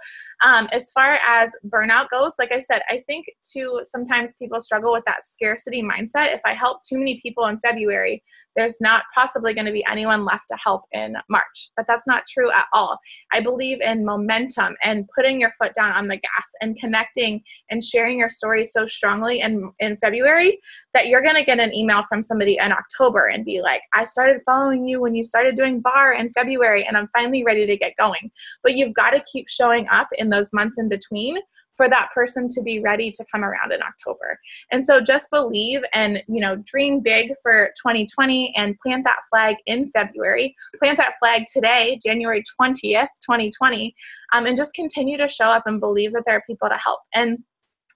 Um, 0.43 0.67
as 0.71 0.91
far 0.91 1.17
as 1.27 1.55
burnout 1.67 2.09
goes, 2.09 2.35
like 2.39 2.51
I 2.51 2.59
said, 2.59 2.81
I 2.89 3.03
think 3.07 3.25
too 3.41 3.81
sometimes 3.83 4.35
people 4.35 4.61
struggle 4.61 4.91
with 4.91 5.03
that 5.05 5.23
scarcity 5.23 5.81
mindset. 5.81 6.33
If 6.33 6.41
I 6.45 6.53
help 6.53 6.81
too 6.83 6.97
many 6.97 7.19
people 7.21 7.45
in 7.45 7.59
February, 7.59 8.23
there's 8.55 8.79
not 8.81 9.03
possibly 9.15 9.53
going 9.53 9.65
to 9.65 9.71
be 9.71 9.85
anyone 9.89 10.25
left 10.25 10.45
to 10.49 10.57
help 10.63 10.83
in 10.91 11.15
March. 11.29 11.71
But 11.75 11.85
that's 11.87 12.07
not 12.07 12.23
true 12.27 12.51
at 12.51 12.67
all. 12.73 12.97
I 13.33 13.39
believe 13.39 13.81
in 13.81 14.05
momentum 14.05 14.75
and 14.83 15.07
putting 15.15 15.39
your 15.39 15.51
foot 15.61 15.73
down 15.73 15.91
on 15.91 16.07
the 16.07 16.17
gas 16.17 16.51
and 16.61 16.77
connecting 16.77 17.41
and 17.69 17.83
sharing 17.83 18.19
your 18.19 18.29
story 18.29 18.65
so 18.65 18.85
strongly 18.85 19.41
in, 19.41 19.71
in 19.79 19.97
February 19.97 20.59
that 20.93 21.07
you're 21.07 21.21
going 21.21 21.35
to 21.35 21.43
get 21.43 21.59
an 21.59 21.73
email 21.75 22.03
from 22.03 22.18
somebody 22.21 22.57
in 22.59 22.71
October 22.71 23.27
and 23.27 23.45
be 23.45 23.61
like, 23.61 23.81
I 23.93 24.03
started 24.03 24.41
following 24.45 24.87
you 24.87 25.01
when 25.01 25.15
you 25.15 25.23
started 25.23 25.55
doing 25.55 25.81
barre 25.81 26.17
in 26.19 26.31
February 26.31 26.85
and 26.85 26.97
I'm 26.97 27.09
finally 27.17 27.43
ready 27.43 27.65
to 27.65 27.77
get 27.77 27.95
going. 27.97 28.31
But 28.63 28.75
you've 28.75 28.93
got 28.93 29.11
to 29.11 29.23
keep 29.31 29.47
showing 29.49 29.87
up 29.89 30.07
in 30.17 30.29
those 30.29 30.51
months 30.53 30.77
in 30.77 30.89
between 30.89 31.37
for 31.79 31.87
that 31.87 32.09
person 32.13 32.49
to 32.49 32.61
be 32.61 32.81
ready 32.81 33.09
to 33.09 33.25
come 33.31 33.41
around 33.41 33.71
in 33.71 33.81
October. 33.81 34.37
And 34.69 34.83
so 34.83 34.99
just 34.99 35.31
believe 35.31 35.81
and, 35.93 36.21
you 36.27 36.41
know, 36.41 36.57
dream 36.65 36.99
big 36.99 37.31
for 37.41 37.71
2020 37.81 38.53
and 38.57 38.77
plant 38.83 39.05
that 39.05 39.19
flag 39.31 39.55
in 39.65 39.89
February. 39.91 40.53
Plant 40.83 40.97
that 40.97 41.13
flag 41.19 41.45
today, 41.53 41.97
January 42.05 42.43
20th, 42.61 43.07
2020, 43.25 43.95
um, 44.33 44.45
and 44.45 44.57
just 44.57 44.73
continue 44.73 45.17
to 45.17 45.29
show 45.29 45.45
up 45.45 45.63
and 45.67 45.79
believe 45.79 46.11
that 46.11 46.23
there 46.25 46.35
are 46.35 46.43
people 46.45 46.67
to 46.67 46.75
help. 46.75 46.99
And 47.15 47.37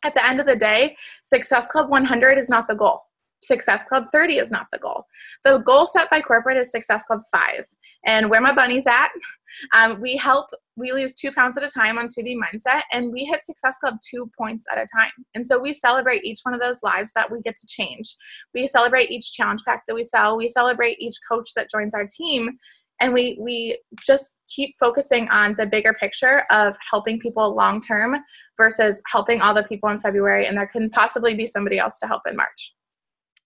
at 0.06 0.14
the 0.14 0.26
end 0.26 0.40
of 0.40 0.46
the 0.46 0.56
day, 0.56 0.96
Success 1.24 1.68
Club 1.68 1.90
100 1.90 2.38
is 2.38 2.50
not 2.50 2.70
the 2.70 2.76
goal. 2.76 3.02
Success 3.44 3.84
Club 3.84 4.06
30 4.12 4.38
is 4.38 4.52
not 4.52 4.68
the 4.72 4.80
goal. 4.80 5.06
The 5.44 5.60
goal 5.60 5.86
set 5.86 6.10
by 6.10 6.22
corporate 6.22 6.58
is 6.58 6.72
Success 6.72 7.04
Club 7.04 7.22
5. 7.32 7.66
And 8.06 8.30
where 8.30 8.42
my 8.42 8.54
bunny's 8.54 8.88
at, 8.88 9.10
um, 9.76 10.02
we 10.02 10.16
help, 10.16 10.48
we 10.76 10.92
lose 10.92 11.16
two 11.16 11.32
pounds 11.32 11.58
at 11.58 11.64
a 11.64 11.70
time 11.70 11.98
on 11.98 12.08
2B 12.08 12.36
Mindset, 12.36 12.82
and 12.92 13.12
we 13.12 13.26
hit 13.26 13.46
Success 13.46 13.78
Club 13.78 13.96
two 14.08 14.30
points 14.38 14.66
at 14.72 14.78
a 14.78 14.88
time. 14.94 15.12
And 15.36 15.46
so 15.46 15.60
we 15.60 15.74
celebrate 15.74 16.24
each 16.24 16.40
one 16.44 16.54
of 16.54 16.62
those 16.62 16.84
lives 16.84 17.12
that 17.16 17.32
we 17.32 17.42
get 17.42 17.56
to 17.58 17.68
change. 17.68 18.16
We 18.54 18.68
celebrate 18.68 19.12
each 19.12 19.34
challenge 19.34 19.62
pack 19.66 19.84
that 19.88 19.96
we 19.96 20.04
sell. 20.04 20.38
We 20.38 20.50
celebrate 20.50 21.00
each 21.00 21.18
coach 21.30 21.54
that 21.56 21.72
joins 21.72 21.94
our 21.94 22.08
team. 22.08 22.58
And 23.00 23.14
we, 23.14 23.38
we 23.42 23.78
just 24.06 24.40
keep 24.48 24.76
focusing 24.80 25.28
on 25.30 25.56
the 25.58 25.66
bigger 25.66 25.94
picture 25.94 26.44
of 26.50 26.78
helping 26.90 27.20
people 27.20 27.54
long 27.54 27.82
term 27.82 28.16
versus 28.58 29.02
helping 29.12 29.42
all 29.42 29.54
the 29.54 29.64
people 29.64 29.90
in 29.90 30.00
February. 30.00 30.46
And 30.46 30.58
there 30.58 30.68
can 30.68 30.90
possibly 30.90 31.36
be 31.36 31.48
somebody 31.48 31.80
else 31.80 32.00
to 32.00 32.08
help 32.08 32.22
in 32.30 32.38
March. 32.38 32.74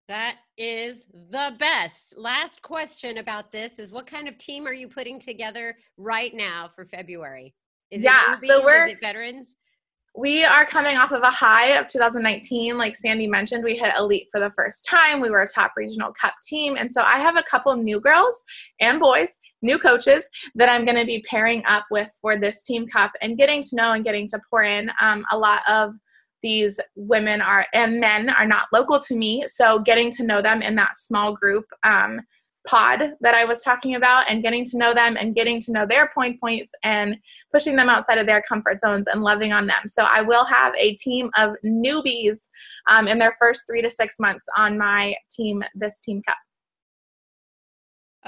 That 0.07 0.37
is 0.57 1.07
the 1.31 1.53
best. 1.59 2.13
Last 2.17 2.61
question 2.61 3.17
about 3.17 3.51
this 3.51 3.77
is 3.77 3.91
what 3.91 4.07
kind 4.07 4.27
of 4.29 4.37
team 4.37 4.65
are 4.65 4.73
you 4.73 4.87
putting 4.87 5.19
together 5.19 5.75
right 5.97 6.33
now 6.33 6.69
for 6.73 6.85
February? 6.85 7.53
Is 7.91 8.03
Yeah, 8.03 8.33
it 8.35 8.39
so 8.39 8.63
we're- 8.63 8.95
veterans? 9.01 9.55
We 10.15 10.43
are 10.43 10.65
coming 10.65 10.97
off 10.97 11.11
of 11.11 11.21
a 11.21 11.29
high 11.29 11.73
of 11.77 11.87
2019. 11.87 12.75
Like 12.75 12.95
Sandy 12.95 13.27
mentioned, 13.27 13.63
we 13.63 13.77
hit 13.77 13.93
elite 13.97 14.27
for 14.31 14.39
the 14.39 14.49
first 14.51 14.83
time. 14.85 15.19
We 15.19 15.29
were 15.29 15.43
a 15.43 15.47
top 15.47 15.73
regional 15.77 16.11
cup 16.19 16.33
team. 16.47 16.75
And 16.75 16.91
so 16.91 17.03
I 17.03 17.19
have 17.19 17.37
a 17.37 17.43
couple 17.43 17.75
new 17.75 17.99
girls 17.99 18.35
and 18.79 18.99
boys, 18.99 19.37
new 19.61 19.77
coaches 19.77 20.27
that 20.55 20.69
I'm 20.69 20.85
going 20.85 20.97
to 20.97 21.05
be 21.05 21.23
pairing 21.29 21.61
up 21.67 21.85
with 21.91 22.09
for 22.19 22.35
this 22.35 22.63
team 22.63 22.87
cup 22.87 23.11
and 23.21 23.37
getting 23.37 23.61
to 23.61 23.75
know 23.75 23.91
and 23.91 24.03
getting 24.03 24.27
to 24.29 24.39
pour 24.49 24.63
in. 24.63 24.89
Um, 24.99 25.23
a 25.31 25.37
lot 25.37 25.61
of 25.69 25.93
these 26.43 26.79
women 26.95 27.41
are 27.41 27.65
and 27.73 27.99
men 27.99 28.29
are 28.29 28.45
not 28.45 28.67
local 28.71 28.99
to 28.99 29.15
me. 29.15 29.45
So 29.47 29.79
getting 29.79 30.11
to 30.11 30.23
know 30.23 30.41
them 30.41 30.61
in 30.61 30.75
that 30.75 30.97
small 30.97 31.33
group 31.33 31.65
um, 31.83 32.21
pod 32.67 33.13
that 33.21 33.33
I 33.33 33.45
was 33.45 33.61
talking 33.61 33.95
about 33.95 34.29
and 34.29 34.43
getting 34.43 34.65
to 34.65 34.77
know 34.77 34.93
them 34.93 35.17
and 35.17 35.33
getting 35.33 35.61
to 35.61 35.71
know 35.71 35.85
their 35.85 36.11
point 36.13 36.39
points 36.39 36.73
and 36.83 37.15
pushing 37.51 37.75
them 37.75 37.89
outside 37.89 38.17
of 38.17 38.27
their 38.27 38.41
comfort 38.41 38.79
zones 38.79 39.07
and 39.07 39.23
loving 39.23 39.53
on 39.53 39.67
them. 39.67 39.87
So 39.87 40.03
I 40.03 40.21
will 40.21 40.43
have 40.45 40.73
a 40.77 40.95
team 40.95 41.29
of 41.37 41.51
newbies 41.65 42.47
um, 42.89 43.07
in 43.07 43.17
their 43.19 43.35
first 43.39 43.65
three 43.67 43.81
to 43.81 43.89
six 43.89 44.19
months 44.19 44.45
on 44.57 44.77
my 44.77 45.15
team, 45.31 45.63
this 45.75 46.01
Team 46.01 46.21
Cup. 46.21 46.37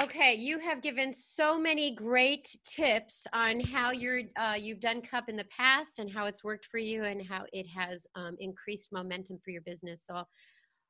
Okay, 0.01 0.33
you 0.33 0.59
have 0.59 0.81
given 0.81 1.11
so 1.11 1.59
many 1.59 1.93
great 1.93 2.55
tips 2.63 3.27
on 3.33 3.59
how 3.59 3.91
you're 3.91 4.21
uh, 4.37 4.55
you've 4.57 4.79
done 4.79 5.01
cup 5.01 5.27
in 5.27 5.35
the 5.35 5.45
past 5.45 5.99
and 5.99 6.09
how 6.09 6.25
it's 6.25 6.41
worked 6.41 6.65
for 6.67 6.77
you 6.77 7.03
and 7.03 7.21
how 7.27 7.43
it 7.51 7.67
has 7.67 8.07
um, 8.15 8.37
increased 8.39 8.93
momentum 8.93 9.39
for 9.43 9.51
your 9.51 9.61
business. 9.63 10.05
So 10.05 10.23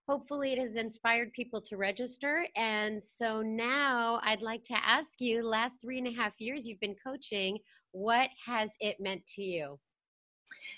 hopefully 0.08 0.54
it 0.54 0.60
has 0.60 0.76
inspired 0.76 1.34
people 1.34 1.60
to 1.62 1.78
register. 1.78 2.46
And 2.56 3.02
so 3.02 3.42
now 3.42 4.20
I'd 4.22 4.44
like 4.44 4.64
to 4.66 4.78
ask 4.86 5.20
you, 5.20 5.44
last 5.44 5.82
three 5.82 5.98
and 5.98 6.08
a 6.08 6.14
half 6.14 6.36
years 6.40 6.68
you've 6.68 6.80
been 6.80 6.96
coaching, 7.04 7.58
what 7.92 8.30
has 8.46 8.74
it 8.80 8.98
meant 9.00 9.26
to 9.38 9.42
you? 9.42 9.80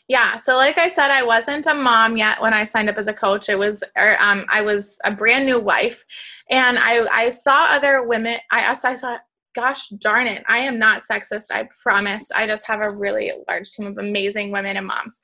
Yeah, 0.08 0.36
so 0.36 0.56
like 0.56 0.78
I 0.78 0.90
said, 0.90 1.10
I 1.10 1.24
wasn't 1.24 1.68
a 1.68 1.74
mom 1.74 2.18
yet 2.18 2.42
when 2.42 2.54
I 2.54 2.66
signed 2.66 2.90
up 2.90 2.98
as 2.98 3.08
a 3.08 3.14
coach. 3.14 3.48
It 3.48 3.58
was, 3.58 3.82
or, 3.96 4.22
um, 4.22 4.46
I 4.50 4.62
was 4.62 5.00
a 5.06 5.12
brand 5.12 5.46
new 5.46 5.60
wife, 5.60 6.04
and 6.50 6.78
I 6.78 7.08
I 7.12 7.30
saw 7.30 7.68
other 7.70 8.04
women. 8.04 8.38
I 8.52 8.72
I 8.72 8.96
saw, 8.96 9.18
gosh 9.56 9.88
darn 10.00 10.28
it, 10.28 10.44
I 10.50 10.58
am 10.60 10.78
not 10.78 11.02
sexist. 11.02 11.52
I 11.52 11.70
promise. 11.82 12.30
I 12.36 12.46
just 12.46 12.68
have 12.68 12.82
a 12.82 12.90
really 12.90 13.32
large 13.48 13.72
team 13.72 13.88
of 13.88 13.98
amazing 13.98 14.52
women 14.52 14.76
and 14.76 14.88
moms. 14.88 15.22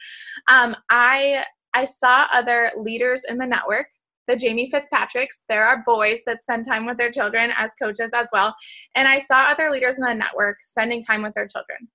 Um, 0.49 0.75
I 0.89 1.43
I 1.73 1.85
saw 1.85 2.27
other 2.31 2.71
leaders 2.77 3.25
in 3.27 3.37
the 3.37 3.45
network 3.45 3.87
the 4.27 4.35
Jamie 4.35 4.69
Fitzpatricks. 4.69 5.43
There 5.47 5.65
are 5.65 5.83
boys 5.85 6.23
that 6.25 6.41
spend 6.41 6.65
time 6.65 6.85
with 6.85 6.97
their 6.97 7.11
children 7.11 7.51
as 7.57 7.73
coaches 7.81 8.11
as 8.13 8.29
well. 8.33 8.55
And 8.95 9.07
I 9.07 9.19
saw 9.19 9.49
other 9.49 9.71
leaders 9.71 9.97
in 9.97 10.03
the 10.03 10.13
network 10.13 10.57
spending 10.61 11.01
time 11.01 11.23
with 11.23 11.33
their 11.33 11.47
children. 11.47 11.87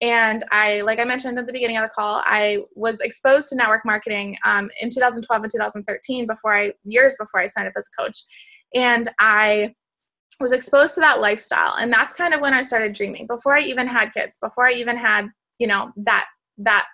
And 0.00 0.44
I, 0.52 0.82
like 0.82 1.00
I 1.00 1.04
mentioned 1.04 1.38
at 1.38 1.46
the 1.46 1.52
beginning 1.52 1.76
of 1.76 1.82
the 1.82 1.88
call, 1.88 2.22
I 2.24 2.62
was 2.74 3.00
exposed 3.00 3.48
to 3.48 3.56
network 3.56 3.84
marketing 3.84 4.36
um, 4.44 4.70
in 4.80 4.90
2012 4.90 5.42
and 5.42 5.52
2013 5.52 6.26
before 6.26 6.56
I, 6.56 6.72
years 6.84 7.16
before 7.18 7.40
I 7.40 7.46
signed 7.46 7.66
up 7.66 7.74
as 7.76 7.88
a 7.88 8.02
coach. 8.02 8.22
And 8.74 9.08
I 9.18 9.74
was 10.40 10.52
exposed 10.52 10.94
to 10.94 11.00
that 11.00 11.20
lifestyle. 11.20 11.74
And 11.80 11.92
that's 11.92 12.14
kind 12.14 12.32
of 12.32 12.40
when 12.40 12.54
I 12.54 12.62
started 12.62 12.92
dreaming 12.92 13.26
before 13.26 13.56
I 13.56 13.60
even 13.62 13.88
had 13.88 14.14
kids, 14.14 14.38
before 14.40 14.68
I 14.68 14.72
even 14.72 14.96
had, 14.96 15.26
you 15.58 15.66
know, 15.66 15.90
that, 15.96 16.26
that 16.58 16.86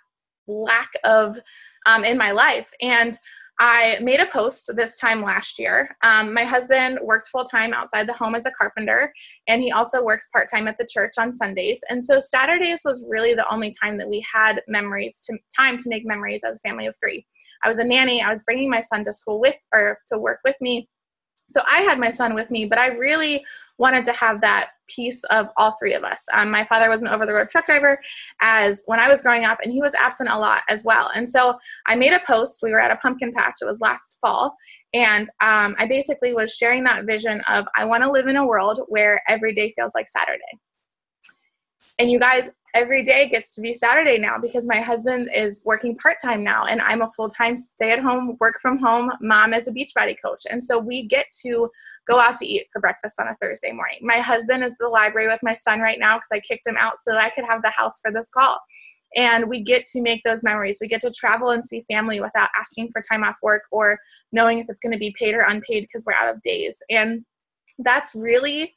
lack 0.48 0.90
of 1.04 1.38
um, 1.86 2.04
in 2.04 2.16
my 2.16 2.30
life. 2.30 2.70
And 2.80 3.18
I 3.60 3.98
made 4.00 4.20
a 4.20 4.26
post 4.26 4.72
this 4.74 4.96
time 4.96 5.22
last 5.22 5.58
year. 5.58 5.96
Um, 6.02 6.34
my 6.34 6.44
husband 6.44 6.98
worked 7.02 7.28
full 7.28 7.44
time 7.44 7.72
outside 7.72 8.08
the 8.08 8.12
home 8.12 8.34
as 8.34 8.46
a 8.46 8.50
carpenter, 8.50 9.12
and 9.46 9.62
he 9.62 9.70
also 9.70 10.02
works 10.02 10.28
part 10.32 10.48
time 10.50 10.66
at 10.66 10.76
the 10.78 10.88
church 10.90 11.12
on 11.18 11.32
Sundays. 11.32 11.82
And 11.88 12.04
so 12.04 12.18
Saturdays 12.20 12.82
was 12.84 13.04
really 13.08 13.34
the 13.34 13.48
only 13.52 13.72
time 13.80 13.96
that 13.98 14.08
we 14.08 14.24
had 14.32 14.62
memories 14.66 15.20
to 15.26 15.38
time 15.56 15.78
to 15.78 15.88
make 15.88 16.04
memories 16.04 16.42
as 16.42 16.56
a 16.56 16.68
family 16.68 16.86
of 16.86 16.96
three. 17.02 17.24
I 17.62 17.68
was 17.68 17.78
a 17.78 17.84
nanny. 17.84 18.22
I 18.22 18.30
was 18.30 18.44
bringing 18.44 18.70
my 18.70 18.80
son 18.80 19.04
to 19.04 19.14
school 19.14 19.40
with 19.40 19.56
or 19.72 19.98
to 20.12 20.18
work 20.18 20.40
with 20.44 20.56
me. 20.60 20.88
So 21.50 21.60
I 21.68 21.80
had 21.80 21.98
my 21.98 22.10
son 22.10 22.34
with 22.34 22.50
me, 22.50 22.66
but 22.66 22.78
I 22.78 22.88
really 22.88 23.44
wanted 23.78 24.04
to 24.04 24.12
have 24.12 24.40
that 24.40 24.70
piece 24.88 25.24
of 25.24 25.48
all 25.56 25.74
three 25.78 25.94
of 25.94 26.04
us. 26.04 26.26
Um, 26.32 26.50
my 26.50 26.64
father 26.64 26.88
was 26.90 27.02
an 27.02 27.08
over 27.08 27.26
the 27.26 27.32
road 27.32 27.48
truck 27.48 27.66
driver 27.66 27.98
as 28.40 28.82
when 28.86 29.00
I 29.00 29.08
was 29.08 29.22
growing 29.22 29.44
up, 29.44 29.58
and 29.62 29.72
he 29.72 29.80
was 29.80 29.94
absent 29.94 30.28
a 30.30 30.38
lot 30.38 30.62
as 30.68 30.84
well. 30.84 31.10
And 31.14 31.28
so 31.28 31.54
I 31.86 31.96
made 31.96 32.12
a 32.12 32.20
post. 32.26 32.60
We 32.62 32.70
were 32.70 32.80
at 32.80 32.90
a 32.90 32.96
pumpkin 32.96 33.32
patch, 33.32 33.54
it 33.60 33.66
was 33.66 33.80
last 33.80 34.18
fall. 34.20 34.54
And 34.92 35.28
um, 35.40 35.74
I 35.78 35.86
basically 35.86 36.34
was 36.34 36.54
sharing 36.54 36.84
that 36.84 37.04
vision 37.04 37.40
of 37.48 37.66
I 37.76 37.84
want 37.84 38.04
to 38.04 38.10
live 38.10 38.28
in 38.28 38.36
a 38.36 38.46
world 38.46 38.80
where 38.88 39.20
every 39.28 39.52
day 39.52 39.72
feels 39.76 39.92
like 39.94 40.08
Saturday. 40.08 40.40
And 41.98 42.10
you 42.10 42.18
guys, 42.18 42.50
every 42.74 43.04
day 43.04 43.28
gets 43.28 43.54
to 43.54 43.60
be 43.60 43.72
Saturday 43.72 44.18
now 44.18 44.36
because 44.36 44.66
my 44.66 44.80
husband 44.80 45.30
is 45.32 45.62
working 45.64 45.96
part 45.96 46.16
time 46.20 46.42
now 46.42 46.64
and 46.64 46.80
I'm 46.80 47.02
a 47.02 47.10
full 47.12 47.28
time 47.28 47.56
stay 47.56 47.92
at 47.92 48.00
home, 48.00 48.36
work 48.40 48.58
from 48.60 48.78
home 48.78 49.12
mom 49.20 49.54
as 49.54 49.68
a 49.68 49.72
Beachbody 49.72 50.16
coach. 50.22 50.42
And 50.50 50.62
so 50.62 50.78
we 50.78 51.06
get 51.06 51.26
to 51.42 51.70
go 52.06 52.18
out 52.18 52.36
to 52.38 52.46
eat 52.46 52.66
for 52.72 52.80
breakfast 52.80 53.20
on 53.20 53.28
a 53.28 53.36
Thursday 53.36 53.70
morning. 53.70 53.98
My 54.02 54.18
husband 54.18 54.64
is 54.64 54.72
at 54.72 54.78
the 54.80 54.88
library 54.88 55.28
with 55.28 55.38
my 55.42 55.54
son 55.54 55.80
right 55.80 56.00
now 56.00 56.16
because 56.16 56.30
I 56.32 56.40
kicked 56.40 56.66
him 56.66 56.76
out 56.78 56.94
so 56.98 57.16
I 57.16 57.30
could 57.30 57.44
have 57.44 57.62
the 57.62 57.70
house 57.70 58.00
for 58.00 58.10
this 58.10 58.28
call. 58.28 58.58
And 59.16 59.48
we 59.48 59.62
get 59.62 59.86
to 59.86 60.02
make 60.02 60.22
those 60.24 60.42
memories. 60.42 60.78
We 60.80 60.88
get 60.88 61.00
to 61.02 61.12
travel 61.12 61.50
and 61.50 61.64
see 61.64 61.84
family 61.88 62.20
without 62.20 62.50
asking 62.58 62.90
for 62.90 63.00
time 63.00 63.22
off 63.22 63.36
work 63.40 63.62
or 63.70 63.96
knowing 64.32 64.58
if 64.58 64.66
it's 64.68 64.80
going 64.80 64.92
to 64.92 64.98
be 64.98 65.14
paid 65.16 65.34
or 65.34 65.42
unpaid 65.42 65.84
because 65.84 66.04
we're 66.04 66.14
out 66.14 66.34
of 66.34 66.42
days. 66.42 66.82
And 66.90 67.24
that's 67.78 68.16
really 68.16 68.74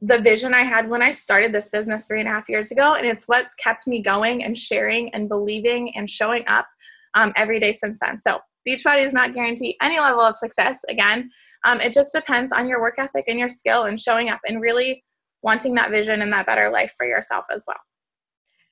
the 0.00 0.20
vision 0.20 0.54
I 0.54 0.62
had 0.62 0.88
when 0.88 1.02
I 1.02 1.10
started 1.10 1.52
this 1.52 1.68
business 1.68 2.06
three 2.06 2.20
and 2.20 2.28
a 2.28 2.32
half 2.32 2.48
years 2.48 2.70
ago. 2.70 2.94
And 2.94 3.06
it's 3.06 3.24
what's 3.26 3.54
kept 3.56 3.86
me 3.86 4.00
going 4.00 4.44
and 4.44 4.56
sharing 4.56 5.12
and 5.14 5.28
believing 5.28 5.94
and 5.96 6.08
showing 6.08 6.44
up 6.46 6.66
um, 7.14 7.32
every 7.36 7.58
day 7.58 7.72
since 7.72 7.98
then. 8.00 8.18
So, 8.18 8.38
Beachbody 8.66 9.04
does 9.04 9.14
not 9.14 9.34
guarantee 9.34 9.76
any 9.80 9.98
level 9.98 10.20
of 10.20 10.36
success. 10.36 10.80
Again, 10.90 11.30
um, 11.64 11.80
it 11.80 11.92
just 11.92 12.12
depends 12.12 12.52
on 12.52 12.68
your 12.68 12.80
work 12.82 12.96
ethic 12.98 13.24
and 13.26 13.38
your 13.38 13.48
skill 13.48 13.84
and 13.84 13.98
showing 13.98 14.28
up 14.28 14.40
and 14.46 14.60
really 14.60 15.02
wanting 15.42 15.74
that 15.74 15.90
vision 15.90 16.20
and 16.20 16.32
that 16.32 16.46
better 16.46 16.70
life 16.70 16.92
for 16.96 17.06
yourself 17.06 17.46
as 17.50 17.64
well. 17.66 17.78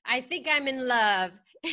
I 0.05 0.21
think 0.21 0.47
I'm 0.51 0.69
in 0.69 0.87
love. 0.87 1.33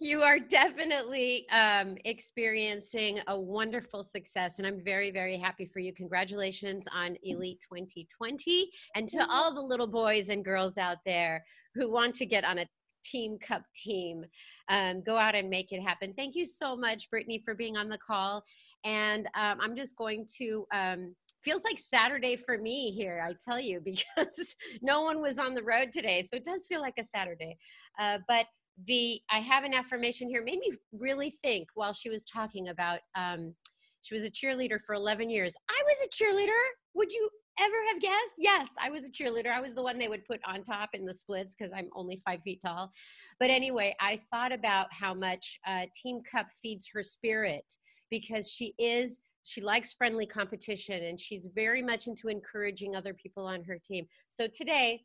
you 0.00 0.22
are 0.22 0.38
definitely 0.38 1.48
um, 1.50 1.96
experiencing 2.04 3.20
a 3.26 3.38
wonderful 3.38 4.02
success, 4.02 4.58
and 4.58 4.66
I'm 4.66 4.82
very, 4.82 5.10
very 5.10 5.38
happy 5.38 5.66
for 5.66 5.78
you. 5.78 5.92
Congratulations 5.92 6.86
on 6.94 7.16
Elite 7.22 7.60
2020. 7.60 8.70
And 8.94 9.08
to 9.08 9.26
all 9.28 9.54
the 9.54 9.60
little 9.60 9.86
boys 9.86 10.28
and 10.28 10.44
girls 10.44 10.78
out 10.78 10.98
there 11.04 11.44
who 11.74 11.90
want 11.90 12.14
to 12.16 12.26
get 12.26 12.44
on 12.44 12.58
a 12.58 12.66
Team 13.04 13.38
Cup 13.38 13.62
team, 13.74 14.24
um, 14.68 15.02
go 15.02 15.16
out 15.16 15.34
and 15.34 15.48
make 15.48 15.72
it 15.72 15.80
happen. 15.80 16.12
Thank 16.14 16.34
you 16.34 16.44
so 16.44 16.76
much, 16.76 17.08
Brittany, 17.10 17.40
for 17.44 17.54
being 17.54 17.76
on 17.76 17.88
the 17.88 17.98
call. 17.98 18.44
And 18.84 19.26
um, 19.34 19.58
I'm 19.60 19.76
just 19.76 19.96
going 19.96 20.26
to 20.38 20.66
um, 20.72 21.14
feels 21.42 21.64
like 21.64 21.78
Saturday 21.78 22.36
for 22.36 22.58
me 22.58 22.90
here, 22.90 23.24
I 23.26 23.34
tell 23.48 23.60
you, 23.60 23.80
because 23.84 24.54
no 24.82 25.02
one 25.02 25.20
was 25.20 25.38
on 25.38 25.54
the 25.54 25.62
road 25.62 25.92
today. 25.92 26.22
So 26.22 26.36
it 26.36 26.44
does 26.44 26.66
feel 26.66 26.80
like 26.80 26.94
a 26.98 27.04
Saturday. 27.04 27.56
Uh, 27.98 28.18
but 28.28 28.46
the 28.86 29.20
I 29.30 29.38
have 29.40 29.64
an 29.64 29.74
affirmation 29.74 30.28
here 30.28 30.42
made 30.42 30.58
me 30.58 30.72
really 30.92 31.30
think 31.42 31.68
while 31.74 31.92
she 31.92 32.08
was 32.08 32.24
talking 32.24 32.68
about 32.68 33.00
um, 33.16 33.54
she 34.02 34.14
was 34.14 34.24
a 34.24 34.30
cheerleader 34.30 34.80
for 34.80 34.94
11 34.94 35.28
years. 35.28 35.54
I 35.68 35.82
was 35.84 35.96
a 36.04 36.08
cheerleader. 36.08 36.58
Would 36.94 37.12
you 37.12 37.28
ever 37.60 37.76
have 37.88 38.00
guessed? 38.00 38.34
Yes, 38.38 38.70
I 38.80 38.90
was 38.90 39.04
a 39.04 39.10
cheerleader. 39.10 39.50
I 39.50 39.60
was 39.60 39.74
the 39.74 39.82
one 39.82 39.98
they 39.98 40.08
would 40.08 40.24
put 40.24 40.40
on 40.46 40.62
top 40.62 40.90
in 40.94 41.04
the 41.04 41.12
splits 41.12 41.54
because 41.54 41.72
I'm 41.76 41.90
only 41.94 42.20
five 42.24 42.40
feet 42.42 42.60
tall. 42.64 42.90
But 43.38 43.50
anyway, 43.50 43.94
I 44.00 44.20
thought 44.30 44.52
about 44.52 44.86
how 44.90 45.12
much 45.12 45.58
uh, 45.66 45.86
Team 46.02 46.20
Cup 46.22 46.46
feeds 46.62 46.88
her 46.94 47.02
spirit 47.02 47.64
because 48.10 48.50
she 48.50 48.74
is 48.78 49.20
she 49.42 49.62
likes 49.62 49.94
friendly 49.94 50.26
competition 50.26 51.02
and 51.02 51.18
she's 51.18 51.48
very 51.54 51.80
much 51.80 52.06
into 52.06 52.28
encouraging 52.28 52.94
other 52.94 53.14
people 53.14 53.46
on 53.46 53.64
her 53.64 53.78
team. 53.82 54.06
So 54.28 54.46
today 54.46 55.02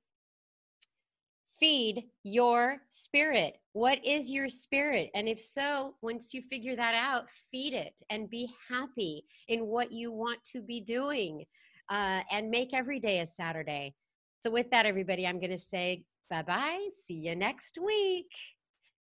feed 1.60 2.06
your 2.24 2.78
spirit. 2.90 3.58
What 3.74 4.06
is 4.06 4.32
your 4.32 4.50
spirit? 4.50 5.10
And 5.14 5.28
if 5.28 5.40
so, 5.40 5.96
once 6.02 6.34
you 6.34 6.42
figure 6.42 6.76
that 6.76 6.96
out, 6.96 7.30
feed 7.52 7.74
it 7.74 8.02
and 8.10 8.30
be 8.30 8.50
happy 8.70 9.26
in 9.48 9.66
what 9.66 9.92
you 9.92 10.12
want 10.12 10.44
to 10.52 10.62
be 10.62 10.82
doing 10.82 11.46
uh, 11.90 12.22
and 12.32 12.50
make 12.50 12.74
every 12.74 13.00
day 13.00 13.20
a 13.20 13.26
Saturday. 13.26 13.94
So, 14.40 14.50
with 14.50 14.70
that, 14.72 14.86
everybody, 14.86 15.26
I'm 15.26 15.40
going 15.40 15.52
to 15.52 15.58
say 15.58 16.04
bye 16.30 16.44
bye. 16.44 16.88
See 17.06 17.16
you 17.16 17.36
next 17.36 17.78
week. 17.84 18.32